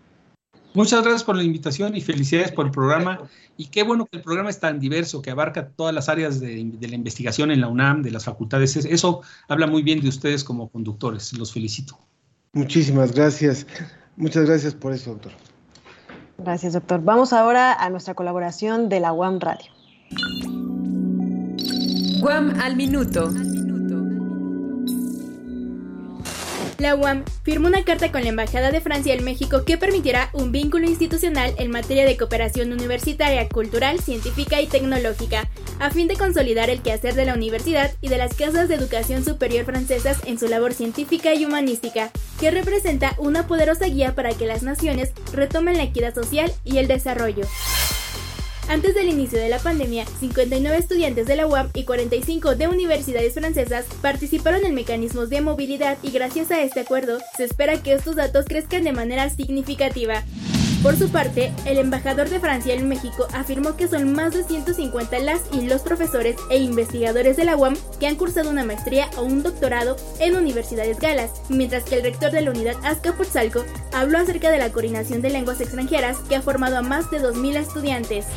Muchas 0.76 1.02
gracias 1.02 1.24
por 1.24 1.36
la 1.36 1.44
invitación 1.44 1.96
y 1.96 2.02
felicidades 2.02 2.52
por 2.52 2.66
el 2.66 2.72
programa. 2.72 3.22
Y 3.58 3.68
qué 3.68 3.84
bueno 3.84 4.06
que 4.06 4.18
el 4.18 4.24
programa 4.24 4.50
es 4.50 4.60
tan 4.60 4.80
diverso, 4.80 5.22
que 5.22 5.32
abarca 5.32 5.70
todas 5.70 5.96
las 5.96 6.10
áreas 6.10 6.40
de, 6.40 6.64
de, 6.66 6.88
la 6.88 6.96
investigación 6.96 7.50
en 7.50 7.62
la 7.62 7.68
UNAM, 7.68 8.04
de 8.04 8.12
las 8.12 8.26
facultades. 8.26 8.76
Eso 8.76 9.22
habla 9.48 9.68
muy 9.68 9.82
bien 9.82 10.02
de 10.02 10.10
ustedes 10.10 10.44
como 10.44 10.70
conductores. 10.70 11.32
Los 11.34 11.54
felicito. 11.54 11.98
Muchísimas 12.52 13.14
gracias. 13.14 13.66
Muchas 14.18 14.46
gracias 14.46 14.74
por 14.74 14.94
eso, 14.94 15.12
doctor. 15.12 15.32
Gracias, 16.38 16.74
doctor. 16.74 17.02
Vamos 17.02 17.34
ahora 17.34 17.74
a 17.74 17.90
nuestra 17.90 18.14
colaboración 18.14 18.90
de 18.90 19.00
la 19.00 19.14
UAM 19.14 19.40
Radio. 19.40 19.72
UAM 22.22 22.60
al 22.60 22.76
minuto. 22.76 23.32
La 26.78 26.94
UAM 26.94 27.24
firmó 27.44 27.68
una 27.68 27.86
carta 27.86 28.12
con 28.12 28.24
la 28.24 28.30
Embajada 28.30 28.70
de 28.70 28.82
Francia 28.82 29.14
en 29.14 29.24
México 29.24 29.64
que 29.64 29.78
permitirá 29.78 30.30
un 30.34 30.52
vínculo 30.52 30.86
institucional 30.86 31.54
en 31.58 31.72
materia 31.72 32.06
de 32.06 32.18
cooperación 32.18 32.74
universitaria, 32.74 33.48
cultural, 33.48 34.00
científica 34.00 34.62
y 34.62 34.68
tecnológica, 34.68 35.50
a 35.80 35.90
fin 35.90 36.10
de 36.10 36.18
consolidar 36.18 36.70
el 36.70 36.82
quehacer 36.82 37.16
de 37.16 37.26
la 37.26 37.34
universidad 37.34 37.94
y 38.02 38.10
de 38.10 38.18
las 38.18 38.34
casas 38.34 38.68
de 38.68 38.76
educación 38.76 39.24
superior 39.24 39.64
francesas 39.64 40.20
en 40.26 40.38
su 40.38 40.48
labor 40.50 40.74
científica 40.74 41.34
y 41.34 41.46
humanística, 41.46 42.12
que 42.42 42.52
representa 42.52 43.16
una 43.20 43.48
poderosa 43.48 43.86
guía 43.86 44.14
para 44.14 44.34
que 44.34 44.46
las 44.46 44.62
naciones 44.62 45.14
retomen 45.32 45.78
la 45.78 45.84
equidad 45.84 46.14
social 46.14 46.52
y 46.66 46.80
el 46.80 46.88
desarrollo. 46.88 47.46
Antes 48.68 48.96
del 48.96 49.10
inicio 49.10 49.40
de 49.40 49.48
la 49.48 49.60
pandemia, 49.60 50.06
59 50.20 50.78
estudiantes 50.78 51.28
de 51.28 51.36
la 51.36 51.46
UAM 51.46 51.70
y 51.76 51.84
45 51.84 52.56
de 52.56 52.68
universidades 52.68 53.36
francesas 53.36 53.86
participaron 54.02 54.66
en 54.66 54.74
mecanismos 54.74 55.30
de 55.30 55.42
movilidad 55.42 56.00
y 56.02 56.10
gracias 56.10 56.50
a 56.50 56.62
este 56.62 56.80
acuerdo 56.80 57.20
se 57.38 57.44
espera 57.44 57.82
que 57.84 57.94
estos 57.94 58.16
datos 58.16 58.46
crezcan 58.46 58.84
de 58.84 58.92
manera 58.92 59.30
significativa. 59.30 60.24
Por 60.86 60.98
su 60.98 61.10
parte, 61.10 61.52
el 61.66 61.80
embajador 61.80 62.30
de 62.30 62.40
Francia 62.40 62.76
en 62.76 62.88
México 62.88 63.26
afirmó 63.34 63.76
que 63.76 63.88
son 63.88 64.14
más 64.14 64.36
de 64.36 64.44
150 64.44 65.18
las 65.18 65.42
y 65.52 65.62
los 65.62 65.82
profesores 65.82 66.36
e 66.52 66.60
investigadores 66.60 67.38
de 67.38 67.44
la 67.44 67.58
UAM 67.58 67.76
que 68.00 68.06
han 68.06 68.14
cursado 68.14 68.52
una 68.52 68.64
maestría 68.64 69.10
o 69.18 69.24
un 69.24 69.42
doctorado 69.42 69.96
en 70.20 70.36
universidades 70.36 71.00
galas, 71.00 71.32
mientras 71.50 71.86
que 71.86 71.96
el 71.96 72.04
rector 72.04 72.30
de 72.30 72.42
la 72.42 72.52
unidad 72.52 72.76
Azcapotzalco 72.84 73.66
habló 73.94 74.20
acerca 74.20 74.52
de 74.52 74.60
la 74.60 74.72
coordinación 74.72 75.24
de 75.24 75.32
lenguas 75.32 75.60
extranjeras 75.60 76.20
que 76.30 76.36
ha 76.36 76.44
formado 76.44 76.78
a 76.78 76.84
más 76.84 77.10
de 77.10 77.20
2.000 77.20 77.56
estudiantes. 77.56 78.28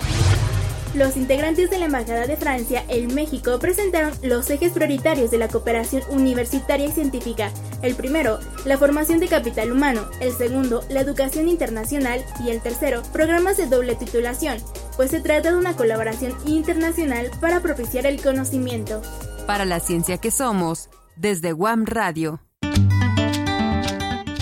Los 0.98 1.16
integrantes 1.16 1.70
de 1.70 1.78
la 1.78 1.84
Embajada 1.84 2.26
de 2.26 2.36
Francia 2.36 2.84
en 2.88 3.14
México 3.14 3.60
presentaron 3.60 4.12
los 4.20 4.50
ejes 4.50 4.72
prioritarios 4.72 5.30
de 5.30 5.38
la 5.38 5.46
cooperación 5.46 6.02
universitaria 6.10 6.88
y 6.88 6.90
científica. 6.90 7.52
El 7.82 7.94
primero, 7.94 8.40
la 8.64 8.76
formación 8.78 9.20
de 9.20 9.28
capital 9.28 9.70
humano. 9.70 10.10
El 10.20 10.32
segundo, 10.32 10.82
la 10.90 11.00
educación 11.00 11.46
internacional. 11.46 12.24
Y 12.44 12.50
el 12.50 12.60
tercero, 12.60 13.04
programas 13.12 13.56
de 13.56 13.66
doble 13.66 13.94
titulación, 13.94 14.58
pues 14.96 15.12
se 15.12 15.20
trata 15.20 15.52
de 15.52 15.56
una 15.56 15.76
colaboración 15.76 16.34
internacional 16.44 17.30
para 17.40 17.60
propiciar 17.60 18.04
el 18.04 18.20
conocimiento. 18.20 19.00
Para 19.46 19.64
la 19.64 19.78
ciencia 19.78 20.18
que 20.18 20.32
somos, 20.32 20.90
desde 21.14 21.52
Guam 21.52 21.86
Radio. 21.86 22.40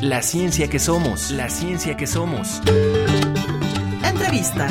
La 0.00 0.22
ciencia 0.22 0.70
que 0.70 0.78
somos, 0.78 1.32
la 1.32 1.50
ciencia 1.50 1.98
que 1.98 2.06
somos. 2.06 2.62
Entrevista. 4.02 4.68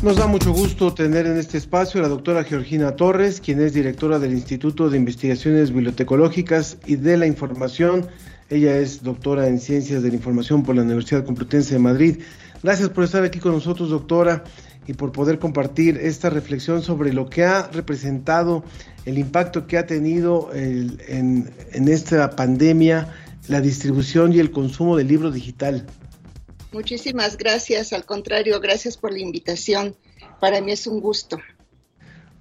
Nos 0.00 0.16
da 0.16 0.28
mucho 0.28 0.52
gusto 0.52 0.94
tener 0.94 1.26
en 1.26 1.36
este 1.38 1.58
espacio 1.58 1.98
a 1.98 2.04
la 2.04 2.08
doctora 2.08 2.44
Georgina 2.44 2.94
Torres, 2.94 3.40
quien 3.40 3.60
es 3.60 3.72
directora 3.74 4.20
del 4.20 4.32
Instituto 4.32 4.88
de 4.88 4.96
Investigaciones 4.96 5.72
Bibliotecológicas 5.72 6.78
y 6.86 6.94
de 6.94 7.16
la 7.16 7.26
Información. 7.26 8.06
Ella 8.48 8.76
es 8.78 9.02
doctora 9.02 9.48
en 9.48 9.58
Ciencias 9.58 10.04
de 10.04 10.10
la 10.10 10.14
Información 10.14 10.62
por 10.62 10.76
la 10.76 10.82
Universidad 10.82 11.24
Complutense 11.24 11.74
de 11.74 11.80
Madrid. 11.80 12.18
Gracias 12.62 12.90
por 12.90 13.02
estar 13.02 13.24
aquí 13.24 13.40
con 13.40 13.50
nosotros, 13.50 13.90
doctora, 13.90 14.44
y 14.86 14.92
por 14.92 15.10
poder 15.10 15.40
compartir 15.40 15.98
esta 15.98 16.30
reflexión 16.30 16.80
sobre 16.82 17.12
lo 17.12 17.28
que 17.28 17.44
ha 17.44 17.66
representado 17.66 18.62
el 19.04 19.18
impacto 19.18 19.66
que 19.66 19.78
ha 19.78 19.86
tenido 19.86 20.52
el, 20.52 21.02
en, 21.08 21.50
en 21.72 21.88
esta 21.88 22.30
pandemia 22.36 23.08
la 23.48 23.60
distribución 23.60 24.32
y 24.32 24.38
el 24.38 24.52
consumo 24.52 24.96
del 24.96 25.08
libro 25.08 25.32
digital. 25.32 25.86
Muchísimas 26.72 27.36
gracias, 27.36 27.92
al 27.92 28.04
contrario, 28.04 28.60
gracias 28.60 28.96
por 28.96 29.12
la 29.12 29.20
invitación. 29.20 29.96
Para 30.40 30.60
mí 30.60 30.72
es 30.72 30.86
un 30.86 31.00
gusto. 31.00 31.38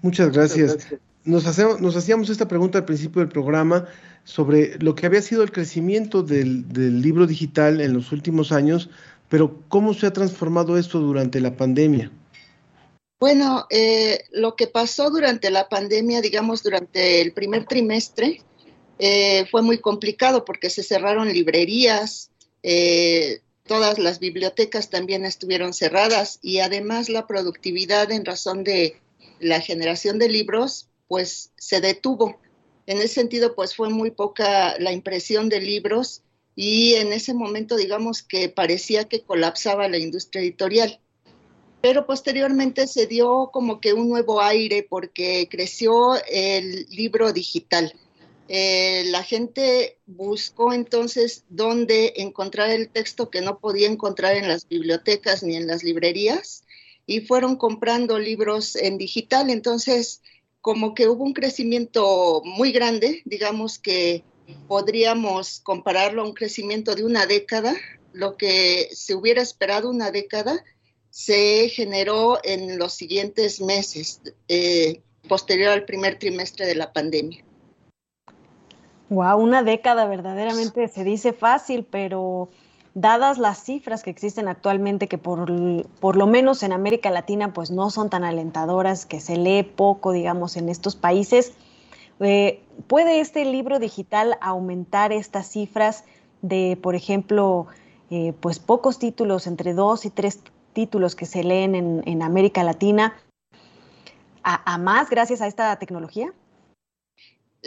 Muchas 0.02 0.32
gracias. 0.32 0.78
Nos, 1.24 1.46
hacemos, 1.46 1.82
nos 1.82 1.96
hacíamos 1.96 2.30
esta 2.30 2.48
pregunta 2.48 2.80
al 2.80 2.86
principio 2.86 3.22
del 3.22 3.30
programa 3.30 3.88
sobre 4.24 4.78
lo 4.80 4.96
que 4.96 5.06
había 5.06 5.22
sido 5.22 5.44
el 5.44 5.52
crecimiento 5.52 6.24
del, 6.24 6.68
del 6.72 7.02
libro 7.02 7.26
digital 7.26 7.82
en 7.82 7.94
los 7.94 8.12
últimos 8.12 8.52
años, 8.52 8.90
pero 9.30 9.62
¿cómo 9.68 9.94
se 9.94 10.08
ha 10.08 10.14
transformado 10.14 10.78
esto 10.78 11.00
durante 11.00 11.40
la 11.40 11.56
pandemia? 11.56 12.12
Bueno, 13.20 13.66
eh, 13.70 14.26
lo 14.32 14.56
que 14.56 14.68
pasó 14.68 15.10
durante 15.10 15.50
la 15.50 15.70
pandemia, 15.70 16.22
digamos, 16.22 16.62
durante 16.62 17.22
el 17.22 17.34
primer 17.34 17.66
trimestre, 17.66 18.44
eh, 19.00 19.46
fue 19.50 19.64
muy 19.64 19.80
complicado 19.80 20.46
porque 20.46 20.70
se 20.70 20.84
cerraron 20.84 21.28
librerías, 21.28 22.30
eh, 22.62 23.42
todas 23.68 24.00
las 24.00 24.20
bibliotecas 24.20 24.90
también 24.90 25.26
estuvieron 25.26 25.74
cerradas 25.74 26.40
y 26.42 26.60
además 26.60 27.10
la 27.10 27.28
productividad 27.28 28.12
en 28.12 28.26
razón 28.26 28.64
de 28.64 29.00
la 29.40 29.62
generación 29.62 30.18
de 30.18 30.30
libros, 30.30 30.90
pues 31.08 31.52
se 31.58 31.82
detuvo. 31.82 32.40
En 32.86 32.98
ese 32.98 33.16
sentido, 33.16 33.54
pues 33.54 33.76
fue 33.76 33.90
muy 33.90 34.12
poca 34.12 34.80
la 34.80 34.92
impresión 34.92 35.50
de 35.50 35.62
libros 35.62 36.24
y 36.56 36.96
en 36.96 37.14
ese 37.14 37.34
momento, 37.34 37.76
digamos 37.76 38.24
que 38.24 38.50
parecía 38.50 39.04
que 39.04 39.22
colapsaba 39.22 39.88
la 39.88 39.98
industria 39.98 40.42
editorial. 40.42 41.00
Pero 41.82 42.08
posteriormente 42.08 42.88
se 42.88 43.06
dio 43.06 43.52
como 43.54 43.80
que 43.80 43.94
un 43.94 44.10
nuevo 44.10 44.42
aire 44.42 44.86
porque 44.90 45.48
creció 45.52 46.16
el 46.32 46.88
libro 46.90 47.32
digital. 47.32 47.94
Eh, 48.50 49.04
la 49.08 49.24
gente 49.24 49.98
buscó 50.06 50.74
entonces 50.74 51.44
dónde 51.50 52.14
encontrar 52.18 52.70
el 52.70 52.90
texto 52.90 53.30
que 53.30 53.42
no 53.42 53.60
podía 53.60 53.88
encontrar 53.88 54.36
en 54.36 54.48
las 54.48 54.68
bibliotecas 54.68 55.44
ni 55.44 55.56
en 55.56 55.68
las 55.68 55.84
librerías 55.84 56.64
y 57.06 57.22
fueron 57.22 57.56
comprando 57.56 58.20
libros 58.20 58.76
en 58.76 58.98
digital. 58.98 59.50
Entonces, 59.50 60.22
como 60.62 60.94
que 60.94 61.08
hubo 61.08 61.24
un 61.24 61.34
crecimiento 61.34 62.42
muy 62.44 62.72
grande, 62.72 63.22
digamos 63.26 63.80
que 63.80 64.24
podríamos 64.68 65.60
compararlo 65.62 66.22
a 66.22 66.26
un 66.26 66.34
crecimiento 66.34 66.96
de 66.96 67.04
una 67.04 67.26
década, 67.26 67.76
lo 68.14 68.38
que 68.38 68.90
se 68.92 69.14
hubiera 69.16 69.42
esperado 69.42 69.90
una 69.90 70.12
década 70.12 70.64
se 71.10 71.70
generó 71.70 72.40
en 72.44 72.78
los 72.78 72.94
siguientes 72.94 73.62
meses, 73.62 74.22
eh, 74.48 75.02
posterior 75.28 75.72
al 75.72 75.86
primer 75.86 76.20
trimestre 76.20 76.66
de 76.66 76.76
la 76.76 76.94
pandemia. 76.94 77.47
Wow, 79.10 79.38
una 79.38 79.64
década 79.64 80.06
verdaderamente 80.06 80.88
se 80.90 81.04
dice 81.04 81.32
fácil, 81.32 81.86
pero 81.90 82.50
dadas 82.94 83.38
las 83.38 83.64
cifras 83.64 84.04
que 84.04 84.10
existen 84.10 84.50
actualmente, 84.50 85.08
que 85.08 85.18
por, 85.18 85.50
por, 86.02 86.18
lo 86.18 86.28
menos 86.28 86.62
en 86.64 86.74
América 86.74 87.10
Latina 87.10 87.54
pues 87.54 87.72
no 87.72 87.90
son 87.90 88.10
tan 88.10 88.26
alentadoras, 88.26 89.06
que 89.06 89.22
se 89.22 89.38
lee 89.38 89.64
poco, 89.64 90.12
digamos, 90.12 90.58
en 90.58 90.68
estos 90.68 90.96
países, 90.96 91.54
eh, 92.20 92.62
¿puede 92.88 93.22
este 93.22 93.46
libro 93.46 93.80
digital 93.80 94.38
aumentar 94.42 95.14
estas 95.14 95.48
cifras 95.48 96.04
de, 96.42 96.78
por 96.82 96.96
ejemplo, 96.96 97.68
eh, 98.10 98.34
pues 98.40 98.60
pocos 98.60 99.00
títulos, 99.00 99.48
entre 99.48 99.74
dos 99.74 100.06
y 100.06 100.10
tres 100.10 100.42
títulos 100.74 101.16
que 101.16 101.26
se 101.26 101.44
leen 101.44 101.76
en, 101.76 102.04
en 102.06 102.24
América 102.24 102.64
Latina, 102.64 103.16
a, 104.44 104.74
a 104.74 104.78
más 104.78 105.10
gracias 105.10 105.42
a 105.42 105.48
esta 105.48 105.74
tecnología? 105.78 106.34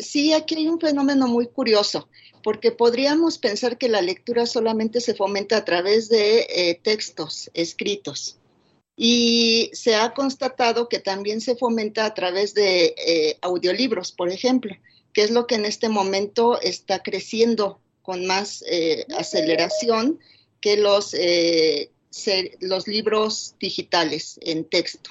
Sí, 0.02 0.32
aquí 0.32 0.56
hay 0.56 0.68
un 0.68 0.80
fenómeno 0.80 1.26
muy 1.26 1.46
curioso, 1.46 2.08
porque 2.42 2.72
podríamos 2.72 3.38
pensar 3.38 3.78
que 3.78 3.88
la 3.88 4.02
lectura 4.02 4.46
solamente 4.46 5.00
se 5.00 5.14
fomenta 5.14 5.56
a 5.56 5.64
través 5.64 6.08
de 6.08 6.46
eh, 6.48 6.80
textos 6.82 7.50
escritos. 7.54 8.36
Y 8.96 9.70
se 9.72 9.94
ha 9.94 10.12
constatado 10.12 10.88
que 10.88 10.98
también 10.98 11.40
se 11.40 11.56
fomenta 11.56 12.04
a 12.04 12.14
través 12.14 12.52
de 12.54 12.94
eh, 12.98 13.38
audiolibros, 13.40 14.12
por 14.12 14.28
ejemplo, 14.28 14.74
que 15.12 15.22
es 15.22 15.30
lo 15.30 15.46
que 15.46 15.54
en 15.54 15.64
este 15.64 15.88
momento 15.88 16.60
está 16.60 17.02
creciendo 17.02 17.80
con 18.02 18.26
más 18.26 18.62
eh, 18.68 19.06
aceleración 19.16 20.18
que 20.60 20.76
los, 20.76 21.14
los 22.60 22.86
libros 22.86 23.54
digitales 23.58 24.38
en 24.42 24.64
texto. 24.64 25.10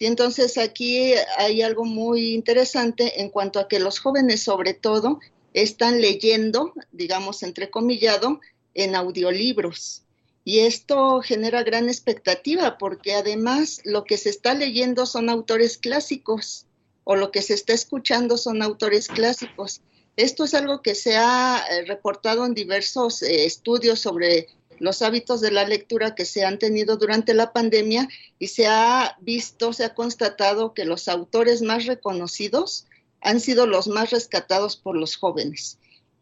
Y 0.00 0.06
entonces 0.06 0.56
aquí 0.56 1.12
hay 1.36 1.60
algo 1.60 1.84
muy 1.84 2.32
interesante 2.32 3.20
en 3.20 3.28
cuanto 3.28 3.60
a 3.60 3.68
que 3.68 3.78
los 3.78 3.98
jóvenes 3.98 4.42
sobre 4.42 4.72
todo 4.72 5.20
están 5.52 6.00
leyendo, 6.00 6.72
digamos, 6.90 7.42
entrecomillado, 7.42 8.40
en 8.72 8.96
audiolibros. 8.96 10.02
Y 10.42 10.60
esto 10.60 11.20
genera 11.20 11.64
gran 11.64 11.90
expectativa 11.90 12.78
porque 12.78 13.12
además 13.12 13.82
lo 13.84 14.04
que 14.04 14.16
se 14.16 14.30
está 14.30 14.54
leyendo 14.54 15.04
son 15.04 15.28
autores 15.28 15.76
clásicos 15.76 16.64
o 17.04 17.14
lo 17.14 17.30
que 17.30 17.42
se 17.42 17.52
está 17.52 17.74
escuchando 17.74 18.38
son 18.38 18.62
autores 18.62 19.06
clásicos. 19.06 19.82
Esto 20.16 20.44
es 20.44 20.54
algo 20.54 20.80
que 20.80 20.94
se 20.94 21.18
ha 21.18 21.62
eh, 21.70 21.84
reportado 21.84 22.46
en 22.46 22.54
diversos 22.54 23.22
eh, 23.22 23.44
estudios 23.44 24.00
sobre 24.00 24.48
los 24.80 25.02
hábitos 25.02 25.40
de 25.40 25.52
la 25.52 25.68
lectura 25.68 26.14
que 26.14 26.24
se 26.24 26.44
han 26.44 26.58
tenido 26.58 26.96
durante 26.96 27.34
la 27.34 27.52
pandemia 27.52 28.08
y 28.38 28.48
se 28.48 28.66
ha 28.66 29.16
visto, 29.20 29.72
se 29.72 29.84
ha 29.84 29.94
constatado 29.94 30.74
que 30.74 30.84
los 30.84 31.06
autores 31.06 31.62
más 31.62 31.86
reconocidos 31.86 32.86
han 33.20 33.40
sido 33.40 33.66
los 33.66 33.86
más 33.86 34.10
rescatados 34.10 34.76
por 34.76 34.96
los 34.96 35.16
jóvenes. 35.16 35.78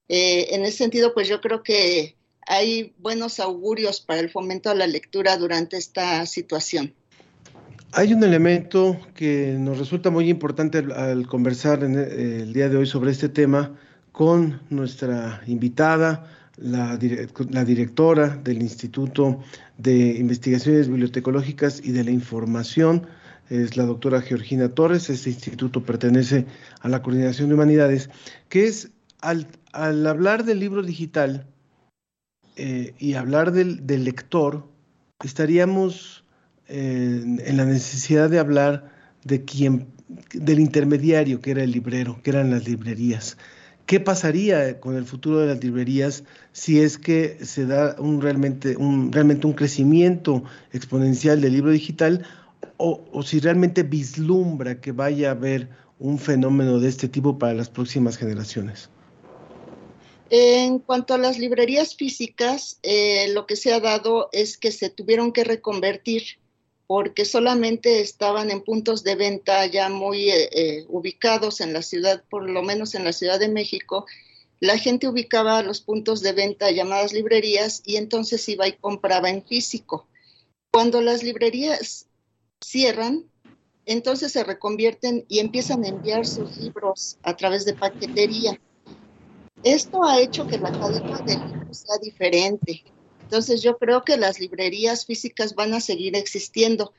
Eh, 0.08 0.48
en 0.50 0.64
ese 0.64 0.78
sentido, 0.78 1.14
pues 1.14 1.28
yo 1.28 1.40
creo 1.40 1.62
que 1.62 2.16
hay 2.46 2.94
buenos 2.98 3.38
augurios 3.40 4.00
para 4.00 4.20
el 4.20 4.30
fomento 4.30 4.70
de 4.70 4.74
la 4.74 4.86
lectura 4.86 5.36
durante 5.36 5.76
esta 5.76 6.26
situación. 6.26 6.92
Hay 7.92 8.12
un 8.12 8.22
elemento 8.24 8.98
que 9.14 9.54
nos 9.58 9.78
resulta 9.78 10.10
muy 10.10 10.28
importante 10.28 10.78
al, 10.78 11.26
conversar 11.26 11.84
en 11.84 11.94
el, 11.94 12.10
el 12.42 12.52
día 12.52 12.68
de 12.68 12.76
hoy 12.76 12.86
sobre 12.86 13.12
este 13.12 13.28
tema 13.28 13.78
con 14.10 14.60
nuestra 14.68 15.42
invitada, 15.46 16.47
la, 16.60 16.98
la, 17.50 17.64
directora 17.64 18.28
del 18.28 18.62
Instituto 18.62 19.40
de 19.76 20.16
Investigaciones 20.18 20.88
Bibliotecológicas 20.88 21.80
y 21.84 21.92
de 21.92 22.04
la 22.04 22.10
Información, 22.10 23.06
es 23.50 23.76
la 23.76 23.84
doctora 23.84 24.20
Georgina 24.20 24.68
Torres. 24.68 25.08
Este 25.08 25.30
instituto 25.30 25.82
pertenece 25.82 26.46
a 26.80 26.88
la 26.88 27.02
Coordinación 27.02 27.48
de 27.48 27.54
Humanidades, 27.54 28.10
que 28.48 28.66
es 28.66 28.90
al, 29.20 29.46
al 29.72 30.06
hablar 30.06 30.44
del 30.44 30.60
libro 30.60 30.82
digital 30.82 31.46
eh, 32.56 32.94
y 32.98 33.14
hablar 33.14 33.52
del, 33.52 33.86
del 33.86 34.04
lector, 34.04 34.68
estaríamos 35.24 36.24
en 36.68 37.56
la 37.56 37.64
necesidad 37.64 38.28
de 38.28 38.38
hablar 38.38 38.92
de 39.24 39.44
quien, 39.44 39.88
del 40.34 40.60
intermediario 40.60 41.40
que 41.40 41.52
era 41.52 41.62
el 41.62 41.72
librero, 41.72 42.20
que 42.22 42.30
eran 42.30 42.50
las 42.50 42.68
librerías. 42.68 43.38
¿Qué 43.88 44.00
pasaría 44.00 44.80
con 44.80 44.98
el 44.98 45.06
futuro 45.06 45.38
de 45.38 45.46
las 45.46 45.64
librerías 45.64 46.22
si 46.52 46.78
es 46.78 46.98
que 46.98 47.42
se 47.42 47.64
da 47.64 47.96
un 47.98 48.20
realmente, 48.20 48.76
un, 48.76 49.10
realmente 49.10 49.46
un 49.46 49.54
crecimiento 49.54 50.44
exponencial 50.74 51.40
del 51.40 51.54
libro 51.54 51.70
digital 51.70 52.26
o, 52.76 53.02
o, 53.10 53.22
si 53.22 53.40
realmente 53.40 53.84
vislumbra 53.84 54.78
que 54.78 54.92
vaya 54.92 55.28
a 55.28 55.30
haber 55.30 55.70
un 55.98 56.18
fenómeno 56.18 56.78
de 56.80 56.90
este 56.90 57.08
tipo 57.08 57.38
para 57.38 57.54
las 57.54 57.70
próximas 57.70 58.18
generaciones? 58.18 58.90
En 60.28 60.80
cuanto 60.80 61.14
a 61.14 61.18
las 61.18 61.38
librerías 61.38 61.94
físicas, 61.94 62.78
eh, 62.82 63.32
lo 63.32 63.46
que 63.46 63.56
se 63.56 63.72
ha 63.72 63.80
dado 63.80 64.28
es 64.32 64.58
que 64.58 64.70
se 64.70 64.90
tuvieron 64.90 65.32
que 65.32 65.44
reconvertir 65.44 66.24
porque 66.88 67.26
solamente 67.26 68.00
estaban 68.00 68.50
en 68.50 68.62
puntos 68.62 69.04
de 69.04 69.14
venta 69.14 69.66
ya 69.66 69.90
muy 69.90 70.30
eh, 70.30 70.48
eh, 70.52 70.86
ubicados 70.88 71.60
en 71.60 71.74
la 71.74 71.82
ciudad, 71.82 72.24
por 72.30 72.48
lo 72.48 72.62
menos 72.62 72.94
en 72.94 73.04
la 73.04 73.12
Ciudad 73.12 73.38
de 73.38 73.50
México. 73.50 74.06
La 74.58 74.78
gente 74.78 75.06
ubicaba 75.06 75.62
los 75.62 75.82
puntos 75.82 76.22
de 76.22 76.32
venta 76.32 76.70
llamadas 76.70 77.12
librerías 77.12 77.82
y 77.84 77.96
entonces 77.96 78.48
iba 78.48 78.66
y 78.66 78.72
compraba 78.72 79.28
en 79.28 79.44
físico. 79.44 80.08
Cuando 80.72 81.02
las 81.02 81.22
librerías 81.22 82.06
cierran, 82.58 83.26
entonces 83.84 84.32
se 84.32 84.42
reconvierten 84.42 85.26
y 85.28 85.40
empiezan 85.40 85.84
a 85.84 85.88
enviar 85.88 86.26
sus 86.26 86.56
libros 86.56 87.18
a 87.22 87.36
través 87.36 87.66
de 87.66 87.74
paquetería. 87.74 88.58
Esto 89.62 90.04
ha 90.04 90.18
hecho 90.22 90.46
que 90.46 90.56
la 90.56 90.72
calidad 90.72 91.22
del 91.24 91.40
libro 91.52 91.74
sea 91.74 91.98
diferente, 92.00 92.82
entonces 93.28 93.60
yo 93.60 93.76
creo 93.76 94.04
que 94.06 94.16
las 94.16 94.40
librerías 94.40 95.04
físicas 95.04 95.54
van 95.54 95.74
a 95.74 95.82
seguir 95.82 96.16
existiendo. 96.16 96.94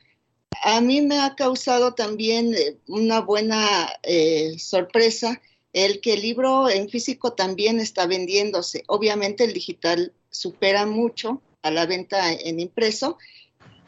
A 0.62 0.80
mí 0.80 1.00
me 1.00 1.18
ha 1.18 1.34
causado 1.34 1.94
también 1.94 2.54
eh, 2.54 2.76
una 2.86 3.20
buena 3.20 3.66
eh, 4.04 4.56
sorpresa 4.60 5.42
el 5.72 6.00
que 6.00 6.12
el 6.12 6.22
libro 6.22 6.70
en 6.70 6.88
físico 6.88 7.32
también 7.32 7.80
está 7.80 8.06
vendiéndose. 8.06 8.84
Obviamente 8.86 9.42
el 9.42 9.52
digital 9.52 10.12
supera 10.30 10.86
mucho 10.86 11.42
a 11.62 11.72
la 11.72 11.84
venta 11.86 12.32
en 12.32 12.60
impreso, 12.60 13.18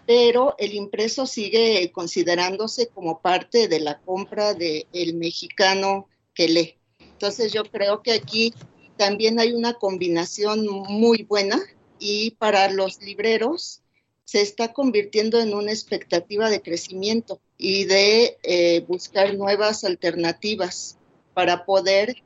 pero 0.05 0.57
el 0.59 0.75
impreso 0.75 1.27
sigue 1.27 1.93
considerándose 1.93 2.89
como 2.89 3.21
parte 3.21 3.69
de 3.69 3.79
la 3.79 4.01
compra 4.01 4.55
del 4.55 5.15
mexicano 5.15 6.09
que 6.35 6.49
lee. 6.49 6.77
Entonces 6.99 7.53
yo 7.53 7.63
creo 7.63 8.03
que 8.03 8.11
aquí 8.11 8.53
también 8.97 9.39
hay 9.39 9.53
una 9.53 9.75
combinación 9.75 10.67
muy 10.67 11.23
buena 11.23 11.63
y 12.05 12.33
para 12.33 12.69
los 12.69 13.01
libreros 13.01 13.81
se 14.25 14.41
está 14.41 14.73
convirtiendo 14.73 15.41
en 15.41 15.55
una 15.55 15.71
expectativa 15.71 16.51
de 16.51 16.61
crecimiento 16.61 17.41
y 17.57 17.85
de 17.85 18.39
eh, 18.43 18.85
buscar 18.89 19.37
nuevas 19.37 19.85
alternativas 19.85 20.99
para 21.33 21.65
poder 21.65 22.17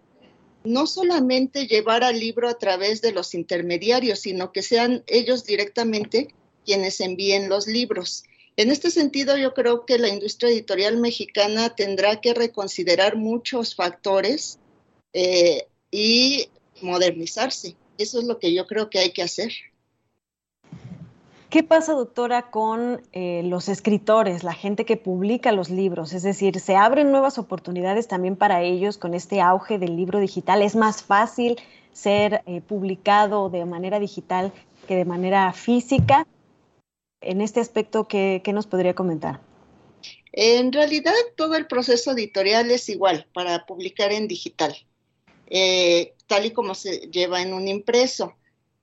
no 0.65 0.87
solamente 0.87 1.67
llevar 1.67 2.05
al 2.05 2.19
libro 2.19 2.49
a 2.49 2.57
través 2.57 3.03
de 3.03 3.13
los 3.13 3.35
intermediarios, 3.35 4.21
sino 4.21 4.51
que 4.51 4.63
sean 4.63 5.05
ellos 5.07 5.45
directamente 5.45 6.35
quienes 6.65 7.01
envíen 7.01 7.51
los 7.51 7.67
libros. 7.67 8.25
En 8.57 8.71
este 8.71 8.91
sentido, 8.91 9.37
yo 9.37 9.53
creo 9.53 9.85
que 9.85 9.99
la 9.99 10.09
industria 10.09 10.51
editorial 10.51 10.97
mexicana 10.97 11.75
tendrá 11.75 12.23
que 12.23 12.33
reconsiderar 12.33 13.17
muchos 13.17 13.75
factores 13.75 14.59
eh, 15.13 15.67
y 15.91 16.49
modernizarse. 16.81 17.77
Eso 17.99 18.19
es 18.19 18.27
lo 18.27 18.39
que 18.39 18.53
yo 18.55 18.67
creo 18.67 18.91
que 18.91 18.99
hay 18.99 19.13
que 19.13 19.23
hacer. 19.23 19.53
¿Qué 21.51 21.63
pasa, 21.63 21.93
doctora, 21.93 22.51
con 22.51 23.01
eh, 23.13 23.43
los 23.45 23.69
escritores, 23.69 24.43
la 24.43 24.53
gente 24.53 24.85
que 24.85 24.97
publica 24.97 25.53
los 25.53 25.71
libros? 25.71 26.13
Es 26.13 26.23
decir, 26.23 26.59
¿se 26.59 26.75
abren 26.75 27.13
nuevas 27.13 27.39
oportunidades 27.39 28.09
también 28.09 28.35
para 28.37 28.63
ellos 28.63 28.99
con 28.99 29.15
este 29.15 29.41
auge 29.41 29.79
del 29.79 29.97
libro 29.97 30.19
digital? 30.19 30.61
¿Es 30.61 30.75
más 30.75 31.05
fácil 31.05 31.57
ser 31.93 32.43
eh, 32.47 32.61
publicado 32.61 33.49
de 33.49 33.65
manera 33.65 34.01
digital 34.01 34.53
que 34.89 34.97
de 34.97 35.05
manera 35.05 35.53
física? 35.53 36.27
En 37.21 37.41
este 37.41 37.61
aspecto, 37.61 38.09
¿qué, 38.09 38.43
¿qué 38.45 38.53
nos 38.53 38.67
podría 38.67 38.95
comentar? 38.95 39.41
En 40.33 40.73
realidad, 40.73 41.15
todo 41.37 41.55
el 41.55 41.67
proceso 41.67 42.13
editorial 42.13 42.71
es 42.71 42.89
igual 42.89 43.27
para 43.33 43.65
publicar 43.67 44.13
en 44.13 44.29
digital. 44.29 44.77
Eh, 45.47 46.15
tal 46.27 46.47
y 46.47 46.51
como 46.51 46.75
se 46.75 47.09
lleva 47.11 47.43
en 47.43 47.53
un 47.53 47.69
impreso. 47.69 48.35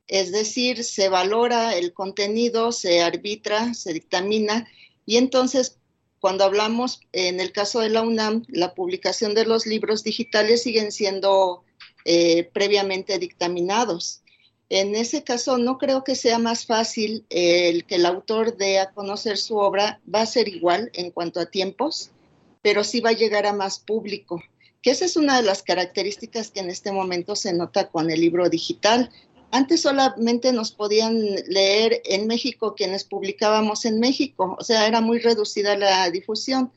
Es 0.07 0.31
decir, 0.31 0.83
se 0.83 1.09
valora 1.09 1.75
el 1.75 1.93
contenido, 1.93 2.71
se 2.71 3.01
arbitra, 3.01 3.73
se 3.73 3.93
dictamina 3.93 4.67
y 5.05 5.17
entonces 5.17 5.77
cuando 6.23 6.45
hablamos, 6.45 7.01
en 7.11 7.41
el 7.41 7.51
caso 7.51 7.81
de 7.81 7.89
la 7.89 8.01
UNAM, 8.01 8.45
la 8.47 8.73
publicación 8.73 9.33
de 9.35 9.45
los 9.45 9.65
libros 9.65 10.05
digitales 10.05 10.63
siguen 10.63 10.93
siendo 10.93 11.65
eh, 12.05 12.49
previamente 12.53 13.19
dictaminados. 13.19 14.21
En 14.69 14.95
ese 14.95 15.25
caso, 15.25 15.57
no 15.57 15.77
creo 15.77 16.05
que 16.05 16.15
sea 16.15 16.39
más 16.39 16.65
fácil 16.65 17.25
el 17.29 17.83
que 17.83 17.95
el 17.95 18.05
autor 18.05 18.55
dé 18.55 18.79
a 18.79 18.91
conocer 18.91 19.37
su 19.37 19.57
obra, 19.57 19.99
va 20.07 20.21
a 20.21 20.25
ser 20.25 20.47
igual 20.47 20.91
en 20.93 21.11
cuanto 21.11 21.41
a 21.41 21.45
tiempos, 21.45 22.11
pero 22.61 22.85
sí 22.85 23.01
va 23.01 23.09
a 23.09 23.13
llegar 23.13 23.45
a 23.45 23.51
más 23.51 23.79
público, 23.79 24.41
que 24.83 24.91
esa 24.91 25.05
es 25.05 25.15
una 25.15 25.37
de 25.37 25.43
las 25.43 25.63
características 25.63 26.51
que 26.51 26.59
en 26.59 26.69
este 26.69 26.91
momento 26.91 27.37
se 27.37 27.53
nota 27.53 27.89
con 27.89 28.11
el 28.11 28.19
libro 28.19 28.49
digital. 28.49 29.09
Antes 29.49 29.81
solamente 29.81 30.51
nos 30.51 30.73
podían 30.73 31.17
leer 31.47 32.01
en 32.03 32.27
México 32.27 32.75
quienes 32.75 33.05
publicábamos 33.05 33.85
en 33.85 34.01
México, 34.01 34.57
o 34.59 34.63
sea, 34.63 34.85
era 34.85 34.99
muy 34.99 35.19
reducida 35.19 35.77
la 35.77 36.11
difusión. 36.11 36.69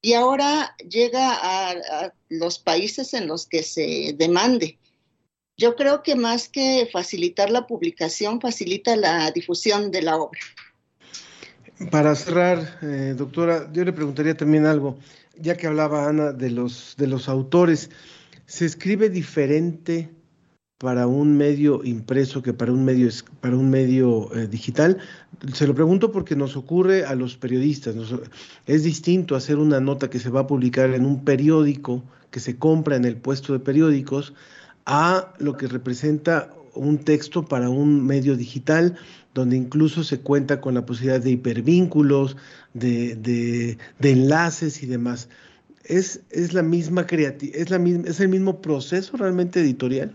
Y 0.00 0.14
ahora 0.14 0.74
llega 0.88 1.38
a, 1.38 2.12
los 2.30 2.58
países 2.58 3.12
en 3.12 3.26
los 3.26 3.46
que 3.46 3.62
se 3.62 4.14
demande. 4.16 4.78
Yo 5.58 5.76
creo 5.76 6.02
que 6.02 6.14
más 6.14 6.48
que 6.48 6.88
facilitar 6.90 7.50
la 7.50 7.66
publicación, 7.66 8.40
facilita 8.40 8.96
la 8.96 9.30
difusión 9.32 9.90
de 9.90 10.00
la 10.00 10.16
obra. 10.16 10.40
Para 11.90 12.14
cerrar, 12.14 12.78
eh, 12.80 13.14
doctora, 13.14 13.70
yo 13.70 13.84
le 13.84 13.92
preguntaría 13.92 14.34
también 14.34 14.64
algo, 14.64 14.96
ya 15.40 15.56
que 15.56 15.66
hablaba 15.66 16.08
Ana 16.08 16.32
de 16.32 16.50
los, 16.50 16.94
de 16.98 17.06
los 17.06 17.28
autores, 17.28 17.90
¿se 18.46 18.66
escribe 18.66 19.10
diferente 19.10 20.10
para 20.78 21.06
un 21.06 21.36
medio 21.36 21.84
impreso 21.84 22.42
que 22.42 22.54
para 22.54 22.72
un 22.72 22.84
medio, 22.84 23.08
para 23.40 23.56
un 23.56 23.70
medio 23.70 24.34
eh, 24.34 24.46
digital? 24.46 24.98
Se 25.52 25.66
lo 25.66 25.74
pregunto 25.74 26.12
porque 26.12 26.36
nos 26.36 26.56
ocurre 26.56 27.04
a 27.04 27.14
los 27.14 27.36
periodistas. 27.36 27.94
Es 28.66 28.84
distinto 28.84 29.36
hacer 29.36 29.58
una 29.58 29.80
nota 29.80 30.10
que 30.10 30.18
se 30.18 30.30
va 30.30 30.40
a 30.40 30.46
publicar 30.46 30.90
en 30.90 31.04
un 31.04 31.24
periódico 31.24 32.02
que 32.30 32.40
se 32.40 32.56
compra 32.56 32.96
en 32.96 33.04
el 33.04 33.16
puesto 33.16 33.52
de 33.52 33.58
periódicos 33.58 34.34
a 34.86 35.34
lo 35.38 35.56
que 35.56 35.66
representa 35.66 36.50
un 36.74 36.98
texto 36.98 37.44
para 37.44 37.68
un 37.68 38.06
medio 38.06 38.36
digital 38.36 38.96
donde 39.34 39.56
incluso 39.56 40.04
se 40.04 40.20
cuenta 40.20 40.60
con 40.60 40.74
la 40.74 40.84
posibilidad 40.84 41.20
de 41.20 41.30
hipervínculos, 41.30 42.36
de, 42.74 43.14
de, 43.16 43.78
enlaces 44.10 44.82
y 44.82 44.86
demás. 44.86 45.28
¿Es, 45.84 46.20
es 46.30 46.52
la 46.52 46.62
misma 46.62 47.06
creatividad, 47.06 47.60
es, 47.60 48.06
es 48.06 48.20
el 48.20 48.28
mismo 48.28 48.60
proceso 48.60 49.16
realmente 49.16 49.60
editorial? 49.60 50.14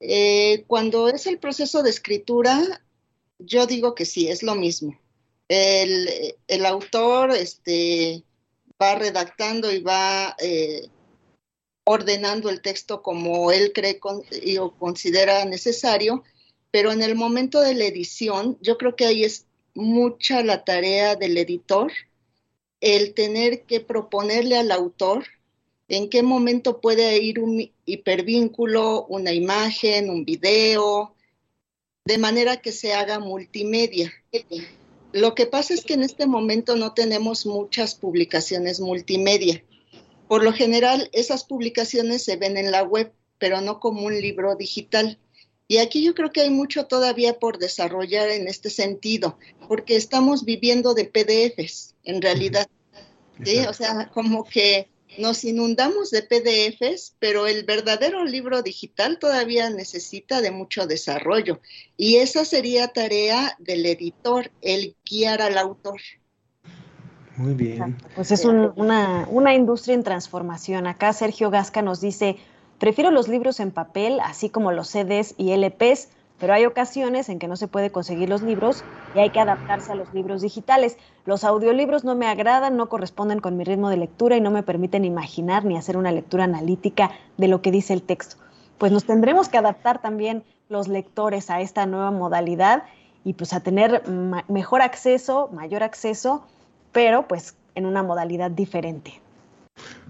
Eh, 0.00 0.64
cuando 0.66 1.08
es 1.08 1.26
el 1.26 1.38
proceso 1.38 1.82
de 1.82 1.90
escritura, 1.90 2.82
yo 3.38 3.66
digo 3.66 3.94
que 3.94 4.06
sí, 4.06 4.28
es 4.28 4.42
lo 4.42 4.54
mismo. 4.54 4.98
El, 5.48 6.08
el 6.46 6.66
autor 6.66 7.32
este, 7.32 8.24
va 8.80 8.94
redactando 8.94 9.72
y 9.72 9.82
va 9.82 10.36
eh, 10.40 10.88
ordenando 11.84 12.48
el 12.48 12.62
texto 12.62 13.02
como 13.02 13.52
él 13.52 13.72
cree 13.74 13.98
con, 13.98 14.22
o 14.60 14.70
considera 14.72 15.44
necesario, 15.44 16.22
pero 16.70 16.92
en 16.92 17.02
el 17.02 17.14
momento 17.14 17.60
de 17.60 17.74
la 17.74 17.84
edición, 17.84 18.58
yo 18.60 18.78
creo 18.78 18.96
que 18.96 19.06
ahí 19.06 19.24
es 19.24 19.46
mucha 19.74 20.42
la 20.42 20.64
tarea 20.64 21.16
del 21.16 21.36
editor, 21.36 21.92
el 22.80 23.14
tener 23.14 23.62
que 23.62 23.80
proponerle 23.80 24.56
al 24.56 24.70
autor 24.72 25.26
en 25.88 26.08
qué 26.08 26.22
momento 26.22 26.80
puede 26.80 27.18
ir 27.18 27.40
un 27.40 27.70
hipervínculo, 27.84 29.06
una 29.06 29.32
imagen, 29.32 30.08
un 30.08 30.24
video, 30.24 31.14
de 32.04 32.16
manera 32.16 32.58
que 32.58 32.72
se 32.72 32.94
haga 32.94 33.18
multimedia. 33.18 34.12
Lo 35.12 35.34
que 35.34 35.46
pasa 35.46 35.74
es 35.74 35.84
que 35.84 35.94
en 35.94 36.04
este 36.04 36.26
momento 36.26 36.76
no 36.76 36.94
tenemos 36.94 37.44
muchas 37.44 37.96
publicaciones 37.96 38.78
multimedia. 38.78 39.64
Por 40.28 40.44
lo 40.44 40.52
general, 40.52 41.10
esas 41.12 41.42
publicaciones 41.42 42.22
se 42.22 42.36
ven 42.36 42.56
en 42.56 42.70
la 42.70 42.84
web, 42.84 43.12
pero 43.38 43.60
no 43.60 43.80
como 43.80 44.06
un 44.06 44.20
libro 44.20 44.54
digital. 44.54 45.18
Y 45.70 45.78
aquí 45.78 46.02
yo 46.02 46.16
creo 46.16 46.32
que 46.32 46.40
hay 46.40 46.50
mucho 46.50 46.86
todavía 46.86 47.38
por 47.38 47.58
desarrollar 47.58 48.28
en 48.30 48.48
este 48.48 48.70
sentido, 48.70 49.38
porque 49.68 49.94
estamos 49.94 50.44
viviendo 50.44 50.94
de 50.94 51.04
PDFs, 51.04 51.94
en 52.02 52.20
realidad. 52.20 52.68
¿sí? 53.44 53.60
O 53.60 53.72
sea, 53.72 54.10
como 54.12 54.42
que 54.42 54.88
nos 55.16 55.44
inundamos 55.44 56.10
de 56.10 56.22
PDFs, 56.22 57.14
pero 57.20 57.46
el 57.46 57.62
verdadero 57.62 58.24
libro 58.24 58.62
digital 58.62 59.20
todavía 59.20 59.70
necesita 59.70 60.40
de 60.40 60.50
mucho 60.50 60.88
desarrollo. 60.88 61.60
Y 61.96 62.16
esa 62.16 62.44
sería 62.44 62.88
tarea 62.88 63.54
del 63.60 63.86
editor, 63.86 64.50
el 64.62 64.96
guiar 65.08 65.40
al 65.40 65.56
autor. 65.56 66.00
Muy 67.36 67.54
bien. 67.54 67.96
Pues 68.16 68.32
es 68.32 68.44
un, 68.44 68.72
una, 68.74 69.28
una 69.30 69.54
industria 69.54 69.94
en 69.94 70.02
transformación. 70.02 70.88
Acá 70.88 71.12
Sergio 71.12 71.48
Gasca 71.48 71.80
nos 71.80 72.00
dice, 72.00 72.38
prefiero 72.80 73.10
los 73.12 73.28
libros 73.28 73.60
en 73.60 73.70
papel, 73.70 74.18
así 74.20 74.50
como 74.50 74.72
los 74.72 74.88
CDs 74.88 75.34
y 75.38 75.52
LPs, 75.52 76.08
pero 76.38 76.54
hay 76.54 76.64
ocasiones 76.64 77.28
en 77.28 77.38
que 77.38 77.46
no 77.46 77.56
se 77.56 77.68
puede 77.68 77.92
conseguir 77.92 78.30
los 78.30 78.42
libros 78.42 78.86
y 79.12 79.20
hay 79.20 79.30
que 79.30 79.40
adaptarse 79.40 79.92
a 79.92 79.94
los 79.94 80.10
libros 80.14 80.40
digitales. 80.40 80.96
Los 81.26 81.44
audiolibros 81.44 82.02
no 82.04 82.14
me 82.16 82.26
agradan, 82.26 82.78
no 82.78 82.88
corresponden 82.88 83.40
con 83.40 83.56
mi 83.58 83.64
ritmo 83.64 83.90
de 83.90 83.98
lectura 83.98 84.36
y 84.36 84.40
no 84.40 84.50
me 84.50 84.62
permiten 84.62 85.04
imaginar 85.04 85.66
ni 85.66 85.76
hacer 85.76 85.98
una 85.98 86.10
lectura 86.10 86.44
analítica 86.44 87.10
de 87.36 87.48
lo 87.48 87.60
que 87.60 87.70
dice 87.70 87.92
el 87.92 88.02
texto. 88.02 88.36
Pues 88.78 88.90
nos 88.92 89.04
tendremos 89.04 89.50
que 89.50 89.58
adaptar 89.58 90.00
también 90.00 90.42
los 90.68 90.88
lectores 90.88 91.50
a 91.50 91.60
esta 91.60 91.84
nueva 91.84 92.10
modalidad 92.10 92.84
y 93.22 93.34
pues 93.34 93.52
a 93.52 93.60
tener 93.60 94.02
mejor 94.48 94.80
acceso, 94.80 95.50
mayor 95.52 95.82
acceso, 95.82 96.46
pero 96.90 97.28
pues 97.28 97.58
en 97.74 97.84
una 97.84 98.02
modalidad 98.02 98.50
diferente. 98.50 99.20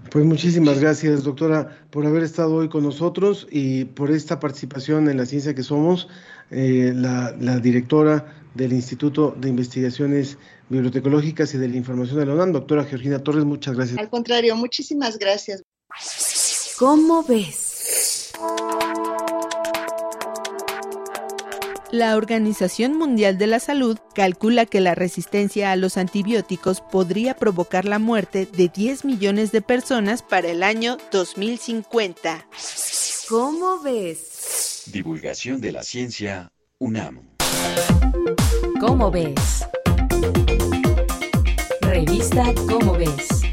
Pues 0.09 0.25
muchísimas 0.25 0.79
gracias, 0.79 1.23
doctora, 1.23 1.85
por 1.89 2.05
haber 2.05 2.23
estado 2.23 2.55
hoy 2.55 2.69
con 2.69 2.83
nosotros 2.83 3.47
y 3.49 3.85
por 3.85 4.11
esta 4.11 4.39
participación 4.39 5.09
en 5.09 5.17
la 5.17 5.25
ciencia 5.25 5.55
que 5.55 5.63
somos, 5.63 6.09
eh, 6.49 6.91
la, 6.95 7.33
la, 7.39 7.59
directora 7.59 8.25
del 8.55 8.73
Instituto 8.73 9.33
de 9.39 9.49
Investigaciones 9.49 10.37
Bibliotecológicas 10.69 11.53
y 11.53 11.57
de 11.57 11.69
la 11.69 11.77
Información 11.77 12.19
de 12.19 12.25
la 12.25 12.33
UNAM, 12.33 12.51
doctora 12.51 12.83
Georgina 12.83 13.19
Torres, 13.19 13.45
muchas 13.45 13.75
gracias. 13.75 13.99
Al 13.99 14.09
contrario, 14.09 14.55
muchísimas 14.55 15.17
gracias. 15.17 15.63
¿Cómo 16.77 17.23
ves? 17.23 17.70
La 21.91 22.15
Organización 22.15 22.97
Mundial 22.97 23.37
de 23.37 23.47
la 23.47 23.59
Salud 23.59 23.97
calcula 24.15 24.65
que 24.65 24.79
la 24.79 24.95
resistencia 24.95 25.73
a 25.73 25.75
los 25.75 25.97
antibióticos 25.97 26.79
podría 26.79 27.35
provocar 27.35 27.83
la 27.83 27.99
muerte 27.99 28.45
de 28.45 28.69
10 28.69 29.03
millones 29.03 29.51
de 29.51 29.61
personas 29.61 30.23
para 30.23 30.47
el 30.47 30.63
año 30.63 30.97
2050. 31.11 32.47
¿Cómo 33.27 33.81
ves? 33.81 34.83
Divulgación 34.85 35.59
de 35.59 35.73
la 35.73 35.83
ciencia 35.83 36.49
UNAM. 36.79 37.27
¿Cómo 38.79 39.11
ves? 39.11 39.65
Revista 41.81 42.53
¿Cómo 42.69 42.93
ves? 42.93 43.50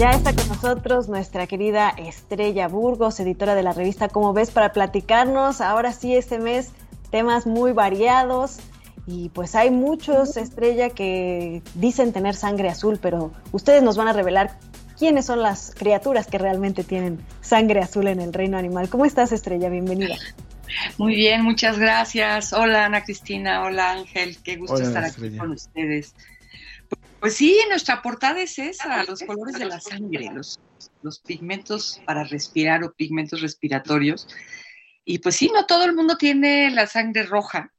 Ya 0.00 0.12
está 0.12 0.34
con 0.34 0.48
nosotros 0.48 1.10
nuestra 1.10 1.46
querida 1.46 1.90
Estrella 1.90 2.68
Burgos, 2.68 3.20
editora 3.20 3.54
de 3.54 3.62
la 3.62 3.74
revista 3.74 4.08
Cómo 4.08 4.32
ves, 4.32 4.50
para 4.50 4.72
platicarnos 4.72 5.60
ahora 5.60 5.92
sí 5.92 6.16
este 6.16 6.38
mes 6.38 6.72
temas 7.10 7.46
muy 7.46 7.72
variados. 7.72 8.60
Y 9.06 9.28
pues 9.28 9.54
hay 9.54 9.70
muchos, 9.70 10.38
Estrella, 10.38 10.88
que 10.88 11.60
dicen 11.74 12.14
tener 12.14 12.34
sangre 12.34 12.70
azul, 12.70 12.98
pero 13.02 13.30
ustedes 13.52 13.82
nos 13.82 13.98
van 13.98 14.08
a 14.08 14.14
revelar 14.14 14.56
quiénes 14.98 15.26
son 15.26 15.42
las 15.42 15.74
criaturas 15.74 16.26
que 16.28 16.38
realmente 16.38 16.82
tienen 16.82 17.18
sangre 17.42 17.80
azul 17.80 18.06
en 18.06 18.20
el 18.20 18.32
reino 18.32 18.56
animal. 18.56 18.88
¿Cómo 18.88 19.04
estás, 19.04 19.32
Estrella? 19.32 19.68
Bienvenida. 19.68 20.16
Muy 20.96 21.14
bien, 21.14 21.42
muchas 21.42 21.78
gracias. 21.78 22.54
Hola, 22.54 22.86
Ana 22.86 23.04
Cristina. 23.04 23.64
Hola, 23.64 23.90
Ángel. 23.90 24.38
Qué 24.42 24.56
gusto 24.56 24.76
Hola, 24.76 24.86
estar 24.86 25.04
Estrella. 25.04 25.28
aquí 25.28 25.38
con 25.38 25.50
ustedes. 25.50 26.14
Pues 27.20 27.36
sí, 27.36 27.60
nuestra 27.68 28.00
portada 28.00 28.40
es 28.40 28.58
esa, 28.58 29.04
los 29.04 29.22
colores 29.22 29.58
de 29.58 29.66
la 29.66 29.78
sangre, 29.78 30.30
los, 30.32 30.58
los 31.02 31.20
pigmentos 31.20 32.00
para 32.06 32.24
respirar 32.24 32.82
o 32.82 32.94
pigmentos 32.94 33.42
respiratorios. 33.42 34.26
Y 35.04 35.18
pues 35.18 35.36
sí, 35.36 35.50
no 35.52 35.66
todo 35.66 35.84
el 35.84 35.94
mundo 35.94 36.16
tiene 36.16 36.70
la 36.70 36.86
sangre 36.86 37.24
roja, 37.24 37.72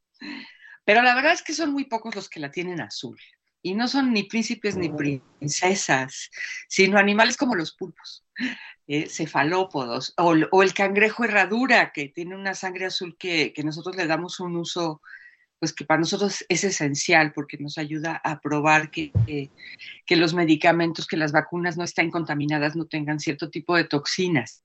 pero 0.86 1.02
la 1.02 1.16
verdad 1.16 1.34
es 1.34 1.42
que 1.42 1.54
son 1.54 1.72
muy 1.72 1.86
pocos 1.86 2.16
los 2.16 2.30
que 2.30 2.40
la 2.40 2.52
tienen 2.52 2.82
azul. 2.82 3.18
Y 3.64 3.74
no 3.74 3.88
son 3.88 4.14
ni 4.14 4.24
príncipes 4.24 4.76
ni 4.76 4.90
princesas, 4.90 6.30
sino 6.68 6.98
animales 6.98 7.38
como 7.38 7.56
los 7.56 7.74
pulpos, 7.74 8.26
eh, 8.88 9.08
cefalópodos, 9.08 10.14
o, 10.18 10.36
o, 10.52 10.64
el 10.64 10.74
cangrejo 10.74 11.24
herradura, 11.24 11.92
que 11.92 12.10
tiene 12.10 12.36
una 12.36 12.56
sangre 12.56 12.86
azul 12.86 13.16
que, 13.18 13.54
que 13.54 13.64
nosotros 13.64 13.96
le 13.96 14.08
damos 14.08 14.40
un 14.40 14.56
uso 14.56 15.02
pues 15.62 15.74
que 15.74 15.86
para 15.86 16.00
nosotros 16.00 16.44
es 16.50 16.64
esencial 16.64 17.34
porque 17.34 17.56
nos 17.60 17.78
ayuda 17.78 18.20
a 18.24 18.42
probar 18.42 18.90
que, 18.90 19.12
que, 20.08 20.16
los 20.16 20.34
medicamentos, 20.34 21.06
que 21.06 21.18
las 21.18 21.32
vacunas 21.32 21.78
no 21.78 21.84
estén 21.84 22.10
contaminadas, 22.10 22.76
no 22.76 22.88
tengan 22.88 23.20
cierto 23.20 23.52
tipo 23.52 23.76
de 23.76 23.84
toxinas. 23.84 24.64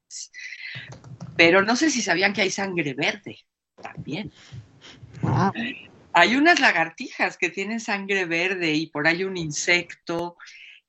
Pero 1.36 1.60
no 1.60 1.76
sé 1.76 1.90
si 1.90 2.00
sabían 2.00 2.32
que 2.32 2.40
hay 2.40 2.50
sangre 2.50 2.94
verde 2.94 3.40
también. 3.74 4.32
Hay 6.14 6.34
unas 6.34 6.60
lagartijas 6.60 7.36
que 7.36 7.50
tienen 7.50 7.80
sangre 7.80 8.24
verde 8.24 8.72
y 8.72 8.86
por 8.86 9.06
ahí 9.06 9.22
un 9.22 9.36
insecto. 9.36 10.38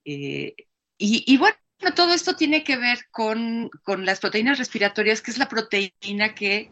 Eh, 0.05 0.55
y, 0.97 1.37
bueno, 1.37 1.57
todo 1.93 2.13
esto 2.13 2.37
tiene 2.37 2.63
que 2.63 2.77
ver 2.77 2.99
con, 3.11 3.69
con, 3.83 4.05
las 4.05 4.21
proteínas 4.21 4.57
respiratorias, 4.57 5.21
que 5.21 5.31
es 5.31 5.37
la 5.37 5.49
proteína 5.49 6.33
que, 6.33 6.71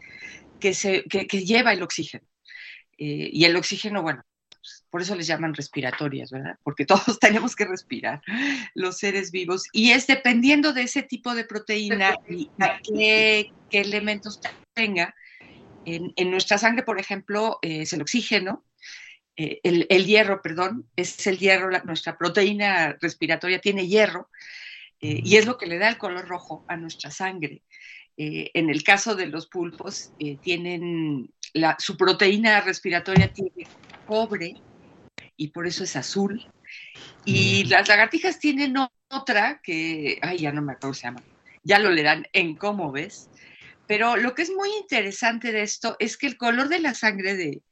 que, 0.58 0.72
se, 0.72 1.02
que 1.04 1.44
lleva 1.44 1.74
el 1.74 1.82
oxígeno. 1.82 2.26
Eh, 2.98 3.30
y 3.32 3.44
el 3.44 3.56
oxígeno, 3.56 4.02
bueno, 4.02 4.24
pues, 4.50 4.84
por 4.90 5.02
eso 5.02 5.14
les 5.14 5.26
llaman 5.26 5.54
respiratorias, 5.54 6.30
¿verdad? 6.30 6.58
Porque 6.62 6.84
todos 6.86 7.18
tenemos 7.20 7.54
que 7.54 7.66
respirar, 7.66 8.20
los 8.74 8.98
seres 8.98 9.30
vivos. 9.30 9.64
Y 9.72 9.92
es 9.92 10.06
dependiendo 10.06 10.72
de 10.72 10.82
ese 10.82 11.02
tipo 11.02 11.34
de 11.34 11.44
proteína 11.44 12.16
y, 12.28 12.50
qué, 12.84 13.52
elementos 13.70 14.40
tenga. 14.74 15.14
En, 15.84 16.30
nuestra 16.30 16.58
sangre, 16.58 16.82
por 16.82 16.98
ejemplo, 16.98 17.60
es 17.62 17.92
el 17.92 18.02
oxígeno, 18.02 18.64
eh, 19.36 19.60
el, 19.62 20.06
hierro, 20.06 20.42
perdón, 20.42 20.88
es 20.96 21.26
el 21.28 21.38
hierro, 21.38 21.70
nuestra 21.84 22.18
proteína 22.18 22.96
respiratoria 23.00 23.60
tiene 23.60 23.86
hierro 23.86 24.30
eh, 25.00 25.20
y 25.22 25.36
es 25.36 25.46
lo 25.46 25.58
que 25.58 25.66
le 25.66 25.78
da 25.78 25.88
el 25.88 25.98
color 25.98 26.26
rojo 26.26 26.64
a 26.68 26.76
nuestra 26.76 27.10
sangre. 27.10 27.62
Eh, 28.18 28.50
en 28.54 28.70
el 28.70 28.82
caso 28.82 29.14
de 29.14 29.26
los 29.26 29.46
pulpos, 29.46 30.12
eh, 30.18 30.38
su 31.78 31.96
proteína 31.96 32.60
respiratoria 32.60 33.32
tiene 33.32 33.66
cobre 34.06 34.56
y 35.36 35.48
por 35.48 35.66
eso 35.66 35.84
es 35.84 35.96
azul. 35.96 36.46
Y 37.24 37.64
mm. 37.64 37.68
las 37.70 37.88
lagartijas 37.88 38.38
tienen 38.38 38.76
otra 39.08 39.60
que, 39.62 40.18
ay, 40.22 40.38
ya 40.38 40.52
no 40.52 40.62
me 40.62 40.72
acuerdo 40.72 40.94
se 40.94 41.02
llama, 41.02 41.22
ya 41.62 41.78
lo 41.78 41.90
le 41.90 42.02
dan 42.02 42.26
en 42.32 42.56
cómo 42.56 42.92
ves. 42.92 43.28
Pero 43.86 44.16
lo 44.16 44.34
que 44.34 44.42
es 44.42 44.50
muy 44.50 44.68
interesante 44.80 45.52
de 45.52 45.62
esto 45.62 45.96
es 45.98 46.16
que 46.16 46.26
el 46.26 46.36
color 46.36 46.68
de 46.68 46.80
la 46.80 46.94
sangre 46.94 47.36
de, 47.36 47.62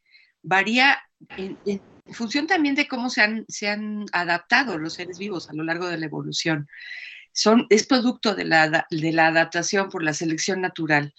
varía 0.43 1.03
en, 1.37 1.59
función 2.13 2.47
también 2.47 2.75
de 2.75 2.87
cómo 2.87 3.11
se 3.11 3.23
han, 3.23 3.45
se 3.49 3.69
han 3.69 4.05
adaptado 4.13 4.79
los 4.79 4.95
seres 4.95 5.19
vivos 5.19 5.49
a 5.49 5.55
lo 5.55 5.65
largo 5.65 5.89
de 5.89 5.99
la 5.99 6.07
evolución 6.07 6.69
son, 7.33 7.67
es 7.69 7.87
producto 7.87 8.35
de 8.35 8.45
la, 8.45 8.87
de 8.91 9.13
la 9.13 9.27
adaptación 9.27 9.89
por 9.89 10.03
la 10.03 10.15
selección 10.15 10.61
natural. 10.61 11.13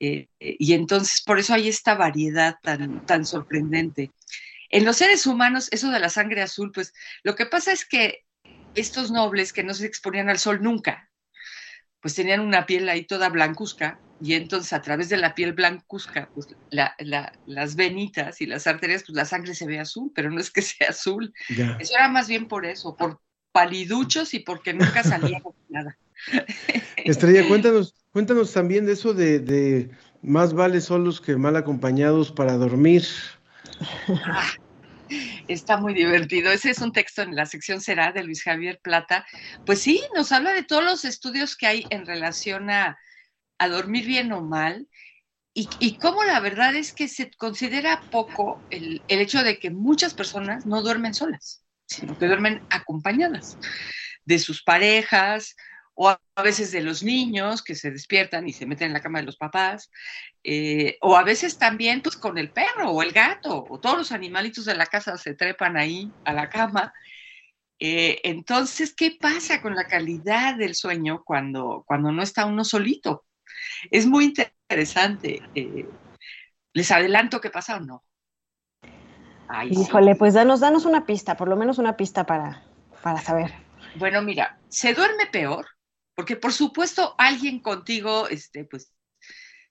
Eh, 0.00 0.28
y 0.38 0.72
entonces 0.72 1.22
por 1.22 1.38
eso 1.38 1.54
hay 1.54 1.68
esta 1.68 1.94
variedad 1.94 2.56
tan, 2.62 3.04
tan 3.06 3.26
sorprendente. 3.26 4.10
En 4.70 4.84
los 4.84 4.96
seres 4.96 5.26
humanos, 5.26 5.68
eso 5.72 5.90
de 5.90 6.00
la 6.00 6.08
sangre 6.08 6.42
azul, 6.42 6.72
pues 6.72 6.92
lo 7.22 7.34
que 7.34 7.46
pasa 7.46 7.72
es 7.72 7.84
que 7.84 8.24
estos 8.74 9.10
nobles 9.10 9.52
que 9.52 9.62
no 9.62 9.74
se 9.74 9.86
exponían 9.86 10.28
al 10.28 10.38
sol 10.38 10.62
nunca, 10.62 11.10
pues 12.00 12.14
tenían 12.14 12.40
una 12.40 12.66
piel 12.66 12.88
ahí 12.88 13.04
toda 13.04 13.28
blancuzca 13.28 14.00
y 14.22 14.34
entonces 14.34 14.72
a 14.72 14.82
través 14.82 15.08
de 15.08 15.16
la 15.16 15.34
piel 15.34 15.52
blancuzca, 15.52 16.30
pues 16.34 16.48
las 16.70 17.76
venitas 17.76 18.40
y 18.40 18.46
las 18.46 18.66
arterias, 18.66 19.04
pues 19.06 19.16
la 19.16 19.24
sangre 19.24 19.54
se 19.54 19.66
ve 19.66 19.78
azul, 19.78 20.12
pero 20.14 20.30
no 20.30 20.40
es 20.40 20.50
que 20.50 20.62
sea 20.62 20.90
azul. 20.90 21.32
Eso 21.48 21.94
era 21.94 22.08
más 22.08 22.28
bien 22.28 22.48
por 22.48 22.64
eso, 22.64 22.96
por 22.96 23.20
paliduchos 23.52 24.34
y 24.34 24.40
porque 24.40 24.72
nunca 24.72 25.02
salíamos 25.02 25.54
nada. 25.68 25.98
Estrella, 27.04 27.46
cuéntanos, 27.48 27.94
cuéntanos 28.12 28.52
también 28.52 28.86
de 28.86 28.92
eso 28.92 29.14
de, 29.14 29.90
más 30.22 30.52
vale 30.52 30.80
solos 30.80 31.20
que 31.20 31.36
mal 31.36 31.56
acompañados 31.56 32.30
para 32.32 32.56
dormir. 32.56 33.04
Está 35.48 35.76
muy 35.76 35.94
divertido. 35.94 36.52
Ese 36.52 36.70
es 36.70 36.78
un 36.80 36.92
texto 36.92 37.22
en 37.22 37.34
la 37.34 37.46
sección 37.46 37.80
Será 37.80 38.12
de 38.12 38.22
Luis 38.22 38.42
Javier 38.42 38.78
Plata. 38.80 39.26
Pues 39.66 39.80
sí, 39.80 40.00
nos 40.14 40.30
habla 40.30 40.52
de 40.52 40.62
todos 40.62 40.84
los 40.84 41.04
estudios 41.04 41.56
que 41.56 41.66
hay 41.66 41.86
en 41.90 42.06
relación 42.06 42.70
a, 42.70 42.96
dormir 43.68 44.06
bien 44.06 44.32
o 44.32 44.40
mal. 44.42 44.86
Y, 45.52 45.68
y, 45.80 45.98
cómo 45.98 46.22
la 46.22 46.38
verdad 46.38 46.76
es 46.76 46.92
que 46.92 47.08
se 47.08 47.32
considera 47.32 48.00
poco 48.12 48.62
el, 48.70 49.02
el 49.08 49.20
hecho 49.20 49.42
de 49.42 49.58
que 49.58 49.70
muchas 49.70 50.14
personas 50.14 50.64
no 50.64 50.80
duermen 50.80 51.12
solas 51.12 51.64
sino 51.90 52.16
que 52.16 52.26
duermen 52.26 52.62
acompañadas 52.70 53.58
de 54.24 54.38
sus 54.38 54.62
parejas 54.62 55.56
o 56.02 56.08
a 56.08 56.42
veces 56.42 56.72
de 56.72 56.80
los 56.80 57.02
niños 57.02 57.62
que 57.62 57.74
se 57.74 57.90
despiertan 57.90 58.48
y 58.48 58.54
se 58.54 58.64
meten 58.64 58.86
en 58.86 58.94
la 58.94 59.02
cama 59.02 59.18
de 59.18 59.26
los 59.26 59.36
papás, 59.36 59.90
eh, 60.42 60.96
o 61.02 61.14
a 61.14 61.22
veces 61.24 61.58
también 61.58 62.00
pues 62.00 62.16
con 62.16 62.38
el 62.38 62.50
perro 62.52 62.90
o 62.90 63.02
el 63.02 63.12
gato 63.12 63.66
o 63.68 63.78
todos 63.78 63.98
los 63.98 64.10
animalitos 64.10 64.64
de 64.64 64.74
la 64.76 64.86
casa 64.86 65.18
se 65.18 65.34
trepan 65.34 65.76
ahí 65.76 66.10
a 66.24 66.32
la 66.32 66.48
cama. 66.48 66.94
Eh, 67.78 68.18
entonces, 68.24 68.94
¿qué 68.94 69.18
pasa 69.20 69.60
con 69.60 69.74
la 69.74 69.86
calidad 69.86 70.54
del 70.54 70.74
sueño 70.74 71.22
cuando, 71.22 71.84
cuando 71.86 72.10
no 72.12 72.22
está 72.22 72.46
uno 72.46 72.64
solito? 72.64 73.26
Es 73.90 74.06
muy 74.06 74.24
interesante. 74.24 75.42
Eh, 75.54 75.86
les 76.72 76.90
adelanto 76.92 77.42
qué 77.42 77.50
pasa 77.50 77.76
o 77.76 77.80
no. 77.80 78.04
Híjole, 79.68 80.14
pues 80.14 80.32
danos, 80.32 80.60
danos 80.60 80.86
una 80.86 81.04
pista, 81.04 81.36
por 81.36 81.48
lo 81.48 81.56
menos 81.56 81.76
una 81.76 81.98
pista 81.98 82.24
para, 82.24 82.62
para 83.02 83.20
saber. 83.20 83.52
Bueno, 83.96 84.22
mira, 84.22 84.58
se 84.68 84.94
duerme 84.94 85.26
peor, 85.26 85.66
porque 86.20 86.36
por 86.36 86.52
supuesto 86.52 87.14
alguien 87.16 87.60
contigo, 87.60 88.28
este, 88.28 88.66
pues, 88.66 88.92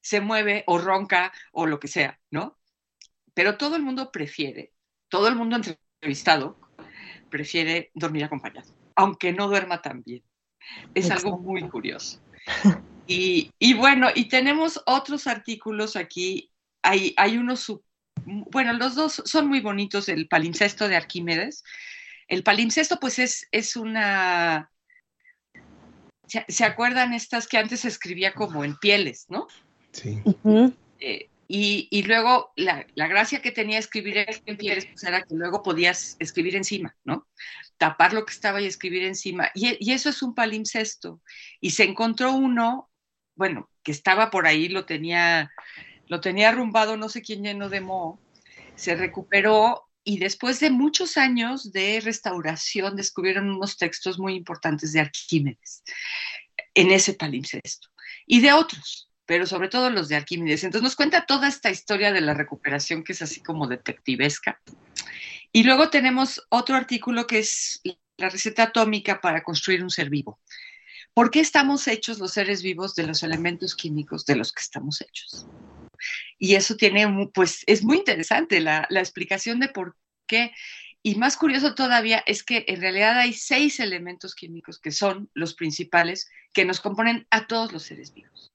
se 0.01 0.19
mueve 0.19 0.63
o 0.65 0.79
ronca 0.79 1.31
o 1.51 1.67
lo 1.67 1.79
que 1.79 1.87
sea, 1.87 2.19
¿no? 2.31 2.57
Pero 3.35 3.55
todo 3.55 3.75
el 3.75 3.83
mundo 3.83 4.11
prefiere, 4.11 4.73
todo 5.09 5.27
el 5.27 5.35
mundo 5.35 5.57
entrevistado 5.57 6.59
prefiere 7.29 7.91
dormir 7.93 8.23
acompañado, 8.23 8.73
aunque 8.95 9.31
no 9.31 9.47
duerma 9.47 9.83
tan 9.83 10.01
bien. 10.01 10.23
Es 10.95 11.11
algo 11.11 11.37
muy 11.37 11.69
curioso. 11.69 12.19
Y, 13.05 13.51
y, 13.59 13.75
bueno, 13.75 14.07
y 14.15 14.27
tenemos 14.27 14.81
otros 14.87 15.27
artículos 15.27 15.95
aquí. 15.95 16.51
Hay, 16.81 17.13
hay 17.15 17.37
unos 17.37 17.71
bueno, 18.25 18.73
los 18.73 18.95
dos 18.95 19.21
son 19.23 19.47
muy 19.47 19.59
bonitos, 19.59 20.09
el 20.09 20.27
palincesto 20.27 20.87
de 20.87 20.95
Arquímedes. 20.95 21.63
El 22.27 22.41
palincesto, 22.41 22.99
pues, 22.99 23.19
es, 23.19 23.47
es 23.51 23.75
una... 23.75 24.71
¿Se, 26.47 26.63
acuerdan 26.63 27.13
estas 27.13 27.47
que 27.47 27.57
antes 27.57 27.81
se 27.81 27.87
escribía 27.87 28.33
como 28.33 28.63
en 28.63 28.77
pieles, 28.77 29.25
no? 29.29 29.47
Sí. 29.91 30.21
Eh, 30.99 31.29
y, 31.47 32.03
luego 32.03 32.51
la, 32.55 32.85
gracia 32.95 33.41
que 33.41 33.51
tenía 33.51 33.79
escribir 33.79 34.25
en 34.45 34.57
pieles 34.57 34.85
pues, 34.85 35.03
era 35.03 35.23
que 35.23 35.33
luego 35.33 35.63
podías 35.63 36.15
escribir 36.19 36.55
encima, 36.55 36.95
¿no? 37.03 37.27
Tapar 37.77 38.13
lo 38.13 38.25
que 38.25 38.33
estaba 38.33 38.61
y 38.61 38.67
escribir 38.67 39.03
encima. 39.03 39.49
Y, 39.55 39.75
y 39.79 39.93
eso 39.93 40.09
es 40.09 40.21
un 40.21 40.35
palimpsesto. 40.35 41.21
Y 41.59 41.71
se 41.71 41.85
encontró 41.85 42.33
uno, 42.33 42.89
bueno, 43.35 43.69
que 43.81 43.91
estaba 43.91 44.29
por 44.29 44.45
ahí, 44.45 44.69
lo 44.69 44.85
tenía 44.85 45.51
lo 46.09 46.19
tenía 46.19 46.49
arrumbado 46.49 46.97
no 46.97 47.07
sé 47.07 47.21
quién 47.21 47.43
lleno 47.43 47.69
de 47.69 47.81
moho, 47.81 48.19
se 48.75 48.95
recuperó 48.95 49.88
y 50.03 50.19
después 50.19 50.59
de 50.59 50.69
muchos 50.69 51.17
años 51.17 51.71
de 51.71 51.99
restauración 52.01 52.95
descubrieron 52.95 53.49
unos 53.49 53.77
textos 53.77 54.19
muy 54.19 54.35
importantes 54.35 54.93
de 54.93 55.01
Arquímedes 55.01 55.83
en 56.73 56.91
ese 56.91 57.13
palimpsesto 57.13 57.89
y 58.25 58.41
de 58.41 58.53
otros, 58.53 59.09
pero 59.25 59.45
sobre 59.45 59.69
todo 59.69 59.89
los 59.89 60.07
de 60.07 60.15
Arquímedes. 60.15 60.63
Entonces 60.63 60.83
nos 60.83 60.95
cuenta 60.95 61.25
toda 61.25 61.47
esta 61.47 61.69
historia 61.69 62.11
de 62.11 62.21
la 62.21 62.33
recuperación 62.33 63.03
que 63.03 63.13
es 63.13 63.21
así 63.21 63.41
como 63.41 63.67
detectivesca. 63.67 64.61
Y 65.51 65.63
luego 65.63 65.89
tenemos 65.89 66.45
otro 66.49 66.75
artículo 66.75 67.27
que 67.27 67.39
es 67.39 67.81
la 68.17 68.29
receta 68.29 68.63
atómica 68.63 69.21
para 69.21 69.43
construir 69.43 69.83
un 69.83 69.89
ser 69.89 70.09
vivo. 70.09 70.39
¿Por 71.13 71.31
qué 71.31 71.39
estamos 71.39 71.87
hechos 71.87 72.19
los 72.19 72.33
seres 72.33 72.61
vivos 72.61 72.95
de 72.95 73.07
los 73.07 73.23
elementos 73.23 73.75
químicos 73.75 74.25
de 74.25 74.35
los 74.35 74.51
que 74.51 74.61
estamos 74.61 75.01
hechos? 75.01 75.47
Y 76.37 76.55
eso 76.55 76.75
tiene, 76.75 77.29
pues 77.33 77.63
es 77.67 77.83
muy 77.83 77.97
interesante 77.97 78.59
la, 78.59 78.87
explicación 78.91 79.59
de 79.59 79.69
por 79.69 79.95
qué. 80.27 80.53
Y 81.01 81.15
más 81.15 81.37
curioso 81.37 81.75
todavía 81.75 82.23
es 82.25 82.43
que 82.43 82.65
en 82.67 82.81
realidad 82.81 83.17
hay 83.17 83.33
seis 83.33 83.79
elementos 83.79 84.35
químicos 84.35 84.79
que 84.79 84.91
son 84.91 85.29
los 85.33 85.53
principales 85.53 86.29
que 86.53 86.65
nos 86.65 86.81
componen 86.81 87.25
a 87.29 87.47
todos 87.47 87.71
los 87.71 87.83
seres 87.83 88.13
vivos. 88.13 88.51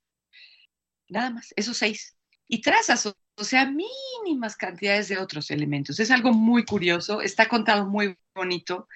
Nada 1.09 1.31
más, 1.31 1.53
esos 1.57 1.77
seis. 1.77 2.17
Y 2.47 2.61
trazas, 2.61 3.07
o 3.07 3.45
sea, 3.45 3.67
mínimas 3.67 4.57
cantidades 4.57 5.09
de 5.09 5.19
otros 5.19 5.51
elementos. 5.51 5.99
Es 6.01 6.11
algo 6.11 6.33
muy 6.33 6.65
curioso, 6.65 7.23
está 7.23 7.49
contado 7.49 7.87
muy 7.87 8.17
bonito 8.35 8.89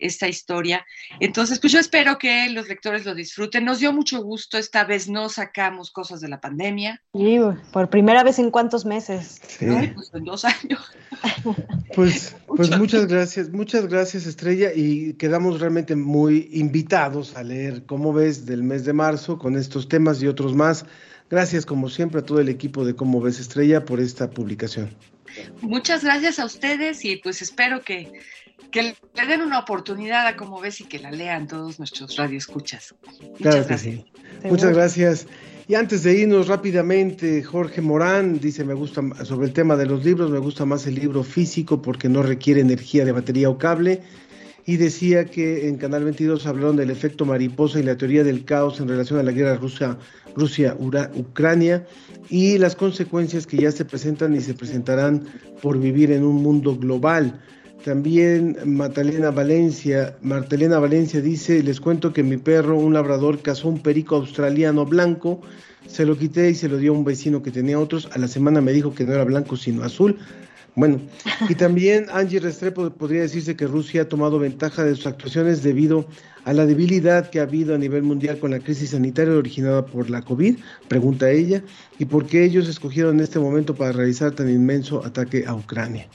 esta 0.00 0.28
historia. 0.28 0.84
Entonces, 1.20 1.58
pues 1.58 1.72
yo 1.72 1.78
espero 1.78 2.18
que 2.18 2.48
los 2.50 2.68
lectores 2.68 3.04
lo 3.04 3.14
disfruten. 3.14 3.64
Nos 3.64 3.78
dio 3.78 3.92
mucho 3.92 4.22
gusto, 4.22 4.58
esta 4.58 4.84
vez 4.84 5.08
no 5.08 5.28
sacamos 5.28 5.90
cosas 5.90 6.20
de 6.20 6.28
la 6.28 6.40
pandemia. 6.40 7.02
Sí, 7.12 7.38
por 7.72 7.90
primera 7.90 8.22
vez 8.24 8.38
en 8.38 8.50
cuántos 8.50 8.84
meses. 8.84 9.40
Sí. 9.46 9.66
pues 9.94 10.10
en 10.14 10.24
dos 10.24 10.44
años. 10.44 10.80
Pues, 11.96 12.36
pues 12.46 12.78
muchas 12.78 13.08
gracias, 13.08 13.50
muchas 13.50 13.88
gracias 13.88 14.24
Estrella 14.24 14.70
y 14.72 15.14
quedamos 15.14 15.58
realmente 15.58 15.96
muy 15.96 16.48
invitados 16.52 17.36
a 17.36 17.42
leer 17.42 17.84
cómo 17.84 18.12
ves 18.12 18.46
del 18.46 18.62
mes 18.62 18.84
de 18.84 18.92
marzo 18.92 19.36
con 19.36 19.56
estos 19.56 19.88
temas 19.88 20.22
y 20.22 20.28
otros 20.28 20.54
más 20.54 20.86
Gracias 21.30 21.64
como 21.64 21.88
siempre 21.88 22.20
a 22.20 22.24
todo 22.24 22.40
el 22.40 22.48
equipo 22.48 22.84
de 22.84 22.96
Cómo 22.96 23.20
ves 23.20 23.38
Estrella 23.38 23.84
por 23.84 24.00
esta 24.00 24.30
publicación. 24.30 24.90
Muchas 25.60 26.04
gracias 26.04 26.38
a 26.38 26.44
ustedes 26.44 27.04
y 27.04 27.16
pues 27.16 27.42
espero 27.42 27.82
que, 27.82 28.12
que 28.70 28.82
le 28.82 29.26
den 29.26 29.42
una 29.42 29.58
oportunidad 29.58 30.26
a 30.26 30.36
Cómo 30.36 30.60
ves 30.60 30.80
y 30.80 30.84
que 30.84 30.98
la 30.98 31.10
lean 31.10 31.46
todos 31.46 31.78
nuestros 31.78 32.16
radioescuchas. 32.16 32.94
Muchas 33.02 33.38
Claro 33.38 33.62
que 33.62 33.68
gracias. 33.68 33.80
sí. 33.80 34.04
Muchas 34.44 34.74
gracias. 34.74 35.26
Y 35.68 35.76
antes 35.76 36.02
de 36.02 36.18
irnos 36.18 36.48
rápidamente, 36.48 37.44
Jorge 37.44 37.80
Morán 37.80 38.40
dice, 38.40 38.64
me 38.64 38.74
gusta 38.74 39.02
sobre 39.24 39.46
el 39.46 39.52
tema 39.52 39.76
de 39.76 39.86
los 39.86 40.04
libros, 40.04 40.30
me 40.30 40.40
gusta 40.40 40.64
más 40.64 40.86
el 40.86 40.96
libro 40.96 41.22
físico 41.22 41.80
porque 41.80 42.08
no 42.08 42.24
requiere 42.24 42.60
energía 42.60 43.04
de 43.04 43.12
batería 43.12 43.48
o 43.48 43.56
cable. 43.56 44.02
Y 44.70 44.76
decía 44.76 45.24
que 45.24 45.66
en 45.66 45.78
Canal 45.78 46.04
22 46.04 46.46
hablaron 46.46 46.76
del 46.76 46.90
efecto 46.90 47.24
mariposa 47.26 47.80
y 47.80 47.82
la 47.82 47.96
teoría 47.96 48.22
del 48.22 48.44
caos 48.44 48.78
en 48.78 48.86
relación 48.86 49.18
a 49.18 49.24
la 49.24 49.32
guerra 49.32 49.56
Rusia, 49.56 49.98
Rusia 50.36 50.76
Ura- 50.78 51.10
Ucrania 51.16 51.84
y 52.28 52.56
las 52.56 52.76
consecuencias 52.76 53.48
que 53.48 53.56
ya 53.56 53.72
se 53.72 53.84
presentan 53.84 54.32
y 54.36 54.40
se 54.40 54.54
presentarán 54.54 55.24
por 55.60 55.80
vivir 55.80 56.12
en 56.12 56.22
un 56.24 56.36
mundo 56.40 56.76
global. 56.76 57.40
También 57.84 58.58
Matalena 58.64 59.32
Valencia, 59.32 60.16
Martelena 60.22 60.78
Valencia 60.78 61.20
dice, 61.20 61.64
les 61.64 61.80
cuento 61.80 62.12
que 62.12 62.22
mi 62.22 62.36
perro, 62.36 62.78
un 62.78 62.94
labrador, 62.94 63.42
cazó 63.42 63.66
un 63.70 63.82
perico 63.82 64.14
australiano 64.14 64.86
blanco, 64.86 65.40
se 65.88 66.06
lo 66.06 66.16
quité 66.16 66.48
y 66.50 66.54
se 66.54 66.68
lo 66.68 66.76
dio 66.76 66.92
a 66.92 66.96
un 66.96 67.04
vecino 67.04 67.42
que 67.42 67.50
tenía 67.50 67.76
otros, 67.80 68.08
a 68.12 68.18
la 68.20 68.28
semana 68.28 68.60
me 68.60 68.70
dijo 68.72 68.94
que 68.94 69.02
no 69.04 69.14
era 69.14 69.24
blanco 69.24 69.56
sino 69.56 69.82
azul. 69.82 70.16
Bueno, 70.74 71.00
y 71.48 71.54
también 71.56 72.06
Angie 72.12 72.40
Restrepo 72.40 72.90
podría 72.90 73.22
decirse 73.22 73.56
que 73.56 73.66
Rusia 73.66 74.02
ha 74.02 74.08
tomado 74.08 74.38
ventaja 74.38 74.84
de 74.84 74.94
sus 74.94 75.06
actuaciones 75.06 75.62
debido 75.62 76.06
a 76.44 76.52
la 76.52 76.66
debilidad 76.66 77.28
que 77.28 77.40
ha 77.40 77.42
habido 77.42 77.74
a 77.74 77.78
nivel 77.78 78.02
mundial 78.02 78.38
con 78.38 78.50
la 78.50 78.60
crisis 78.60 78.90
sanitaria 78.90 79.34
originada 79.34 79.84
por 79.84 80.08
la 80.10 80.22
COVID, 80.22 80.56
pregunta 80.88 81.30
ella, 81.30 81.62
y 81.98 82.06
por 82.06 82.26
qué 82.26 82.44
ellos 82.44 82.68
escogieron 82.68 83.20
este 83.20 83.38
momento 83.38 83.74
para 83.74 83.92
realizar 83.92 84.32
tan 84.32 84.48
inmenso 84.48 85.04
ataque 85.04 85.44
a 85.46 85.54
Ucrania. 85.54 86.06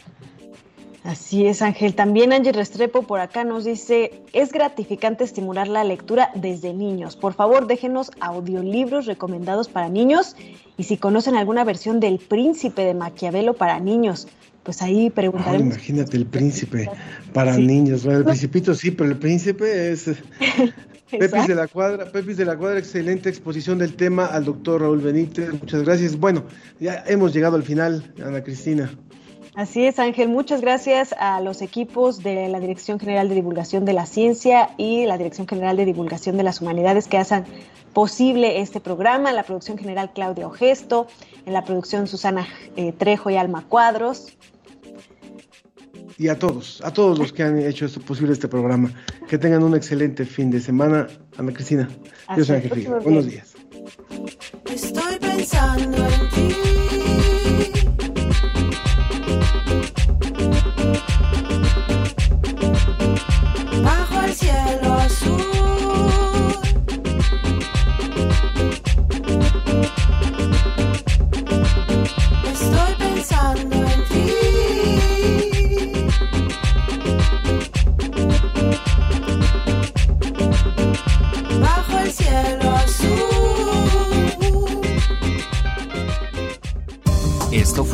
Así 1.06 1.46
es, 1.46 1.62
Ángel. 1.62 1.94
También 1.94 2.34
Ángel 2.34 2.56
Restrepo 2.56 3.04
por 3.04 3.20
acá 3.20 3.44
nos 3.44 3.64
dice, 3.64 4.24
es 4.34 4.52
gratificante 4.52 5.24
estimular 5.24 5.68
la 5.68 5.84
lectura 5.84 6.32
desde 6.34 6.74
niños. 6.74 7.16
Por 7.16 7.34
favor, 7.34 7.68
déjenos 7.68 8.12
audiolibros 8.20 9.06
recomendados 9.06 9.70
para 9.70 9.88
niños 9.88 10.36
y 10.78 10.84
si 10.84 10.98
conocen 10.98 11.36
alguna 11.36 11.64
versión 11.64 12.00
del 12.00 12.18
Príncipe 12.18 12.84
de 12.84 12.96
Maquiavelo 12.96 13.54
para 13.54 13.80
niños, 13.80 14.28
pues 14.64 14.82
ahí 14.82 15.12
preguntaremos. 15.12 15.76
imagínate 15.76 16.18
el 16.18 16.26
príncipe 16.26 16.90
para 17.34 17.54
Sí. 17.54 17.62
niños. 17.62 18.04
Bueno, 18.04 18.20
el 18.20 18.26
principito 18.26 18.74
sí, 18.74 18.90
pero 18.90 19.12
el 19.12 19.18
príncipe 19.18 19.92
es... 19.92 20.10
Pepis 21.12 21.48
de 21.48 21.56
la 21.56 21.68
Cuadra, 21.68 22.12
Pepis 22.12 22.36
de 22.36 22.46
la 22.46 22.58
Cuadra, 22.58 22.80
excelente 22.80 23.30
exposición 23.30 23.78
del 23.78 23.94
tema 23.96 24.26
al 24.26 24.44
doctor 24.44 24.82
Raúl 24.82 25.00
Benítez. 25.00 25.52
Muchas 25.52 25.84
gracias. 25.84 26.18
Bueno, 26.20 26.44
ya 26.80 27.04
hemos 27.08 27.32
llegado 27.32 27.56
al 27.56 27.64
final, 27.64 28.12
Ana 28.26 28.44
Cristina. 28.44 28.92
Así 29.56 29.86
es, 29.86 30.00
Ángel. 30.00 30.28
Muchas 30.28 30.60
gracias 30.60 31.16
a 31.18 31.40
los 31.40 31.62
equipos 31.62 32.22
de 32.22 32.50
la 32.50 32.60
Dirección 32.60 33.00
General 33.00 33.30
de 33.30 33.36
Divulgación 33.36 33.86
de 33.86 33.94
la 33.94 34.06
Ciencia 34.06 34.72
y 34.78 35.06
la 35.06 35.18
Dirección 35.18 35.48
General 35.48 35.78
de 35.78 35.86
Divulgación 35.86 36.36
de 36.36 36.44
las 36.44 36.62
Humanidades 36.62 37.08
que 37.08 37.18
hacen 37.18 37.46
posible 37.94 38.60
este 38.60 38.82
programa. 38.82 39.30
En 39.30 39.38
la 39.38 39.44
producción 39.44 39.78
general 39.78 40.12
Claudia 40.14 40.48
Ogesto, 40.48 41.08
en 41.46 41.54
la 41.54 41.64
producción 41.64 42.08
Susana 42.08 42.46
eh, 42.76 42.92
Trejo 42.92 43.30
y 43.30 43.38
Alma 43.38 43.64
Cuadros. 43.68 44.38
Y 46.18 46.28
a 46.28 46.38
todos, 46.38 46.82
a 46.84 46.92
todos 46.92 47.18
los 47.18 47.32
que 47.32 47.44
han 47.44 47.58
hecho 47.60 47.86
esto 47.86 48.02
posible 48.02 48.34
este 48.34 48.50
programa. 48.50 48.92
Que 49.28 49.38
tengan 49.38 49.64
un 49.64 49.74
excelente 49.74 50.26
fin 50.26 50.52
de 50.52 50.60
semana. 50.60 51.08
Ana 51.38 51.54
Cristina, 51.54 51.88
yo 52.36 52.44
soy 52.44 52.58
Ángel. 52.58 52.88
Buenos 53.04 53.26
días. 53.26 53.54
Estoy 54.66 55.18
pensando 55.20 55.98
en 55.98 56.30
ti. 56.30 56.75
Bye. 59.66 60.05